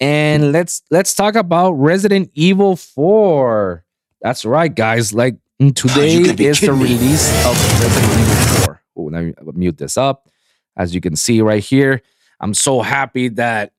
And 0.00 0.52
let's 0.52 0.82
let's 0.90 1.14
talk 1.14 1.34
about 1.34 1.72
Resident 1.72 2.30
Evil 2.34 2.76
4. 2.76 3.84
That's 4.20 4.44
right, 4.44 4.74
guys. 4.74 5.12
Like 5.14 5.36
today 5.58 6.32
be 6.34 6.46
is 6.46 6.60
the 6.60 6.66
kidding 6.66 6.78
me. 6.78 6.84
release 6.94 7.46
of 7.46 7.80
Resident 7.80 8.20
Evil 8.20 8.64
4. 8.66 8.82
Oh, 8.96 9.02
let 9.04 9.24
me 9.24 9.34
mute 9.54 9.78
this 9.78 9.96
up. 9.96 10.28
As 10.76 10.94
you 10.94 11.00
can 11.00 11.16
see 11.16 11.40
right 11.40 11.62
here, 11.62 12.02
I'm 12.40 12.54
so 12.54 12.82
happy 12.82 13.28
that 13.30 13.72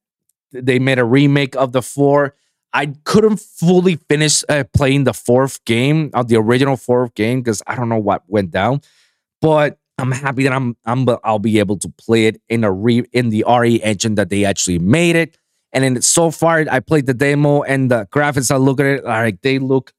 they 0.51 0.79
made 0.79 0.99
a 0.99 1.05
remake 1.05 1.55
of 1.55 1.71
the 1.71 1.81
4. 1.81 2.35
I 2.73 2.87
couldn't 3.03 3.39
fully 3.39 3.95
finish 3.95 4.43
uh, 4.49 4.63
playing 4.73 5.03
the 5.03 5.13
fourth 5.13 5.63
game 5.65 6.09
of 6.13 6.27
the 6.27 6.37
original 6.37 6.75
fourth 6.75 7.13
game 7.13 7.41
because 7.41 7.61
I 7.67 7.75
don't 7.75 7.87
know 7.87 7.99
what 7.99 8.23
went 8.27 8.49
down, 8.49 8.81
but 9.41 9.77
I'm 9.99 10.11
happy 10.11 10.43
that 10.43 10.53
I'm 10.53 10.75
I'm 10.85 11.07
I'll 11.23 11.37
be 11.37 11.59
able 11.59 11.77
to 11.77 11.89
play 11.89 12.25
it 12.25 12.41
in 12.49 12.63
a 12.63 12.71
re 12.71 13.05
in 13.13 13.29
the 13.29 13.45
RE 13.47 13.81
engine 13.83 14.15
that 14.15 14.29
they 14.29 14.43
actually 14.43 14.79
made 14.79 15.15
it. 15.15 15.37
And 15.73 15.83
then 15.83 16.01
so 16.01 16.31
far, 16.31 16.65
I 16.69 16.79
played 16.79 17.07
the 17.07 17.13
demo 17.13 17.63
and 17.63 17.89
the 17.89 18.07
graphics. 18.11 18.51
I 18.51 18.57
look 18.57 18.79
at 18.79 18.85
it 18.85 19.03
like 19.03 19.41
they 19.41 19.59
look 19.59 19.91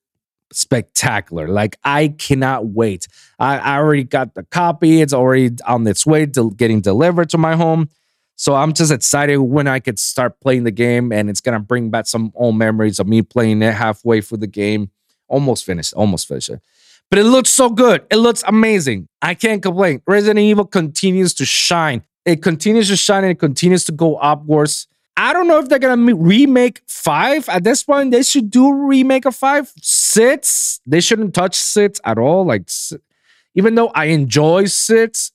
spectacular. 0.53 1.49
Like 1.49 1.77
I 1.85 2.09
cannot 2.09 2.67
wait. 2.67 3.09
I, 3.39 3.59
I 3.59 3.77
already 3.77 4.05
got 4.05 4.35
the 4.35 4.45
copy. 4.45 5.01
It's 5.01 5.13
already 5.13 5.51
on 5.67 5.87
its 5.87 6.07
way 6.07 6.27
to 6.27 6.53
getting 6.53 6.81
delivered 6.81 7.31
to 7.31 7.39
my 7.39 7.57
home. 7.57 7.91
So 8.37 8.55
I'm 8.55 8.73
just 8.73 8.91
excited 8.91 9.37
when 9.39 9.69
I 9.69 9.79
could 9.81 9.99
start 9.99 10.41
playing 10.41 10.65
the 10.65 10.73
game, 10.73 11.13
and 11.13 11.31
it's 11.31 11.41
gonna 11.41 11.61
bring 11.61 11.91
back 11.91 12.07
some 12.07 12.33
old 12.35 12.57
memories 12.57 12.99
of 12.99 13.07
me 13.07 13.23
playing 13.23 13.63
it 13.63 13.75
halfway 13.75 14.21
through 14.21 14.39
the 14.39 14.49
game, 14.49 14.91
almost 15.29 15.65
finished, 15.65 15.95
almost 15.95 16.27
finished. 16.27 16.51
But 17.11 17.19
it 17.21 17.25
looks 17.25 17.51
so 17.51 17.71
good. 17.71 18.05
It 18.11 18.17
looks 18.17 18.43
amazing. 18.47 19.09
I 19.23 19.35
can't 19.35 19.63
complain. 19.63 20.03
Resident 20.07 20.41
Evil 20.41 20.65
continues 20.65 21.33
to 21.35 21.45
shine. 21.45 22.03
It 22.25 22.43
continues 22.43 22.89
to 22.89 22.97
shine 22.97 23.23
and 23.23 23.31
it 23.31 23.39
continues 23.39 23.85
to 23.85 23.93
go 23.93 24.17
upwards. 24.17 24.89
I 25.17 25.33
don't 25.33 25.47
know 25.47 25.59
if 25.59 25.69
they're 25.69 25.79
gonna 25.79 26.15
remake 26.15 26.83
five 26.89 27.49
at 27.49 27.63
this 27.63 27.85
point. 27.85 28.11
They 28.11 28.23
should 28.23 28.51
do 28.51 28.73
remake 28.73 29.27
of 29.27 29.37
five. 29.37 29.73
Six, 29.81 30.81
they 30.87 31.01
shouldn't 31.01 31.35
touch 31.35 31.57
six 31.57 32.01
at 32.05 32.19
all. 32.19 32.45
Like, 32.45 32.69
even 33.55 33.77
though 33.77 33.89
I 33.89 34.07
enjoy 34.07 34.65
six, 34.67 35.31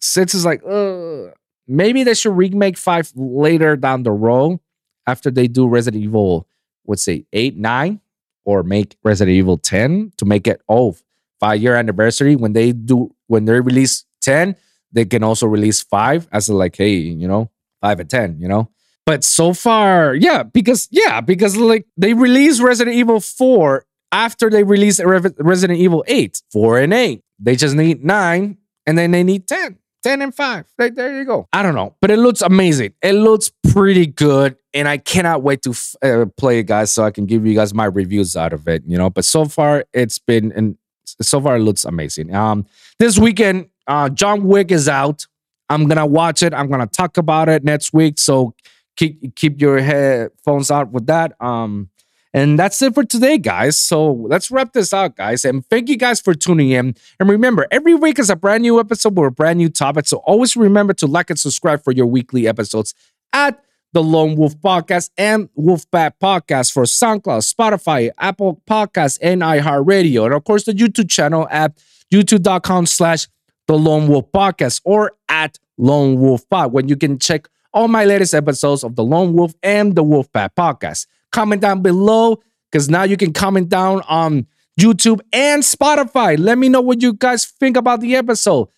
six 0.00 0.34
is 0.34 0.44
like, 0.44 0.62
uh, 0.64 1.32
maybe 1.66 2.04
they 2.04 2.14
should 2.14 2.36
remake 2.36 2.78
five 2.78 3.12
later 3.14 3.76
down 3.76 4.02
the 4.02 4.12
road 4.12 4.60
after 5.06 5.30
they 5.30 5.46
do 5.46 5.68
Resident 5.68 6.02
Evil, 6.02 6.46
let's 6.86 7.02
say 7.02 7.26
eight, 7.32 7.56
nine, 7.56 8.00
or 8.44 8.62
make 8.62 8.96
Resident 9.04 9.34
Evil 9.34 9.58
10 9.58 10.12
to 10.16 10.24
make 10.24 10.46
it 10.46 10.62
oh 10.70 10.96
five 11.38 11.60
year 11.60 11.76
anniversary. 11.76 12.34
When 12.34 12.54
they 12.54 12.72
do 12.72 13.14
when 13.26 13.44
they 13.44 13.60
release 13.60 14.06
10, 14.22 14.56
they 14.90 15.04
can 15.04 15.22
also 15.22 15.46
release 15.46 15.82
five 15.82 16.26
as 16.32 16.48
a 16.48 16.54
like, 16.54 16.76
hey, 16.76 16.94
you 16.94 17.28
know, 17.28 17.50
five 17.82 18.00
and 18.00 18.08
10, 18.08 18.40
you 18.40 18.48
know. 18.48 18.70
But 19.08 19.24
so 19.24 19.54
far, 19.54 20.14
yeah, 20.14 20.42
because 20.42 20.86
yeah, 20.90 21.22
because 21.22 21.56
like 21.56 21.86
they 21.96 22.12
released 22.12 22.60
Resident 22.60 22.94
Evil 22.94 23.20
4 23.20 23.86
after 24.12 24.50
they 24.50 24.64
released 24.64 25.00
Re- 25.02 25.32
Resident 25.38 25.78
Evil 25.78 26.04
8, 26.06 26.42
4 26.52 26.78
and 26.80 26.92
8. 26.92 27.22
They 27.38 27.56
just 27.56 27.74
need 27.74 28.04
9 28.04 28.58
and 28.86 28.98
then 28.98 29.10
they 29.12 29.24
need 29.24 29.48
10. 29.48 29.78
10 30.02 30.20
and 30.20 30.34
5. 30.34 30.66
Right 30.78 30.94
there 30.94 31.16
you 31.16 31.24
go. 31.24 31.48
I 31.54 31.62
don't 31.62 31.74
know, 31.74 31.96
but 32.02 32.10
it 32.10 32.18
looks 32.18 32.42
amazing. 32.42 32.92
It 33.00 33.14
looks 33.14 33.50
pretty 33.72 34.04
good 34.04 34.56
and 34.74 34.86
I 34.86 34.98
cannot 34.98 35.42
wait 35.42 35.62
to 35.62 35.70
f- 35.70 35.96
uh, 36.02 36.26
play 36.36 36.58
it 36.58 36.64
guys 36.64 36.92
so 36.92 37.02
I 37.02 37.10
can 37.10 37.24
give 37.24 37.46
you 37.46 37.54
guys 37.54 37.72
my 37.72 37.86
reviews 37.86 38.36
out 38.36 38.52
of 38.52 38.68
it, 38.68 38.82
you 38.86 38.98
know. 38.98 39.08
But 39.08 39.24
so 39.24 39.46
far 39.46 39.86
it's 39.94 40.18
been 40.18 40.52
and 40.52 40.76
so 41.06 41.40
far 41.40 41.56
it 41.56 41.60
looks 41.60 41.86
amazing. 41.86 42.34
Um 42.34 42.66
this 42.98 43.18
weekend 43.18 43.70
uh 43.86 44.10
John 44.10 44.44
Wick 44.44 44.70
is 44.70 44.86
out. 44.86 45.26
I'm 45.70 45.86
going 45.86 45.98
to 45.98 46.06
watch 46.06 46.42
it. 46.42 46.54
I'm 46.54 46.68
going 46.68 46.80
to 46.80 46.86
talk 46.86 47.18
about 47.18 47.48
it 47.50 47.62
next 47.62 47.92
week. 47.92 48.18
So 48.18 48.54
keep 48.98 49.34
keep 49.36 49.60
your 49.60 49.78
headphones 49.78 50.70
out 50.70 50.90
with 50.90 51.06
that. 51.06 51.32
Um, 51.40 51.88
and 52.34 52.58
that's 52.58 52.82
it 52.82 52.94
for 52.94 53.04
today, 53.04 53.38
guys. 53.38 53.78
So 53.78 54.12
let's 54.12 54.50
wrap 54.50 54.74
this 54.74 54.92
out, 54.92 55.16
guys. 55.16 55.46
And 55.46 55.64
thank 55.66 55.88
you 55.88 55.96
guys 55.96 56.20
for 56.20 56.34
tuning 56.34 56.70
in. 56.70 56.94
And 57.18 57.28
remember, 57.28 57.66
every 57.70 57.94
week 57.94 58.18
is 58.18 58.28
a 58.28 58.36
brand 58.36 58.62
new 58.62 58.78
episode 58.78 59.16
with 59.16 59.28
a 59.28 59.30
brand 59.30 59.58
new 59.58 59.70
topic. 59.70 60.06
So 60.06 60.18
always 60.18 60.54
remember 60.54 60.92
to 60.94 61.06
like 61.06 61.30
and 61.30 61.38
subscribe 61.38 61.82
for 61.82 61.92
your 61.92 62.06
weekly 62.06 62.46
episodes 62.46 62.92
at 63.32 63.64
the 63.94 64.02
Lone 64.02 64.36
Wolf 64.36 64.54
Podcast 64.60 65.10
and 65.16 65.48
Wolf 65.54 65.90
Wolfpack 65.90 66.12
Podcast 66.20 66.72
for 66.72 66.82
SoundCloud, 66.82 67.50
Spotify, 67.50 68.10
Apple 68.18 68.62
Podcasts, 68.68 69.18
and 69.22 69.40
iHeartRadio. 69.40 70.26
And 70.26 70.34
of 70.34 70.44
course, 70.44 70.64
the 70.64 70.72
YouTube 70.72 71.08
channel 71.08 71.48
at 71.50 71.78
youtube.com 72.12 72.84
slash 72.84 73.26
the 73.66 73.78
Lone 73.78 74.06
Wolf 74.06 74.30
Podcast 74.32 74.82
or 74.84 75.12
at 75.30 75.58
Lone 75.78 76.20
Wolf 76.20 76.46
Pod, 76.50 76.72
when 76.72 76.88
you 76.88 76.96
can 76.96 77.18
check 77.18 77.48
all 77.72 77.88
my 77.88 78.04
latest 78.04 78.34
episodes 78.34 78.84
of 78.84 78.96
the 78.96 79.04
Lone 79.04 79.34
Wolf 79.34 79.54
and 79.62 79.94
the 79.94 80.04
Wolfpack 80.04 80.50
Podcast. 80.56 81.06
Comment 81.32 81.60
down 81.60 81.82
below 81.82 82.42
because 82.70 82.88
now 82.88 83.02
you 83.02 83.16
can 83.16 83.32
comment 83.32 83.68
down 83.68 84.02
on 84.08 84.46
YouTube 84.78 85.20
and 85.32 85.62
Spotify. 85.62 86.38
Let 86.38 86.58
me 86.58 86.68
know 86.68 86.80
what 86.80 87.02
you 87.02 87.12
guys 87.12 87.46
think 87.46 87.76
about 87.76 88.00
the 88.00 88.16
episode. 88.16 88.68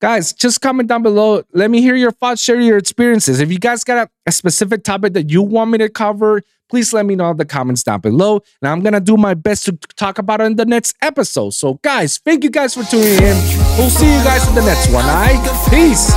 Guys, 0.00 0.32
just 0.32 0.62
comment 0.62 0.88
down 0.88 1.02
below. 1.02 1.42
Let 1.52 1.70
me 1.70 1.82
hear 1.82 1.94
your 1.94 2.10
thoughts, 2.10 2.42
share 2.42 2.58
your 2.58 2.78
experiences. 2.78 3.38
If 3.38 3.52
you 3.52 3.58
guys 3.58 3.84
got 3.84 4.08
a, 4.08 4.10
a 4.26 4.32
specific 4.32 4.82
topic 4.82 5.12
that 5.12 5.30
you 5.30 5.42
want 5.42 5.70
me 5.70 5.78
to 5.78 5.90
cover, 5.90 6.40
please 6.70 6.94
let 6.94 7.04
me 7.04 7.14
know 7.14 7.30
in 7.30 7.36
the 7.36 7.44
comments 7.44 7.82
down 7.82 8.00
below. 8.00 8.40
And 8.62 8.70
I'm 8.70 8.80
going 8.80 8.94
to 8.94 9.00
do 9.00 9.18
my 9.18 9.34
best 9.34 9.66
to 9.66 9.72
talk 9.96 10.18
about 10.18 10.40
it 10.40 10.44
in 10.44 10.56
the 10.56 10.64
next 10.64 10.96
episode. 11.02 11.50
So, 11.50 11.74
guys, 11.82 12.16
thank 12.24 12.44
you 12.44 12.50
guys 12.50 12.74
for 12.74 12.84
tuning 12.84 13.12
in. 13.12 13.36
We'll 13.76 13.90
see 13.90 14.06
you 14.10 14.24
guys 14.24 14.48
in 14.48 14.54
the 14.54 14.62
next 14.62 14.90
one. 14.90 15.04
Right? 15.04 15.68
Peace. 15.68 16.10